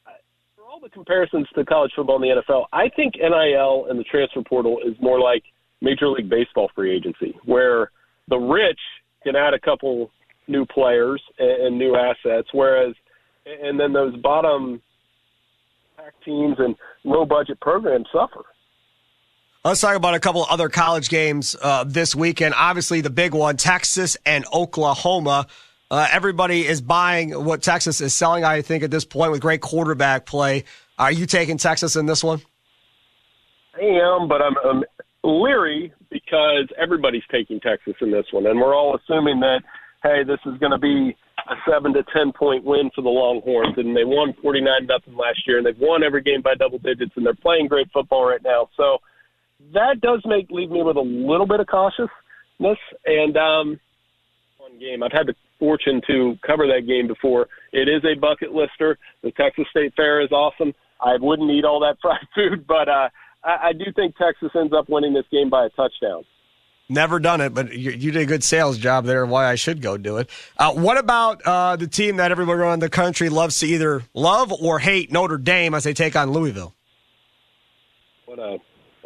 uh, 0.06 0.12
for 0.56 0.64
all 0.64 0.80
the 0.82 0.90
comparisons 0.90 1.48
to 1.56 1.64
college 1.64 1.92
football 1.96 2.22
and 2.22 2.26
the 2.26 2.42
NFL, 2.42 2.66
I 2.74 2.90
think 2.90 3.16
NIL 3.16 3.88
and 3.90 3.98
the 3.98 4.04
transfer 4.04 4.42
portal 4.42 4.80
is 4.86 4.96
more 5.02 5.20
like 5.20 5.44
Major 5.82 6.10
League 6.10 6.30
Baseball 6.30 6.70
free 6.76 6.96
agency, 6.96 7.38
where 7.46 7.92
the 8.28 8.38
rich 8.38 8.80
can 9.24 9.36
add 9.36 9.54
a 9.54 9.60
couple 9.60 10.12
new 10.48 10.66
players 10.66 11.22
and, 11.38 11.64
and 11.64 11.78
new 11.78 11.96
assets, 11.96 12.50
whereas 12.54 12.96
and 13.46 13.80
then 13.80 13.94
those 13.94 14.16
bottom 14.18 14.82
teams 16.24 16.56
and 16.60 16.76
low 17.04 17.26
budget 17.26 17.60
programs 17.60 18.08
suffer. 18.12 18.44
Let's 19.66 19.82
talk 19.82 19.96
about 19.96 20.16
a 20.16 20.20
couple 20.20 20.46
other 20.50 20.70
college 20.70 21.10
games 21.10 21.56
uh, 21.62 21.84
this 21.86 22.16
weekend. 22.16 22.54
Obviously, 22.56 23.02
the 23.02 23.10
big 23.10 23.34
one, 23.34 23.58
Texas 23.58 24.16
and 24.26 24.46
Oklahoma. 24.54 25.48
Uh, 25.92 26.08
everybody 26.12 26.66
is 26.66 26.82
buying 26.82 27.32
what 27.44 27.62
Texas 27.62 28.00
is 28.00 28.16
selling, 28.16 28.46
I 28.46 28.62
think, 28.62 28.84
at 28.84 28.92
this 28.92 29.06
point 29.06 29.32
with 29.32 29.42
great 29.42 29.60
quarterback 29.60 30.26
play. 30.26 30.64
Are 30.98 31.12
you 31.12 31.26
taking 31.26 31.58
Texas 31.58 31.96
in 31.96 32.06
this 32.06 32.24
one? 32.24 32.42
I 33.76 33.86
am, 33.86 34.28
but 34.28 34.42
I'm, 34.42 34.56
I'm 34.64 34.84
leery 35.30 35.94
because 36.10 36.68
everybody's 36.78 37.24
taking 37.32 37.60
Texas 37.60 37.96
in 38.02 38.12
this 38.12 38.26
one, 38.32 38.48
and 38.48 38.60
we're 38.60 38.76
all 38.76 38.98
assuming 38.98 39.40
that 39.42 39.62
hey, 40.04 40.24
this 40.24 40.40
is 40.46 40.58
going 40.60 40.72
to 40.72 40.80
be 40.80 41.16
a 41.50 41.56
seven 41.70 41.94
to 41.94 42.04
ten 42.14 42.32
point 42.32 42.64
win 42.64 42.90
for 42.96 43.02
the 43.02 43.10
Longhorns, 43.10 43.78
and 43.78 43.96
they 43.96 44.06
won 44.06 44.34
forty 44.42 44.62
nine 44.62 44.88
nothing 44.88 45.16
last 45.16 45.40
year, 45.48 45.58
and 45.58 45.66
they've 45.66 45.80
won 45.80 46.04
every 46.04 46.22
game 46.22 46.42
by 46.42 46.56
double 46.56 46.80
digits, 46.80 47.12
and 47.16 47.26
they're 47.26 47.34
playing 47.36 47.68
great 47.68 47.88
football 47.92 48.26
right 48.26 48.44
now. 48.44 48.70
So 48.78 49.00
that 49.74 50.02
does 50.02 50.22
make 50.26 50.50
leave 50.50 50.72
me 50.72 50.84
with 50.84 50.98
a 50.98 51.02
little 51.02 51.48
bit 51.48 51.60
of 51.60 51.68
cautiousness, 51.68 52.80
and 53.06 53.38
um, 53.38 53.80
one 54.58 54.80
game 54.80 55.04
I've 55.04 55.12
had 55.12 55.28
the 55.28 55.36
fortune 55.60 56.02
to 56.08 56.36
cover 56.46 56.68
that 56.68 56.88
game 56.88 57.08
before. 57.08 57.48
It 57.74 57.90
is 57.90 58.04
a 58.06 58.18
bucket 58.20 58.52
lister. 58.52 58.98
The 59.24 59.32
Texas 59.32 59.66
State 59.72 59.94
Fair 59.96 60.22
is 60.22 60.32
awesome. 60.32 60.74
I 61.02 61.16
wouldn't 61.20 61.52
eat 61.52 61.66
all 61.66 61.80
that 61.82 61.98
fried 62.02 62.26
food, 62.34 62.66
but 62.68 62.88
uh, 62.88 63.10
I, 63.44 63.70
I 63.70 63.74
do 63.74 63.86
think 63.96 64.16
Texas 64.18 64.50
ends 64.56 64.74
up 64.74 64.90
winning 64.90 65.14
this 65.14 65.26
game 65.32 65.50
by 65.50 65.66
a 65.66 65.70
touchdown. 65.70 66.24
Never 66.92 67.20
done 67.20 67.40
it, 67.40 67.54
but 67.54 67.72
you, 67.72 67.92
you 67.92 68.12
did 68.12 68.24
a 68.24 68.26
good 68.26 68.44
sales 68.44 68.80
job 68.80 69.06
there. 69.06 69.24
Why 69.24 69.46
I 69.46 69.56
should 69.56 69.80
go 69.80 69.96
do 69.96 70.18
it. 70.18 70.30
Uh, 70.58 70.74
what 70.74 70.98
about 70.98 71.40
uh, 71.44 71.76
the 71.76 71.88
team 71.88 72.18
that 72.18 72.32
everyone 72.32 72.58
around 72.58 72.80
the 72.80 72.90
country 72.90 73.30
loves 73.30 73.60
to 73.60 73.68
either 73.68 74.02
love 74.16 74.52
or 74.52 74.80
hate, 74.80 75.12
Notre 75.12 75.38
Dame, 75.38 75.76
as 75.76 75.84
they 75.84 75.94
take 75.94 76.16
on 76.16 76.32
Louisville? 76.32 76.74
What 78.26 78.40
a, 78.40 78.58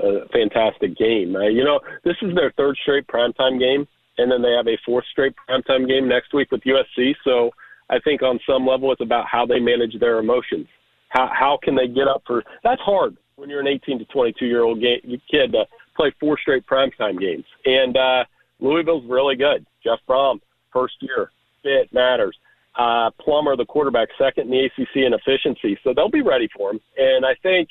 a 0.01 0.27
fantastic 0.29 0.97
game! 0.97 1.35
Uh, 1.35 1.49
you 1.49 1.65
know, 1.65 1.81
this 2.05 2.15
is 2.21 2.33
their 2.35 2.53
third 2.55 2.77
straight 2.81 3.05
primetime 3.07 3.59
game, 3.59 3.85
and 4.17 4.31
then 4.31 4.41
they 4.41 4.53
have 4.55 4.67
a 4.67 4.77
fourth 4.85 5.05
straight 5.11 5.33
primetime 5.49 5.85
game 5.85 6.07
next 6.07 6.33
week 6.33 6.51
with 6.51 6.61
USC. 6.61 7.15
So 7.25 7.51
I 7.89 7.99
think 7.99 8.21
on 8.21 8.39
some 8.47 8.65
level, 8.65 8.93
it's 8.93 9.01
about 9.01 9.25
how 9.29 9.45
they 9.45 9.59
manage 9.59 9.99
their 9.99 10.19
emotions. 10.19 10.67
How 11.09 11.29
how 11.37 11.59
can 11.61 11.75
they 11.75 11.87
get 11.87 12.07
up 12.07 12.23
for? 12.25 12.43
That's 12.63 12.81
hard 12.81 13.17
when 13.35 13.49
you're 13.49 13.59
an 13.59 13.67
18 13.67 13.99
to 13.99 14.05
22 14.05 14.45
year 14.45 14.63
old 14.63 14.81
kid 14.81 15.51
to 15.51 15.65
play 15.95 16.13
four 16.19 16.37
straight 16.39 16.65
primetime 16.65 17.19
games. 17.19 17.45
And 17.65 17.95
uh, 17.97 18.25
Louisville's 18.59 19.05
really 19.07 19.35
good. 19.35 19.65
Jeff 19.83 19.99
Brohm, 20.07 20.39
first 20.71 20.95
year, 21.01 21.31
fit 21.61 21.93
matters. 21.93 22.37
Uh, 22.75 23.11
Plummer, 23.19 23.55
the 23.55 23.65
quarterback, 23.65 24.09
second 24.17 24.51
in 24.51 24.51
the 24.51 24.65
ACC 24.65 24.95
in 24.95 25.13
efficiency, 25.13 25.77
so 25.83 25.93
they'll 25.93 26.09
be 26.09 26.23
ready 26.23 26.49
for 26.57 26.71
him. 26.71 26.79
And 26.97 27.23
I 27.23 27.35
think, 27.43 27.69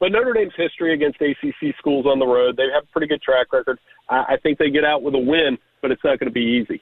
but 0.00 0.10
Notre 0.10 0.32
Dame's 0.32 0.54
history 0.56 0.94
against 0.94 1.20
ACC 1.20 1.76
schools 1.78 2.06
on 2.06 2.18
the 2.18 2.26
road, 2.26 2.56
they 2.56 2.64
have 2.72 2.84
a 2.84 2.92
pretty 2.92 3.08
good 3.08 3.20
track 3.20 3.52
record. 3.52 3.78
I, 4.08 4.24
I 4.30 4.36
think 4.42 4.58
they 4.58 4.70
get 4.70 4.84
out 4.84 5.02
with 5.02 5.14
a 5.14 5.18
win, 5.18 5.58
but 5.82 5.90
it's 5.90 6.02
not 6.02 6.18
going 6.18 6.28
to 6.28 6.32
be 6.32 6.40
easy. 6.62 6.80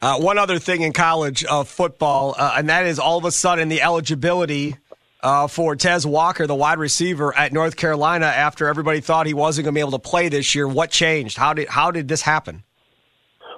Uh, 0.00 0.18
one 0.18 0.38
other 0.38 0.58
thing 0.58 0.80
in 0.80 0.92
college 0.92 1.44
uh, 1.44 1.62
football, 1.62 2.34
uh, 2.36 2.54
and 2.56 2.68
that 2.70 2.86
is 2.86 2.98
all 2.98 3.18
of 3.18 3.24
a 3.24 3.30
sudden 3.30 3.68
the 3.68 3.82
eligibility 3.82 4.76
uh, 5.22 5.46
for 5.46 5.76
Tez 5.76 6.06
Walker, 6.06 6.46
the 6.46 6.54
wide 6.54 6.78
receiver 6.78 7.36
at 7.36 7.52
North 7.52 7.76
Carolina, 7.76 8.26
after 8.26 8.66
everybody 8.66 9.00
thought 9.00 9.26
he 9.26 9.34
wasn't 9.34 9.64
going 9.64 9.74
to 9.74 9.76
be 9.76 9.80
able 9.80 9.92
to 9.92 9.98
play 9.98 10.28
this 10.28 10.54
year. 10.54 10.66
What 10.66 10.90
changed? 10.90 11.36
How 11.36 11.54
did 11.54 11.68
how 11.68 11.90
did 11.90 12.08
this 12.08 12.22
happen? 12.22 12.64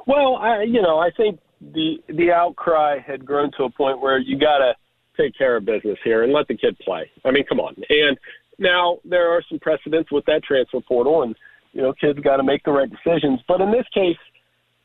Well, 0.06 0.36
I, 0.36 0.62
you 0.62 0.82
know, 0.82 0.98
I 0.98 1.10
think 1.16 1.40
the 1.60 1.96
the 2.08 2.30
outcry 2.32 2.98
had 2.98 3.24
grown 3.24 3.50
to 3.56 3.64
a 3.64 3.70
point 3.70 4.00
where 4.00 4.18
you 4.18 4.38
got 4.38 4.58
to 4.58 4.74
take 5.16 5.36
care 5.36 5.56
of 5.56 5.64
business 5.64 5.98
here 6.04 6.22
and 6.22 6.32
let 6.32 6.48
the 6.48 6.56
kid 6.56 6.76
play. 6.80 7.10
I 7.24 7.30
mean, 7.30 7.44
come 7.46 7.60
on. 7.60 7.74
And 7.88 8.18
now 8.58 8.98
there 9.04 9.30
are 9.30 9.42
some 9.48 9.58
precedents 9.58 10.10
with 10.12 10.24
that 10.26 10.42
transfer 10.44 10.80
portal, 10.80 11.22
and 11.22 11.34
you 11.72 11.82
know, 11.82 11.92
kids 11.92 12.18
got 12.20 12.36
to 12.36 12.42
make 12.42 12.62
the 12.64 12.72
right 12.72 12.90
decisions. 12.90 13.40
But 13.48 13.60
in 13.60 13.70
this 13.72 13.86
case, 13.92 14.16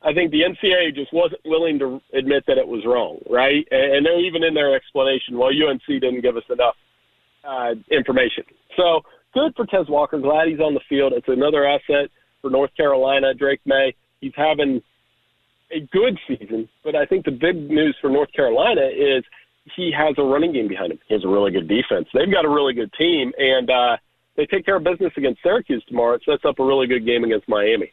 I 0.01 0.13
think 0.13 0.31
the 0.31 0.41
NCAA 0.41 0.95
just 0.95 1.13
wasn't 1.13 1.41
willing 1.43 1.77
to 1.79 1.99
admit 2.13 2.43
that 2.47 2.57
it 2.57 2.67
was 2.67 2.85
wrong, 2.85 3.19
right? 3.29 3.67
And, 3.69 4.05
they're 4.05 4.19
even 4.19 4.43
in 4.43 4.53
their 4.53 4.73
explanation, 4.73 5.37
well, 5.37 5.49
UNC 5.49 5.85
didn't 5.87 6.21
give 6.21 6.37
us 6.37 6.43
enough 6.49 6.75
uh, 7.43 7.75
information. 7.91 8.43
So 8.77 9.01
good 9.33 9.53
for 9.55 9.65
Tez 9.65 9.89
Walker. 9.89 10.17
Glad 10.19 10.47
he's 10.47 10.61
on 10.61 10.73
the 10.73 10.79
field. 10.87 11.13
It's 11.13 11.27
another 11.27 11.67
asset 11.67 12.09
for 12.41 12.49
North 12.49 12.73
Carolina. 12.77 13.33
Drake 13.33 13.59
Maye, 13.65 13.93
he's 14.21 14.31
having 14.35 14.81
a 15.71 15.81
good 15.91 16.17
season, 16.27 16.69
but 16.83 16.95
I 16.95 17.05
think 17.05 17.25
the 17.25 17.31
big 17.31 17.69
news 17.69 17.95
for 18.01 18.09
North 18.09 18.31
Carolina 18.33 18.87
is 18.87 19.23
he 19.75 19.91
has 19.95 20.15
a 20.17 20.23
running 20.23 20.53
game 20.53 20.67
behind 20.67 20.93
him. 20.93 20.99
He 21.07 21.13
has 21.13 21.23
a 21.23 21.27
really 21.27 21.51
good 21.51 21.67
defense. 21.67 22.07
They've 22.13 22.31
got 22.31 22.45
a 22.45 22.49
really 22.49 22.73
good 22.73 22.91
team, 22.97 23.31
and 23.37 23.69
uh, 23.69 23.97
they 24.35 24.45
take 24.45 24.65
care 24.65 24.77
of 24.77 24.83
business 24.83 25.11
against 25.17 25.43
Syracuse 25.43 25.83
tomorrow. 25.87 26.15
It 26.15 26.23
sets 26.25 26.43
up 26.47 26.59
a 26.59 26.65
really 26.65 26.87
good 26.87 27.05
game 27.05 27.23
against 27.23 27.47
Miami. 27.47 27.91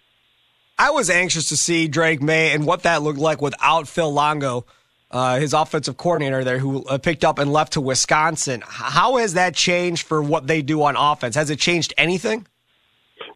I 0.78 0.90
was 0.90 1.08
anxious 1.08 1.48
to 1.48 1.56
see 1.56 1.88
Drake 1.88 2.20
Maye 2.20 2.52
and 2.52 2.66
what 2.66 2.82
that 2.82 3.02
looked 3.02 3.18
like 3.18 3.40
without 3.40 3.88
Phil 3.88 4.12
Longo, 4.12 4.66
uh, 5.10 5.38
his 5.38 5.54
offensive 5.54 5.96
coordinator 5.96 6.44
there, 6.44 6.58
who 6.58 6.84
uh, 6.84 6.98
picked 6.98 7.24
up 7.24 7.38
and 7.38 7.52
left 7.52 7.72
to 7.74 7.80
Wisconsin. 7.80 8.62
How 8.66 9.16
has 9.16 9.34
that 9.34 9.54
changed 9.54 10.06
for 10.06 10.22
what 10.22 10.46
they 10.46 10.60
do 10.60 10.82
on 10.82 10.96
offense? 10.96 11.34
Has 11.34 11.48
it 11.48 11.58
changed 11.58 11.94
anything? 11.96 12.46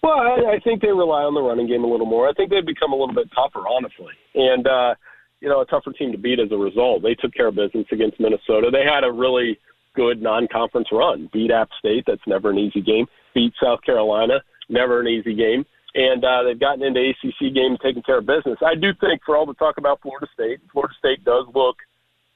Well, 0.03 0.19
I, 0.19 0.57
I 0.57 0.61
think 0.63 0.83
they 0.83 0.89
rely 0.89 1.23
on 1.23 1.35
the 1.35 1.41
running 1.41 1.67
game 1.67 1.85
a 1.85 1.87
little 1.87 2.07
more. 2.07 2.29
I 2.29 2.33
think 2.33 2.51
they've 2.51 2.65
become 2.65 2.93
a 2.93 2.97
little 2.97 3.15
bit 3.15 3.29
tougher, 3.35 3.67
honestly. 3.67 4.13
And 4.35 4.67
uh, 4.67 4.95
you 5.41 5.49
know, 5.49 5.61
a 5.61 5.67
tougher 5.67 5.93
team 5.93 6.13
to 6.13 6.19
beat 6.19 6.41
as 6.41 6.53
a 6.53 6.57
result. 6.57 7.03
They 7.03 7.15
took 7.15 7.33
care 7.33 7.49
of 7.49 7.55
business 7.55 7.87
against 7.91 8.21
Minnesota. 8.21 8.71
They 8.71 8.85
had 8.85 9.05
a 9.05 9.13
really 9.13 9.59
good 9.95 10.23
non-conference 10.23 10.89
run. 10.93 11.31
Beat 11.33 11.51
App 11.51 11.71
State, 11.79 12.05
that's 12.07 12.21
never 12.27 12.51
an 12.51 12.59
easy 12.59 12.81
game. 12.81 13.07
Beat 13.35 13.53
South 13.63 13.81
Carolina, 13.83 14.43
never 14.69 15.01
an 15.01 15.09
easy 15.09 15.35
game. 15.35 15.65
And 15.95 16.25
uh, 16.25 16.45
they've 16.45 16.61
gotten 16.61 16.85
into 16.85 17.01
ACC 17.01 17.53
games, 17.53 17.79
taking 17.83 18.03
care 18.03 18.19
of 18.19 18.27
business. 18.27 18.59
I 18.65 18.75
do 18.75 18.89
think, 19.01 19.23
for 19.27 19.37
all 19.37 19.47
the 19.47 19.55
talk 19.55 19.77
about 19.79 20.01
Florida 20.03 20.27
State, 20.33 20.61
Florida 20.73 20.95
State 20.99 21.25
does 21.25 21.47
look 21.55 21.77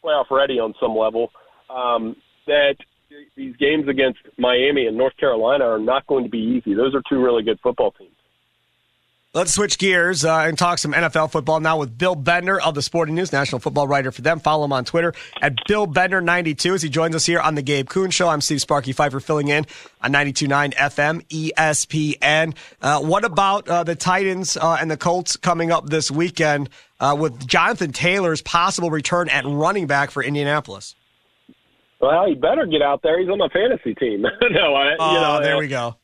playoff 0.04 0.30
ready 0.30 0.58
on 0.58 0.74
some 0.80 0.96
level. 0.96 1.30
Um, 1.70 2.16
that 2.46 2.74
these 3.36 3.56
games 3.56 3.88
against 3.88 4.18
Miami 4.38 4.86
and 4.86 4.96
North 4.96 5.16
Carolina 5.18 5.64
are 5.64 5.78
not 5.78 6.06
going 6.06 6.24
to 6.24 6.30
be 6.30 6.38
easy. 6.38 6.74
Those 6.74 6.94
are 6.94 7.02
two 7.08 7.22
really 7.22 7.42
good 7.42 7.58
football 7.62 7.92
teams. 7.92 8.13
Let's 9.34 9.52
switch 9.52 9.78
gears 9.78 10.24
uh, 10.24 10.44
and 10.46 10.56
talk 10.56 10.78
some 10.78 10.92
NFL 10.92 11.32
football 11.32 11.58
now 11.58 11.76
with 11.76 11.98
Bill 11.98 12.14
Bender 12.14 12.60
of 12.60 12.76
the 12.76 12.82
Sporting 12.82 13.16
News, 13.16 13.32
national 13.32 13.58
football 13.58 13.88
writer 13.88 14.12
for 14.12 14.22
them. 14.22 14.38
Follow 14.38 14.64
him 14.64 14.72
on 14.72 14.84
Twitter 14.84 15.12
at 15.42 15.56
Bill 15.66 15.88
Bender92 15.88 16.74
as 16.76 16.82
he 16.82 16.88
joins 16.88 17.16
us 17.16 17.26
here 17.26 17.40
on 17.40 17.56
the 17.56 17.62
Gabe 17.62 17.88
Kuhn 17.88 18.12
Show. 18.12 18.28
I'm 18.28 18.40
Steve 18.40 18.60
Sparky 18.60 18.92
Fifer 18.92 19.18
filling 19.18 19.48
in 19.48 19.66
on 20.00 20.12
92.9 20.12 20.74
FM 20.74 21.26
ESPN. 21.26 22.54
Uh, 22.80 23.00
what 23.00 23.24
about 23.24 23.68
uh, 23.68 23.82
the 23.82 23.96
Titans 23.96 24.56
uh, 24.56 24.76
and 24.80 24.88
the 24.88 24.96
Colts 24.96 25.36
coming 25.36 25.72
up 25.72 25.86
this 25.88 26.12
weekend 26.12 26.70
uh, 27.00 27.16
with 27.18 27.44
Jonathan 27.44 27.90
Taylor's 27.90 28.40
possible 28.40 28.92
return 28.92 29.28
at 29.30 29.44
running 29.44 29.88
back 29.88 30.12
for 30.12 30.22
Indianapolis? 30.22 30.94
Well, 32.00 32.28
he 32.28 32.36
better 32.36 32.66
get 32.66 32.82
out 32.82 33.02
there. 33.02 33.18
He's 33.18 33.28
on 33.28 33.38
my 33.38 33.48
fantasy 33.48 33.96
team. 33.96 34.22
no, 34.50 34.74
I, 34.76 34.94
oh, 34.96 35.12
you 35.12 35.20
know, 35.20 35.40
there 35.42 35.58
we 35.58 35.66
go. 35.66 35.96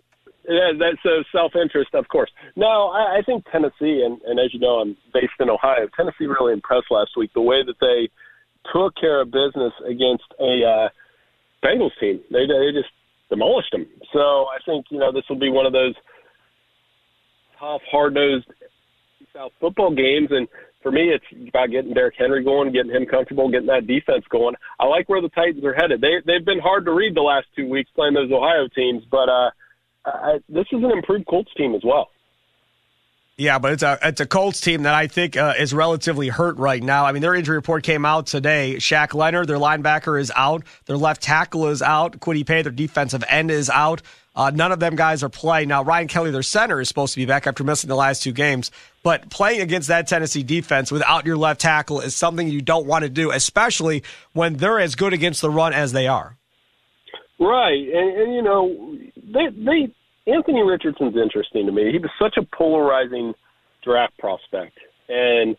Yeah, 0.50 0.72
that's 0.76 0.98
so 1.04 1.22
self 1.30 1.52
interest, 1.54 1.94
of 1.94 2.08
course. 2.08 2.30
No, 2.56 2.88
I, 2.88 3.18
I 3.18 3.22
think 3.24 3.44
Tennessee, 3.52 4.02
and, 4.04 4.20
and 4.26 4.40
as 4.40 4.52
you 4.52 4.58
know, 4.58 4.82
I'm 4.82 4.96
based 5.14 5.38
in 5.38 5.48
Ohio. 5.48 5.86
Tennessee 5.96 6.26
really 6.26 6.52
impressed 6.52 6.90
last 6.90 7.12
week. 7.16 7.30
The 7.34 7.40
way 7.40 7.62
that 7.64 7.78
they 7.80 8.10
took 8.72 8.96
care 8.96 9.20
of 9.20 9.30
business 9.30 9.72
against 9.86 10.26
a 10.40 10.66
uh, 10.66 10.88
Bengals 11.64 11.94
team, 12.00 12.20
they 12.32 12.50
they 12.50 12.72
just 12.74 12.90
demolished 13.30 13.70
them. 13.70 13.86
So 14.12 14.50
I 14.50 14.58
think 14.66 14.86
you 14.90 14.98
know 14.98 15.12
this 15.12 15.22
will 15.28 15.38
be 15.38 15.50
one 15.50 15.66
of 15.66 15.72
those 15.72 15.94
tough, 17.60 17.82
hard 17.88 18.14
nosed 18.14 18.46
South 19.32 19.52
football 19.60 19.94
games, 19.94 20.28
and 20.32 20.48
for 20.82 20.90
me, 20.90 21.14
it's 21.14 21.48
about 21.48 21.70
getting 21.70 21.94
Derrick 21.94 22.14
Henry 22.18 22.42
going, 22.42 22.72
getting 22.72 22.90
him 22.90 23.06
comfortable, 23.06 23.48
getting 23.50 23.68
that 23.68 23.86
defense 23.86 24.24
going. 24.30 24.56
I 24.80 24.86
like 24.86 25.08
where 25.08 25.22
the 25.22 25.28
Titans 25.28 25.64
are 25.64 25.74
headed. 25.74 26.00
They 26.00 26.18
they've 26.26 26.44
been 26.44 26.58
hard 26.58 26.84
to 26.86 26.92
read 26.92 27.14
the 27.14 27.22
last 27.22 27.46
two 27.54 27.68
weeks 27.68 27.90
playing 27.94 28.14
those 28.14 28.32
Ohio 28.32 28.66
teams, 28.74 29.04
but 29.12 29.28
uh, 29.28 29.50
I, 30.04 30.38
this 30.48 30.66
is 30.72 30.82
an 30.82 30.90
improved 30.90 31.26
Colts 31.26 31.50
team 31.56 31.74
as 31.74 31.82
well. 31.84 32.10
Yeah, 33.40 33.58
but 33.58 33.72
it's 33.72 33.82
a 33.82 33.98
it's 34.02 34.20
a 34.20 34.26
Colts 34.26 34.60
team 34.60 34.82
that 34.82 34.92
I 34.92 35.06
think 35.06 35.34
uh, 35.34 35.54
is 35.58 35.72
relatively 35.72 36.28
hurt 36.28 36.58
right 36.58 36.82
now. 36.82 37.06
I 37.06 37.12
mean, 37.12 37.22
their 37.22 37.34
injury 37.34 37.56
report 37.56 37.84
came 37.84 38.04
out 38.04 38.26
today. 38.26 38.74
Shaq 38.76 39.14
Leonard, 39.14 39.48
their 39.48 39.56
linebacker, 39.56 40.20
is 40.20 40.30
out. 40.36 40.62
Their 40.84 40.98
left 40.98 41.22
tackle 41.22 41.68
is 41.68 41.80
out. 41.80 42.20
Kwity 42.20 42.46
Paye, 42.46 42.60
their 42.60 42.70
defensive 42.70 43.24
end, 43.28 43.50
is 43.50 43.70
out. 43.70 44.02
Uh, 44.36 44.50
none 44.54 44.72
of 44.72 44.78
them 44.78 44.94
guys 44.94 45.22
are 45.22 45.30
playing 45.30 45.68
now. 45.68 45.82
Ryan 45.82 46.06
Kelly, 46.06 46.30
their 46.30 46.42
center, 46.42 46.82
is 46.82 46.88
supposed 46.88 47.14
to 47.14 47.20
be 47.20 47.24
back 47.24 47.46
after 47.46 47.64
missing 47.64 47.88
the 47.88 47.96
last 47.96 48.22
two 48.22 48.32
games. 48.32 48.70
But 49.02 49.30
playing 49.30 49.62
against 49.62 49.88
that 49.88 50.06
Tennessee 50.06 50.42
defense 50.42 50.92
without 50.92 51.24
your 51.24 51.38
left 51.38 51.62
tackle 51.62 52.00
is 52.00 52.14
something 52.14 52.46
you 52.46 52.60
don't 52.60 52.86
want 52.86 53.04
to 53.04 53.08
do, 53.08 53.30
especially 53.30 54.02
when 54.34 54.56
they're 54.56 54.78
as 54.78 54.96
good 54.96 55.14
against 55.14 55.40
the 55.40 55.50
run 55.50 55.72
as 55.72 55.92
they 55.92 56.06
are. 56.06 56.36
Right, 57.40 57.88
and, 57.88 58.20
and 58.20 58.34
you 58.34 58.42
know 58.42 58.98
they 59.16 59.48
they 59.48 60.30
Anthony 60.30 60.62
Richardson's 60.62 61.16
interesting 61.16 61.66
to 61.66 61.72
me. 61.72 61.90
He 61.90 61.98
was 61.98 62.10
such 62.20 62.36
a 62.36 62.42
polarizing 62.54 63.32
draft 63.82 64.16
prospect, 64.18 64.78
and 65.08 65.56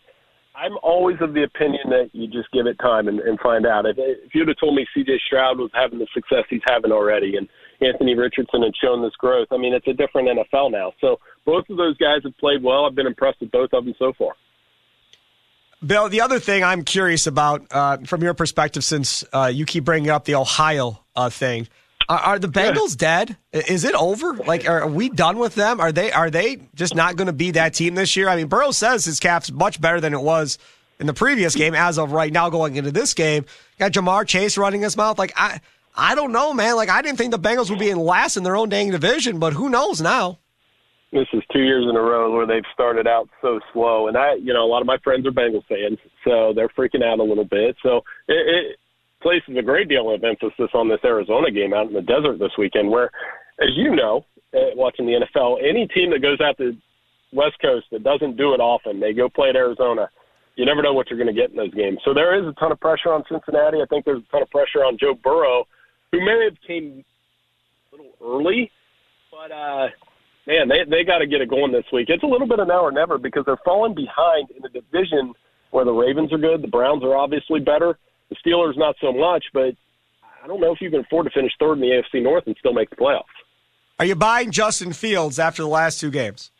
I'm 0.54 0.76
always 0.82 1.16
of 1.20 1.34
the 1.34 1.42
opinion 1.42 1.90
that 1.90 2.10
you 2.12 2.28
just 2.28 2.50
give 2.52 2.66
it 2.66 2.78
time 2.78 3.08
and, 3.08 3.20
and 3.20 3.40
find 3.40 3.66
out. 3.66 3.86
If, 3.86 3.96
if 3.98 4.34
you'd 4.34 4.48
have 4.48 4.58
told 4.58 4.74
me 4.74 4.86
C.J. 4.94 5.20
Stroud 5.26 5.58
was 5.58 5.70
having 5.72 5.98
the 5.98 6.06
success 6.12 6.44
he's 6.50 6.60
having 6.66 6.92
already, 6.92 7.36
and 7.36 7.48
Anthony 7.80 8.14
Richardson 8.14 8.62
had 8.62 8.76
shown 8.76 9.02
this 9.02 9.14
growth, 9.16 9.48
I 9.50 9.56
mean, 9.56 9.72
it's 9.72 9.88
a 9.88 9.94
different 9.94 10.28
NFL 10.28 10.70
now. 10.70 10.92
So 11.00 11.18
both 11.44 11.68
of 11.70 11.78
those 11.78 11.96
guys 11.96 12.20
have 12.24 12.36
played 12.38 12.62
well. 12.62 12.84
I've 12.84 12.94
been 12.94 13.06
impressed 13.06 13.40
with 13.40 13.50
both 13.50 13.70
of 13.72 13.84
them 13.84 13.94
so 13.98 14.12
far. 14.16 14.34
Bill, 15.84 16.08
the 16.08 16.20
other 16.20 16.38
thing 16.38 16.62
I'm 16.62 16.84
curious 16.84 17.26
about 17.26 17.66
uh, 17.72 17.98
from 18.04 18.22
your 18.22 18.34
perspective, 18.34 18.84
since 18.84 19.24
uh, 19.32 19.50
you 19.52 19.66
keep 19.66 19.84
bringing 19.84 20.10
up 20.10 20.26
the 20.26 20.36
Ohio 20.36 21.01
uh, 21.14 21.30
thing, 21.30 21.68
are, 22.08 22.18
are, 22.18 22.38
the 22.38 22.48
Bengals 22.48 22.96
dead? 22.96 23.36
Is 23.52 23.84
it 23.84 23.94
over? 23.94 24.34
Like, 24.34 24.68
are 24.68 24.86
we 24.86 25.08
done 25.08 25.38
with 25.38 25.54
them? 25.54 25.80
Are 25.80 25.92
they 25.92 26.12
are 26.12 26.30
they 26.30 26.58
just 26.74 26.94
not 26.94 27.16
going 27.16 27.26
to 27.26 27.32
be 27.32 27.52
that 27.52 27.74
team 27.74 27.94
this 27.94 28.16
year? 28.16 28.28
I 28.28 28.36
mean, 28.36 28.48
Burrow 28.48 28.70
says 28.70 29.04
his 29.04 29.20
cap's 29.20 29.50
much 29.50 29.80
better 29.80 30.00
than 30.00 30.12
it 30.12 30.20
was 30.20 30.58
in 30.98 31.06
the 31.06 31.14
previous 31.14 31.54
game. 31.54 31.74
As 31.74 31.98
of 31.98 32.12
right 32.12 32.32
now, 32.32 32.50
going 32.50 32.76
into 32.76 32.90
this 32.90 33.14
game, 33.14 33.44
got 33.78 33.92
Ja'Marr 33.92 34.26
Chase 34.26 34.58
running 34.58 34.82
his 34.82 34.96
mouth. 34.96 35.18
Like, 35.18 35.32
I 35.36 35.60
I 35.94 36.14
don't 36.14 36.32
know, 36.32 36.52
man. 36.52 36.76
Like, 36.76 36.88
I 36.88 37.02
didn't 37.02 37.18
think 37.18 37.30
the 37.30 37.38
Bengals 37.38 37.70
would 37.70 37.78
be 37.78 37.90
in 37.90 37.98
last 37.98 38.36
in 38.36 38.42
their 38.42 38.56
own 38.56 38.68
dang 38.68 38.90
division, 38.90 39.38
but 39.38 39.52
who 39.52 39.68
knows 39.68 40.00
now? 40.00 40.38
this 41.12 41.28
is 41.34 41.42
two 41.52 41.60
years 41.60 41.84
in 41.88 41.94
a 41.94 42.00
row 42.00 42.32
where 42.32 42.46
they've 42.46 42.64
started 42.72 43.06
out 43.06 43.28
so 43.42 43.60
slow. 43.72 44.08
And 44.08 44.16
I, 44.16 44.34
you 44.36 44.52
know, 44.54 44.64
a 44.64 44.66
lot 44.66 44.80
of 44.80 44.86
my 44.86 44.96
friends 45.04 45.26
are 45.26 45.30
Bengals 45.30 45.66
fans, 45.68 45.98
so 46.24 46.54
they're 46.56 46.70
freaking 46.70 47.04
out 47.04 47.18
a 47.18 47.22
little 47.22 47.44
bit. 47.44 47.76
So 47.82 47.98
it, 48.28 48.48
it 48.48 48.78
places 49.22 49.56
a 49.56 49.62
great 49.62 49.88
deal 49.88 50.12
of 50.12 50.22
emphasis 50.24 50.70
on 50.74 50.88
this 50.88 51.00
Arizona 51.04 51.50
game 51.50 51.72
out 51.72 51.86
in 51.86 51.94
the 51.94 52.02
desert 52.02 52.38
this 52.38 52.52
weekend, 52.58 52.90
where, 52.90 53.10
as 53.60 53.70
you 53.76 53.94
know, 53.94 54.24
uh, 54.54 54.74
watching 54.74 55.06
the 55.06 55.24
NFL, 55.24 55.58
any 55.66 55.86
team 55.88 56.10
that 56.10 56.20
goes 56.20 56.40
out 56.40 56.58
to 56.58 56.76
West 57.32 57.56
Coast 57.62 57.86
that 57.92 58.04
doesn't 58.04 58.36
do 58.36 58.52
it 58.52 58.60
often, 58.60 59.00
they 59.00 59.12
go 59.12 59.28
play 59.28 59.48
at 59.48 59.56
Arizona. 59.56 60.08
You 60.56 60.66
never 60.66 60.82
know 60.82 60.92
what 60.92 61.08
you're 61.08 61.18
going 61.18 61.34
to 61.34 61.40
get 61.40 61.50
in 61.50 61.56
those 61.56 61.72
games. 61.74 61.98
So 62.04 62.12
there 62.12 62.38
is 62.38 62.46
a 62.46 62.52
ton 62.60 62.72
of 62.72 62.80
pressure 62.80 63.12
on 63.12 63.24
Cincinnati. 63.30 63.78
I 63.80 63.86
think 63.88 64.04
there's 64.04 64.22
a 64.22 64.30
ton 64.30 64.42
of 64.42 64.50
pressure 64.50 64.84
on 64.84 64.98
Joe 65.00 65.14
Burrow, 65.14 65.64
who 66.12 66.20
may 66.20 66.44
have 66.44 66.58
came 66.66 67.02
a 67.92 67.96
little 67.96 68.12
early, 68.22 68.70
but 69.30 69.50
uh, 69.50 69.88
man, 70.46 70.68
they 70.68 70.84
they 70.88 71.04
got 71.04 71.18
to 71.18 71.26
get 71.26 71.40
it 71.40 71.48
going 71.48 71.72
this 71.72 71.88
week. 71.92 72.08
It's 72.10 72.22
a 72.22 72.26
little 72.26 72.46
bit 72.46 72.58
of 72.58 72.68
now 72.68 72.84
or 72.84 72.92
never 72.92 73.16
because 73.16 73.44
they're 73.46 73.60
falling 73.64 73.94
behind 73.94 74.50
in 74.50 74.64
a 74.64 74.68
division 74.68 75.32
where 75.70 75.86
the 75.86 75.92
Ravens 75.92 76.32
are 76.32 76.38
good, 76.38 76.62
the 76.62 76.68
Browns 76.68 77.02
are 77.02 77.16
obviously 77.16 77.60
better, 77.60 77.98
the 78.32 78.50
Steelers 78.50 78.76
not 78.76 78.96
so 79.00 79.12
much. 79.12 79.44
But 79.52 79.74
I 80.42 80.46
don't 80.46 80.60
know 80.60 80.72
if 80.72 80.80
you 80.80 80.90
can 80.90 81.00
afford 81.00 81.26
to 81.26 81.30
finish 81.30 81.52
third 81.58 81.74
in 81.74 81.80
the 81.80 82.02
AFC 82.02 82.22
North 82.22 82.44
and 82.46 82.56
still 82.58 82.72
make 82.72 82.90
the 82.90 82.96
playoffs. 82.96 83.24
Are 83.98 84.04
you 84.04 84.16
buying 84.16 84.50
Justin 84.50 84.92
Fields 84.92 85.38
after 85.38 85.62
the 85.62 85.68
last 85.68 86.00
two 86.00 86.10
games? 86.10 86.50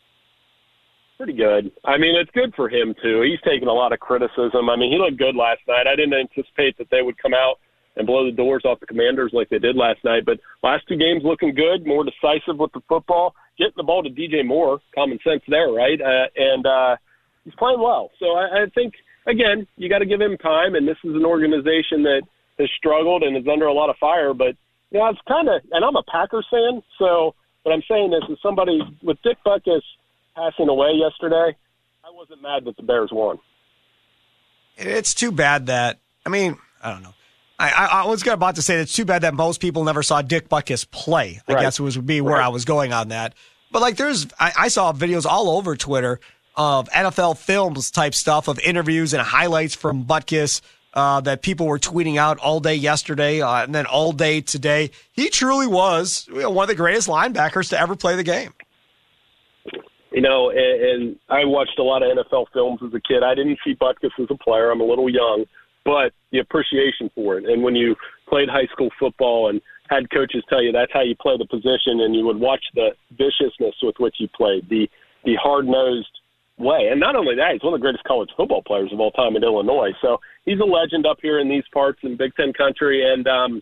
Pretty 1.17 1.33
good. 1.33 1.71
I 1.85 1.97
mean, 1.97 2.15
it's 2.15 2.31
good 2.31 2.53
for 2.55 2.69
him 2.69 2.95
too. 3.01 3.21
He's 3.21 3.41
taken 3.41 3.67
a 3.67 3.73
lot 3.73 3.93
of 3.93 3.99
criticism. 3.99 4.69
I 4.69 4.75
mean, 4.75 4.91
he 4.91 4.97
looked 4.97 5.17
good 5.17 5.35
last 5.35 5.61
night. 5.67 5.87
I 5.87 5.95
didn't 5.95 6.13
anticipate 6.13 6.77
that 6.77 6.89
they 6.89 7.01
would 7.01 7.17
come 7.21 7.33
out 7.33 7.59
and 7.95 8.07
blow 8.07 8.25
the 8.25 8.31
doors 8.31 8.63
off 8.65 8.79
the 8.79 8.85
Commanders 8.85 9.31
like 9.33 9.49
they 9.49 9.59
did 9.59 9.75
last 9.75 10.03
night. 10.03 10.25
But 10.25 10.39
last 10.63 10.87
two 10.87 10.97
games 10.97 11.21
looking 11.23 11.53
good, 11.53 11.85
more 11.85 12.03
decisive 12.03 12.57
with 12.57 12.71
the 12.73 12.81
football, 12.89 13.35
getting 13.57 13.73
the 13.77 13.83
ball 13.83 14.03
to 14.03 14.09
DJ 14.09 14.45
Moore, 14.45 14.79
common 14.95 15.19
sense 15.23 15.43
there, 15.47 15.71
right? 15.71 16.01
Uh, 16.01 16.27
and 16.35 16.65
uh, 16.65 16.95
he's 17.43 17.55
playing 17.55 17.81
well. 17.81 18.09
So 18.19 18.31
I, 18.31 18.63
I 18.63 18.65
think 18.73 18.93
again, 19.25 19.67
you 19.77 19.89
got 19.89 19.99
to 19.99 20.05
give 20.05 20.21
him 20.21 20.37
time. 20.37 20.75
And 20.75 20.87
this 20.87 20.97
is 21.03 21.15
an 21.15 21.25
organization 21.25 22.03
that 22.03 22.23
has 22.59 22.69
struggled 22.77 23.23
and 23.23 23.35
is 23.37 23.47
under 23.51 23.65
a 23.65 23.73
lot 23.73 23.89
of 23.89 23.97
fire. 23.97 24.33
But 24.33 24.55
you 24.91 24.99
know, 24.99 25.09
it's 25.09 25.19
kind 25.27 25.49
of, 25.49 25.61
and 25.71 25.83
I'm 25.83 25.95
a 25.95 26.03
Packers 26.03 26.45
fan, 26.51 26.83
so 26.99 27.33
what 27.63 27.71
I'm 27.71 27.81
saying 27.87 28.13
is, 28.13 28.29
is 28.29 28.37
somebody 28.43 28.79
with 29.01 29.17
Dick 29.23 29.37
Butkus 29.45 29.81
passing 30.35 30.69
away 30.69 30.91
yesterday, 30.93 31.55
I 32.03 32.11
wasn't 32.11 32.41
mad 32.41 32.65
that 32.65 32.77
the 32.77 32.83
Bears 32.83 33.09
won. 33.11 33.39
It's 34.77 35.13
too 35.13 35.31
bad 35.31 35.67
that 35.67 35.99
I 36.25 36.29
mean, 36.29 36.57
I 36.81 36.91
don't 36.91 37.03
know. 37.03 37.13
I, 37.59 38.03
I, 38.03 38.05
was 38.07 38.25
about 38.27 38.55
to 38.55 38.61
say 38.61 38.75
it's 38.75 38.93
too 38.93 39.05
bad 39.05 39.21
that 39.21 39.33
most 39.33 39.61
people 39.61 39.83
never 39.83 40.03
saw 40.03 40.21
Dick 40.21 40.49
Butkus 40.49 40.89
play. 40.89 41.39
I 41.47 41.53
right. 41.53 41.61
guess 41.61 41.79
was 41.79 41.95
would 41.95 42.05
be 42.05 42.19
where 42.19 42.33
right. 42.33 42.45
I 42.45 42.49
was 42.49 42.65
going 42.65 42.91
on 42.91 43.09
that. 43.09 43.35
But 43.71 43.81
like, 43.81 43.95
there's 43.95 44.27
I, 44.39 44.51
I, 44.57 44.67
saw 44.67 44.91
videos 44.91 45.25
all 45.25 45.49
over 45.49 45.75
Twitter 45.75 46.19
of 46.55 46.89
NFL 46.89 47.37
films 47.37 47.91
type 47.91 48.13
stuff 48.13 48.47
of 48.47 48.59
interviews 48.59 49.13
and 49.13 49.21
highlights 49.21 49.75
from 49.75 50.05
Butkus 50.05 50.61
uh, 50.93 51.21
that 51.21 51.41
people 51.41 51.65
were 51.67 51.79
tweeting 51.79 52.17
out 52.17 52.37
all 52.39 52.59
day 52.59 52.75
yesterday 52.75 53.41
uh, 53.41 53.63
and 53.63 53.73
then 53.73 53.85
all 53.85 54.11
day 54.11 54.41
today. 54.41 54.91
He 55.11 55.29
truly 55.29 55.67
was 55.67 56.27
you 56.27 56.41
know, 56.41 56.49
one 56.49 56.63
of 56.63 56.69
the 56.69 56.75
greatest 56.75 57.07
linebackers 57.07 57.69
to 57.69 57.79
ever 57.79 57.95
play 57.95 58.15
the 58.15 58.23
game. 58.23 58.53
You 60.11 60.21
know, 60.21 60.51
and, 60.51 60.59
and 60.59 61.19
I 61.29 61.45
watched 61.45 61.79
a 61.79 61.83
lot 61.83 62.03
of 62.03 62.15
NFL 62.15 62.45
films 62.53 62.81
as 62.85 62.93
a 62.93 63.01
kid. 63.01 63.23
I 63.23 63.33
didn't 63.33 63.57
see 63.65 63.73
Butkus 63.73 64.11
as 64.19 64.27
a 64.29 64.37
player. 64.37 64.69
I'm 64.69 64.81
a 64.81 64.85
little 64.85 65.09
young 65.09 65.45
but 65.85 66.13
the 66.31 66.39
appreciation 66.39 67.09
for 67.13 67.37
it. 67.37 67.45
And 67.45 67.63
when 67.63 67.75
you 67.75 67.95
played 68.27 68.49
high 68.49 68.67
school 68.71 68.89
football 68.99 69.49
and 69.49 69.61
had 69.89 70.09
coaches 70.11 70.43
tell 70.49 70.61
you 70.61 70.71
that's 70.71 70.93
how 70.93 71.01
you 71.01 71.15
play 71.15 71.37
the 71.37 71.45
position, 71.45 72.01
and 72.01 72.15
you 72.15 72.25
would 72.25 72.39
watch 72.39 72.63
the 72.73 72.91
viciousness 73.11 73.75
with 73.81 73.95
which 73.99 74.15
he 74.17 74.29
played, 74.35 74.67
the 74.69 74.89
the 75.25 75.35
hard 75.41 75.65
nosed 75.65 76.19
way. 76.63 76.87
And 76.89 76.99
not 76.99 77.15
only 77.15 77.35
that, 77.35 77.53
he's 77.53 77.63
one 77.63 77.73
of 77.73 77.79
the 77.79 77.83
greatest 77.83 78.03
college 78.05 78.29
football 78.35 78.61
players 78.61 78.91
of 78.91 78.99
all 78.99 79.11
time 79.11 79.35
in 79.35 79.43
Illinois. 79.43 79.91
So 80.01 80.19
he's 80.45 80.59
a 80.59 80.65
legend 80.65 81.05
up 81.05 81.17
here 81.21 81.39
in 81.39 81.49
these 81.49 81.63
parts 81.73 81.99
in 82.03 82.17
Big 82.17 82.33
Ten 82.35 82.53
country, 82.53 83.03
and 83.05 83.27
um, 83.27 83.61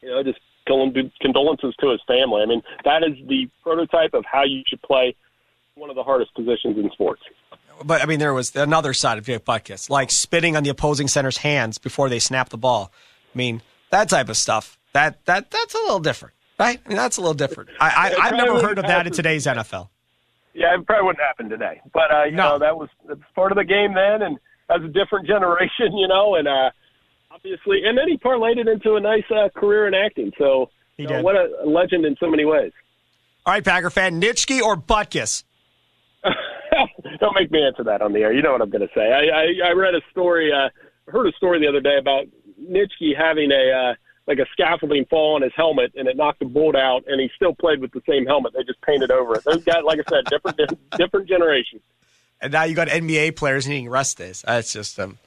you 0.00 0.08
know, 0.08 0.22
just 0.22 0.38
condolences 0.64 1.74
to 1.80 1.90
his 1.90 2.00
family. 2.06 2.42
I 2.42 2.46
mean, 2.46 2.62
that 2.84 3.02
is 3.02 3.16
the 3.28 3.48
prototype 3.62 4.14
of 4.14 4.24
how 4.30 4.44
you 4.44 4.62
should 4.68 4.82
play 4.82 5.14
one 5.74 5.90
of 5.90 5.96
the 5.96 6.02
hardest 6.02 6.34
positions 6.34 6.78
in 6.78 6.90
sports. 6.92 7.22
but 7.84 8.02
I 8.02 8.06
mean, 8.06 8.18
there 8.18 8.34
was 8.34 8.54
another 8.54 8.92
side 8.92 9.18
of 9.18 9.24
Jake 9.24 9.44
Butkus, 9.44 9.90
like 9.90 10.10
spitting 10.10 10.56
on 10.56 10.62
the 10.62 10.70
opposing 10.70 11.08
center's 11.08 11.38
hands 11.38 11.78
before 11.78 12.08
they 12.08 12.18
snap 12.18 12.50
the 12.50 12.58
ball. 12.58 12.92
I 13.34 13.38
mean, 13.38 13.62
that 13.90 14.08
type 14.08 14.28
of 14.28 14.36
stuff. 14.36 14.78
That 14.92 15.24
that 15.24 15.50
that's 15.50 15.74
a 15.74 15.78
little 15.78 16.00
different, 16.00 16.34
right? 16.58 16.78
I 16.84 16.88
mean, 16.88 16.98
that's 16.98 17.16
a 17.16 17.20
little 17.20 17.34
different. 17.34 17.70
I, 17.80 18.14
I 18.20 18.26
I've 18.26 18.36
never 18.36 18.60
heard 18.60 18.78
of 18.78 18.86
that 18.86 19.06
in 19.06 19.12
today's 19.12 19.46
NFL. 19.46 19.88
Yeah, 20.54 20.74
it 20.78 20.86
probably 20.86 21.06
wouldn't 21.06 21.24
happen 21.24 21.48
today. 21.48 21.80
But 21.92 22.12
uh, 22.12 22.24
you 22.24 22.32
No. 22.36 22.50
know, 22.50 22.58
that 22.58 22.76
was 22.76 22.88
that's 23.08 23.20
part 23.34 23.52
of 23.52 23.56
the 23.56 23.64
game 23.64 23.94
then, 23.94 24.22
and 24.22 24.38
as 24.70 24.82
a 24.82 24.88
different 24.88 25.26
generation, 25.34 25.96
you 25.96 26.08
know, 26.08 26.34
and 26.34 26.46
uh, 26.48 26.70
obviously, 27.30 27.84
and 27.84 27.96
then 27.96 28.08
he 28.08 28.16
parlayed 28.18 28.58
it 28.58 28.68
into 28.68 28.94
a 28.96 29.00
nice 29.00 29.24
uh, 29.30 29.48
career 29.58 29.86
in 29.88 29.94
acting. 29.94 30.32
So, 30.38 30.70
He 30.96 31.04
you 31.04 31.08
know, 31.08 31.16
did. 31.16 31.24
what 31.24 31.36
a 31.36 31.48
legend 31.66 32.04
in 32.04 32.16
so 32.20 32.28
many 32.30 32.44
ways. 32.44 32.72
All 33.46 33.54
right, 33.54 33.64
Packer 33.64 33.90
fan, 33.90 34.20
Nitschke 34.20 34.60
or 34.60 34.76
Butkus? 34.76 35.42
Don't 37.20 37.34
make 37.34 37.50
me 37.50 37.62
answer 37.64 37.82
that 37.84 38.00
on 38.02 38.12
the 38.12 38.20
air. 38.20 38.32
You 38.32 38.42
know 38.42 38.52
what 38.52 38.62
I'm 38.62 38.70
going 38.70 38.86
to 38.86 38.94
say. 38.94 39.12
I, 39.12 39.66
I, 39.66 39.70
I 39.70 39.72
read 39.72 39.94
a 39.94 40.00
story, 40.10 40.50
uh, 40.52 40.68
heard 41.10 41.26
a 41.26 41.32
story 41.32 41.60
the 41.60 41.66
other 41.68 41.80
day 41.80 41.96
about 41.98 42.26
Nitschke 42.60 43.16
having 43.18 43.50
a 43.50 43.90
uh, 43.90 43.94
like 44.26 44.38
a 44.38 44.46
scaffolding 44.52 45.04
fall 45.06 45.34
on 45.34 45.42
his 45.42 45.52
helmet, 45.56 45.92
and 45.96 46.08
it 46.08 46.16
knocked 46.16 46.38
the 46.38 46.44
bolt 46.44 46.76
out, 46.76 47.04
and 47.06 47.20
he 47.20 47.30
still 47.34 47.54
played 47.54 47.80
with 47.80 47.92
the 47.92 48.02
same 48.08 48.26
helmet. 48.26 48.52
They 48.56 48.62
just 48.62 48.80
painted 48.82 49.10
over 49.10 49.34
it. 49.34 49.44
Those 49.44 49.64
guys, 49.64 49.82
like 49.84 49.98
I 49.98 50.10
said, 50.10 50.24
different 50.26 50.90
different 50.96 51.28
generation. 51.28 51.80
And 52.40 52.52
now 52.52 52.64
you 52.64 52.74
got 52.74 52.88
NBA 52.88 53.36
players 53.36 53.66
needing 53.68 53.88
rest 53.88 54.18
days. 54.18 54.42
That's 54.46 54.72
just 54.72 54.98
um, 54.98 55.18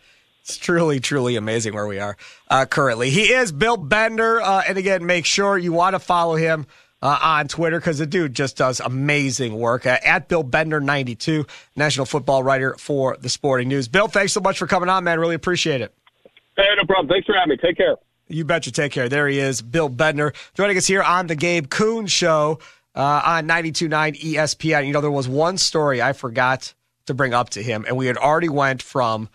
it's 0.41 0.57
truly, 0.57 0.99
truly 0.99 1.35
amazing 1.35 1.73
where 1.73 1.87
we 1.87 1.99
are 1.99 2.17
uh, 2.49 2.65
currently. 2.65 3.09
He 3.09 3.33
is 3.33 3.51
Bill 3.51 3.77
Bender, 3.77 4.41
uh, 4.41 4.63
and 4.67 4.77
again, 4.77 5.05
make 5.05 5.25
sure 5.25 5.57
you 5.57 5.73
want 5.73 5.95
to 5.95 5.99
follow 5.99 6.35
him. 6.35 6.67
Uh, 7.01 7.19
on 7.21 7.47
Twitter 7.47 7.77
because 7.77 7.99
the 7.99 8.07
dude 8.07 8.33
just 8.33 8.57
does 8.57 8.79
amazing 8.79 9.53
work 9.53 9.85
uh, 9.85 9.99
at 10.03 10.27
Bill 10.27 10.41
Bender 10.41 10.79
92, 10.79 11.45
national 11.75 12.07
football 12.07 12.41
writer 12.41 12.73
for 12.79 13.15
the 13.19 13.29
Sporting 13.29 13.67
News. 13.67 13.87
Bill, 13.87 14.07
thanks 14.07 14.33
so 14.33 14.39
much 14.39 14.57
for 14.57 14.65
coming 14.65 14.89
on, 14.89 15.03
man. 15.03 15.19
Really 15.19 15.35
appreciate 15.35 15.81
it. 15.81 15.93
Hey, 16.57 16.63
no 16.75 16.85
problem. 16.87 17.07
Thanks 17.07 17.27
for 17.27 17.35
having 17.35 17.49
me. 17.49 17.57
Take 17.57 17.77
care. 17.77 17.97
You 18.27 18.43
betcha. 18.43 18.71
Take 18.71 18.91
care. 18.91 19.07
There 19.07 19.27
he 19.27 19.39
is, 19.39 19.61
Bill 19.61 19.89
Bedner, 19.89 20.33
joining 20.55 20.77
us 20.77 20.87
here 20.87 21.03
on 21.03 21.27
the 21.27 21.35
Gabe 21.35 21.69
Kuhn 21.69 22.07
Show 22.07 22.59
uh, 22.95 23.21
on 23.23 23.47
92.9 23.47 24.19
ESPN. 24.19 24.87
You 24.87 24.93
know, 24.93 25.01
there 25.01 25.11
was 25.11 25.27
one 25.27 25.57
story 25.57 26.01
I 26.01 26.13
forgot 26.13 26.73
to 27.05 27.13
bring 27.13 27.33
up 27.33 27.51
to 27.51 27.61
him, 27.61 27.85
and 27.87 27.97
we 27.97 28.07
had 28.07 28.17
already 28.17 28.49
went 28.49 28.81
from 28.81 29.29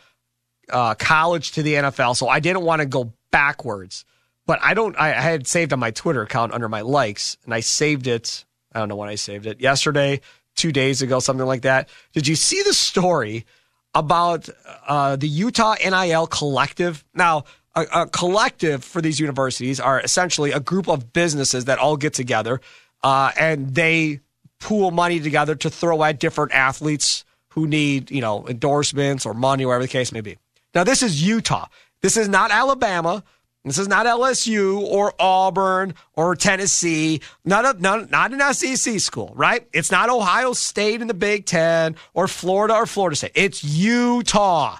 uh, 0.70 0.94
college 0.94 1.52
to 1.52 1.62
the 1.62 1.74
NFL, 1.74 2.16
so 2.16 2.28
I 2.28 2.40
didn't 2.40 2.62
want 2.62 2.80
to 2.80 2.86
go 2.86 3.12
backwards. 3.30 4.04
But 4.46 4.58
I 4.62 4.74
don't. 4.74 4.96
I 4.98 5.10
I 5.10 5.20
had 5.20 5.46
saved 5.46 5.72
on 5.72 5.78
my 5.78 5.92
Twitter 5.92 6.22
account 6.22 6.52
under 6.52 6.68
my 6.68 6.80
likes, 6.80 7.36
and 7.44 7.54
I 7.54 7.60
saved 7.60 8.08
it. 8.08 8.44
I 8.72 8.80
don't 8.80 8.88
know 8.88 8.96
when 8.96 9.08
I 9.08 9.14
saved 9.14 9.46
it. 9.46 9.60
Yesterday, 9.60 10.20
two 10.56 10.72
days 10.72 11.02
ago, 11.02 11.20
something 11.20 11.46
like 11.46 11.62
that. 11.62 11.88
Did 12.12 12.26
you 12.26 12.34
see 12.34 12.62
the 12.64 12.74
story 12.74 13.46
about 13.94 14.48
uh, 14.88 15.14
the 15.16 15.28
Utah 15.28 15.74
NIL 15.74 16.26
collective? 16.26 17.04
Now, 17.14 17.44
a, 17.74 17.86
a 17.92 18.06
collective 18.06 18.84
for 18.84 19.00
these 19.00 19.20
universities 19.20 19.80
are 19.80 20.00
essentially 20.00 20.52
a 20.52 20.60
group 20.60 20.88
of 20.88 21.12
businesses 21.12 21.66
that 21.66 21.78
all 21.78 21.96
get 21.96 22.14
together 22.14 22.60
uh, 23.02 23.30
and 23.38 23.74
they 23.74 24.20
pool 24.58 24.90
money 24.90 25.20
together 25.20 25.54
to 25.54 25.70
throw 25.70 26.02
at 26.04 26.20
different 26.20 26.52
athletes 26.52 27.24
who 27.50 27.66
need, 27.66 28.10
you 28.10 28.20
know, 28.20 28.46
endorsements 28.46 29.26
or 29.26 29.34
money, 29.34 29.64
whatever 29.64 29.84
the 29.84 29.88
case 29.88 30.12
may 30.12 30.20
be. 30.20 30.36
Now, 30.74 30.84
this 30.84 31.02
is 31.02 31.22
Utah. 31.26 31.66
This 32.02 32.16
is 32.16 32.28
not 32.28 32.50
Alabama. 32.50 33.24
This 33.64 33.78
is 33.78 33.88
not 33.88 34.06
LSU 34.06 34.80
or 34.80 35.12
Auburn 35.18 35.94
or 36.14 36.34
Tennessee. 36.34 37.20
None 37.44 37.66
of 37.66 37.80
none, 37.80 38.08
not 38.10 38.32
an 38.32 38.54
SEC 38.54 39.00
school, 39.00 39.32
right? 39.36 39.66
It's 39.74 39.90
not 39.90 40.08
Ohio 40.08 40.54
State 40.54 41.02
in 41.02 41.08
the 41.08 41.14
Big 41.14 41.44
Ten 41.44 41.96
or 42.14 42.26
Florida 42.26 42.74
or 42.74 42.86
Florida 42.86 43.16
State. 43.16 43.32
It's 43.34 43.62
Utah. 43.62 44.78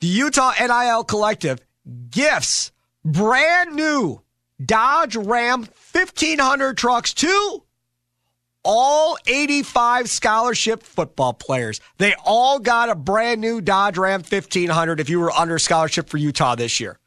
The 0.00 0.06
Utah 0.06 0.52
NIL 0.60 1.02
Collective 1.02 1.58
gifts 2.10 2.70
brand 3.04 3.74
new 3.74 4.22
Dodge 4.64 5.16
Ram 5.16 5.66
1500 5.92 6.76
trucks 6.76 7.14
to 7.14 7.64
all 8.62 9.18
85 9.26 10.08
scholarship 10.08 10.84
football 10.84 11.32
players. 11.32 11.80
They 11.96 12.14
all 12.24 12.60
got 12.60 12.90
a 12.90 12.94
brand 12.94 13.40
new 13.40 13.60
Dodge 13.60 13.98
Ram 13.98 14.20
1500 14.20 15.00
if 15.00 15.08
you 15.08 15.18
were 15.18 15.32
under 15.32 15.58
scholarship 15.58 16.08
for 16.08 16.18
Utah 16.18 16.54
this 16.54 16.78
year. 16.78 17.00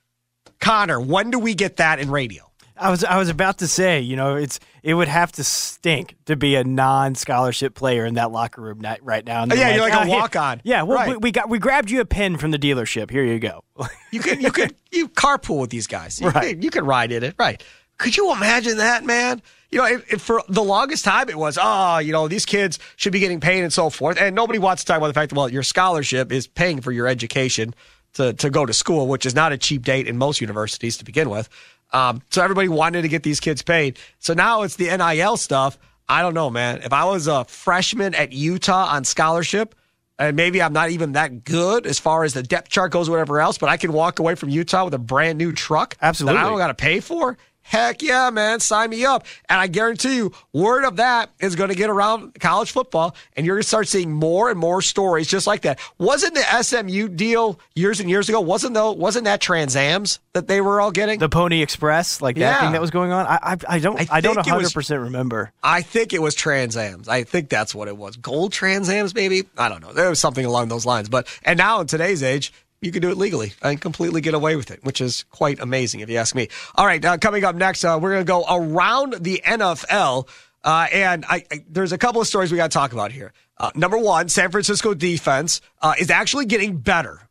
Connor, 0.59 0.99
when 0.99 1.31
do 1.31 1.39
we 1.39 1.53
get 1.53 1.77
that 1.77 1.99
in 1.99 2.11
radio? 2.11 2.50
I 2.81 2.89
was 2.89 3.03
I 3.03 3.17
was 3.17 3.29
about 3.29 3.59
to 3.59 3.67
say, 3.67 3.99
you 4.01 4.15
know, 4.15 4.35
it's 4.35 4.59
it 4.83 4.93
would 4.95 5.07
have 5.07 5.31
to 5.33 5.43
stink 5.43 6.15
to 6.25 6.35
be 6.35 6.55
a 6.55 6.63
non-scholarship 6.63 7.75
player 7.75 8.05
in 8.05 8.15
that 8.15 8.31
locker 8.31 8.61
room 8.61 8.81
right 9.01 9.25
now. 9.25 9.45
Oh, 9.49 9.53
yeah, 9.53 9.75
you're 9.75 9.81
like 9.83 9.93
a 9.93 9.99
"Ah, 9.99 10.07
walk-on." 10.07 10.61
Yeah, 10.63 10.81
well, 10.83 10.97
Right. 10.97 11.09
we, 11.09 11.17
we 11.17 11.31
got 11.31 11.49
we 11.49 11.59
grabbed 11.59 11.91
you 11.91 12.01
a 12.01 12.05
pen 12.05 12.37
from 12.37 12.51
the 12.51 12.57
dealership. 12.59 13.11
Here 13.11 13.23
you 13.23 13.39
go. 13.39 13.63
You 14.11 14.19
could 14.19 14.41
you 14.41 14.51
could 14.51 14.75
you 14.91 15.07
carpool 15.09 15.61
with 15.61 15.69
these 15.69 15.87
guys. 15.87 16.19
You, 16.19 16.29
Right. 16.29 16.55
could, 16.55 16.63
you 16.63 16.71
could 16.71 16.83
ride 16.83 17.11
in 17.11 17.23
it, 17.23 17.35
right? 17.37 17.63
Could 17.97 18.17
you 18.17 18.31
imagine 18.33 18.77
that, 18.77 19.05
man? 19.05 19.41
You 19.69 19.77
know, 19.77 19.85
it, 19.85 20.03
it, 20.09 20.21
for 20.21 20.41
the 20.49 20.63
longest 20.63 21.05
time, 21.05 21.29
it 21.29 21.37
was, 21.37 21.57
oh, 21.61 21.99
you 21.99 22.11
know, 22.11 22.27
these 22.27 22.45
kids 22.45 22.79
should 22.95 23.13
be 23.13 23.19
getting 23.19 23.39
paid 23.39 23.61
and 23.63 23.71
so 23.71 23.89
forth. 23.91 24.17
And 24.19 24.35
nobody 24.35 24.57
wants 24.59 24.83
to 24.83 24.87
talk 24.87 24.97
about 24.97 25.07
the 25.07 25.13
fact 25.13 25.29
that, 25.29 25.35
well, 25.37 25.47
your 25.49 25.63
scholarship 25.63 26.31
is 26.31 26.45
paying 26.47 26.81
for 26.81 26.91
your 26.91 27.07
education 27.07 27.73
to, 28.13 28.33
to 28.33 28.49
go 28.49 28.65
to 28.65 28.73
school, 28.73 29.07
which 29.07 29.25
is 29.25 29.33
not 29.35 29.53
a 29.53 29.57
cheap 29.57 29.83
date 29.83 30.07
in 30.07 30.17
most 30.17 30.41
universities 30.41 30.97
to 30.97 31.05
begin 31.05 31.29
with. 31.29 31.47
Um, 31.93 32.21
so 32.29 32.41
everybody 32.41 32.69
wanted 32.69 33.01
to 33.01 33.07
get 33.07 33.23
these 33.23 33.39
kids 33.39 33.61
paid. 33.61 33.99
So 34.19 34.33
now 34.33 34.61
it's 34.61 34.75
the 34.75 34.95
NIL 34.95 35.37
stuff. 35.37 35.77
I 36.07 36.21
don't 36.21 36.33
know, 36.33 36.49
man. 36.49 36.81
If 36.83 36.93
I 36.93 37.05
was 37.05 37.27
a 37.27 37.45
freshman 37.45 38.15
at 38.15 38.33
Utah 38.33 38.87
on 38.91 39.03
scholarship, 39.03 39.75
and 40.19 40.35
maybe 40.35 40.61
I'm 40.61 40.73
not 40.73 40.91
even 40.91 41.13
that 41.13 41.43
good 41.43 41.87
as 41.87 41.97
far 41.99 42.23
as 42.23 42.33
the 42.33 42.43
depth 42.43 42.69
chart 42.69 42.91
goes, 42.91 43.09
or 43.09 43.13
whatever 43.13 43.39
else, 43.39 43.57
but 43.57 43.69
I 43.69 43.77
can 43.77 43.91
walk 43.91 44.19
away 44.19 44.35
from 44.35 44.49
Utah 44.49 44.85
with 44.85 44.93
a 44.93 44.99
brand 44.99 45.37
new 45.37 45.51
truck 45.51 45.97
Absolutely. 46.01 46.37
that 46.37 46.45
I 46.45 46.49
don't 46.49 46.59
got 46.59 46.67
to 46.67 46.73
pay 46.75 46.99
for. 46.99 47.37
Heck 47.71 48.01
yeah, 48.01 48.29
man. 48.31 48.59
Sign 48.59 48.89
me 48.89 49.05
up. 49.05 49.25
And 49.47 49.57
I 49.57 49.67
guarantee 49.67 50.17
you, 50.17 50.33
word 50.51 50.83
of 50.83 50.97
that 50.97 51.29
is 51.39 51.55
going 51.55 51.69
to 51.69 51.75
get 51.75 51.89
around 51.89 52.37
college 52.41 52.71
football, 52.71 53.15
and 53.37 53.45
you're 53.45 53.55
going 53.55 53.61
to 53.61 53.67
start 53.67 53.87
seeing 53.87 54.11
more 54.11 54.49
and 54.49 54.59
more 54.59 54.81
stories 54.81 55.25
just 55.25 55.47
like 55.47 55.61
that. 55.61 55.79
Wasn't 55.97 56.33
the 56.35 56.43
SMU 56.63 57.07
deal 57.07 57.61
years 57.73 58.01
and 58.01 58.09
years 58.09 58.27
ago? 58.27 58.41
Wasn't 58.41 58.73
though? 58.73 58.91
Wasn't 58.91 59.23
that 59.23 59.41
Transams 59.41 60.19
that 60.33 60.49
they 60.49 60.59
were 60.59 60.81
all 60.81 60.91
getting? 60.91 61.19
the 61.19 61.29
Pony 61.29 61.61
Express, 61.61 62.21
like 62.21 62.35
that 62.35 62.41
Yeah. 62.41 62.59
thing 62.59 62.73
that 62.73 62.81
was 62.81 62.91
going 62.91 63.13
on. 63.13 63.25
I 63.25 63.39
I, 63.41 63.57
I 63.69 63.79
don't 63.79 63.97
I 64.01 64.07
I, 64.17 64.19
don't 64.21 64.35
think 64.35 64.47
it 64.47 64.51
was- 64.51 64.63
100 64.65 64.73
percent 64.73 64.99
remember. 65.03 65.53
I 65.63 65.81
think 65.81 66.11
it 66.11 66.21
was 66.21 66.35
Transams. 66.35 67.07
I 67.07 67.23
think 67.23 67.47
that's 67.47 67.73
what 67.73 67.87
it 67.87 67.95
was. 67.95 68.17
Gold 68.17 68.51
Transams, 68.51 69.15
maybe. 69.15 69.43
I 69.57 69.69
don't 69.69 69.81
know. 69.81 69.93
There 69.93 70.09
was 70.09 70.19
something 70.19 70.45
along 70.45 70.67
those 70.67 70.85
lines. 70.85 71.07
But 71.07 71.25
and 71.43 71.57
now 71.57 71.79
in 71.79 71.87
today's 71.87 72.21
age, 72.21 72.51
you 72.81 72.91
can 72.91 73.01
do 73.01 73.11
it 73.11 73.17
legally 73.17 73.53
and 73.61 73.79
completely 73.79 74.21
get 74.21 74.33
away 74.33 74.55
with 74.55 74.71
it, 74.71 74.83
which 74.83 75.01
is 75.01 75.23
quite 75.29 75.59
amazing 75.59 75.99
if 75.99 76.09
you 76.09 76.17
ask 76.17 76.33
me. 76.35 76.47
All 76.75 76.85
right, 76.85 77.03
uh, 77.03 77.17
coming 77.17 77.43
up 77.43 77.55
next, 77.55 77.83
uh, 77.85 77.99
we're 78.01 78.11
going 78.11 78.25
to 78.25 78.27
go 78.27 78.43
around 78.49 79.13
the 79.23 79.41
NFL, 79.45 80.27
uh, 80.63 80.87
and 80.91 81.23
I, 81.25 81.45
I, 81.51 81.63
there's 81.69 81.91
a 81.91 81.97
couple 81.97 82.21
of 82.21 82.27
stories 82.27 82.51
we 82.51 82.57
got 82.57 82.71
to 82.71 82.73
talk 82.73 82.91
about 82.91 83.11
here. 83.11 83.33
Uh, 83.57 83.69
number 83.75 83.97
one, 83.97 84.29
San 84.29 84.49
Francisco 84.49 84.95
defense 84.95 85.61
uh, 85.81 85.93
is 85.99 86.09
actually 86.09 86.45
getting 86.45 86.77
better. 86.77 87.21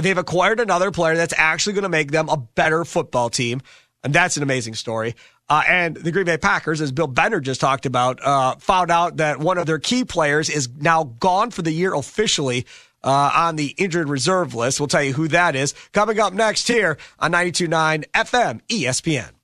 They've 0.00 0.18
acquired 0.18 0.60
another 0.60 0.90
player 0.90 1.16
that's 1.16 1.34
actually 1.36 1.74
going 1.74 1.82
to 1.82 1.88
make 1.90 2.10
them 2.10 2.28
a 2.28 2.36
better 2.36 2.84
football 2.84 3.30
team. 3.30 3.60
And 4.02 4.14
that's 4.14 4.36
an 4.36 4.42
amazing 4.42 4.74
story. 4.74 5.14
Uh, 5.50 5.62
and 5.66 5.96
the 5.96 6.12
Green 6.12 6.26
Bay 6.26 6.36
Packers, 6.36 6.80
as 6.80 6.92
Bill 6.92 7.06
Benner 7.06 7.40
just 7.40 7.60
talked 7.60 7.86
about, 7.86 8.22
uh, 8.22 8.56
found 8.56 8.90
out 8.90 9.16
that 9.16 9.38
one 9.38 9.56
of 9.56 9.66
their 9.66 9.78
key 9.78 10.04
players 10.04 10.50
is 10.50 10.68
now 10.68 11.04
gone 11.04 11.50
for 11.50 11.62
the 11.62 11.72
year 11.72 11.94
officially 11.94 12.66
uh, 13.02 13.30
on 13.34 13.56
the 13.56 13.74
injured 13.76 14.08
reserve 14.08 14.54
list. 14.54 14.80
We'll 14.80 14.88
tell 14.88 15.02
you 15.02 15.12
who 15.12 15.28
that 15.28 15.56
is 15.56 15.74
coming 15.92 16.18
up 16.20 16.32
next 16.32 16.68
here 16.68 16.98
on 17.18 17.32
92.9 17.32 18.04
FM 18.14 18.60
ESPN. 18.68 19.37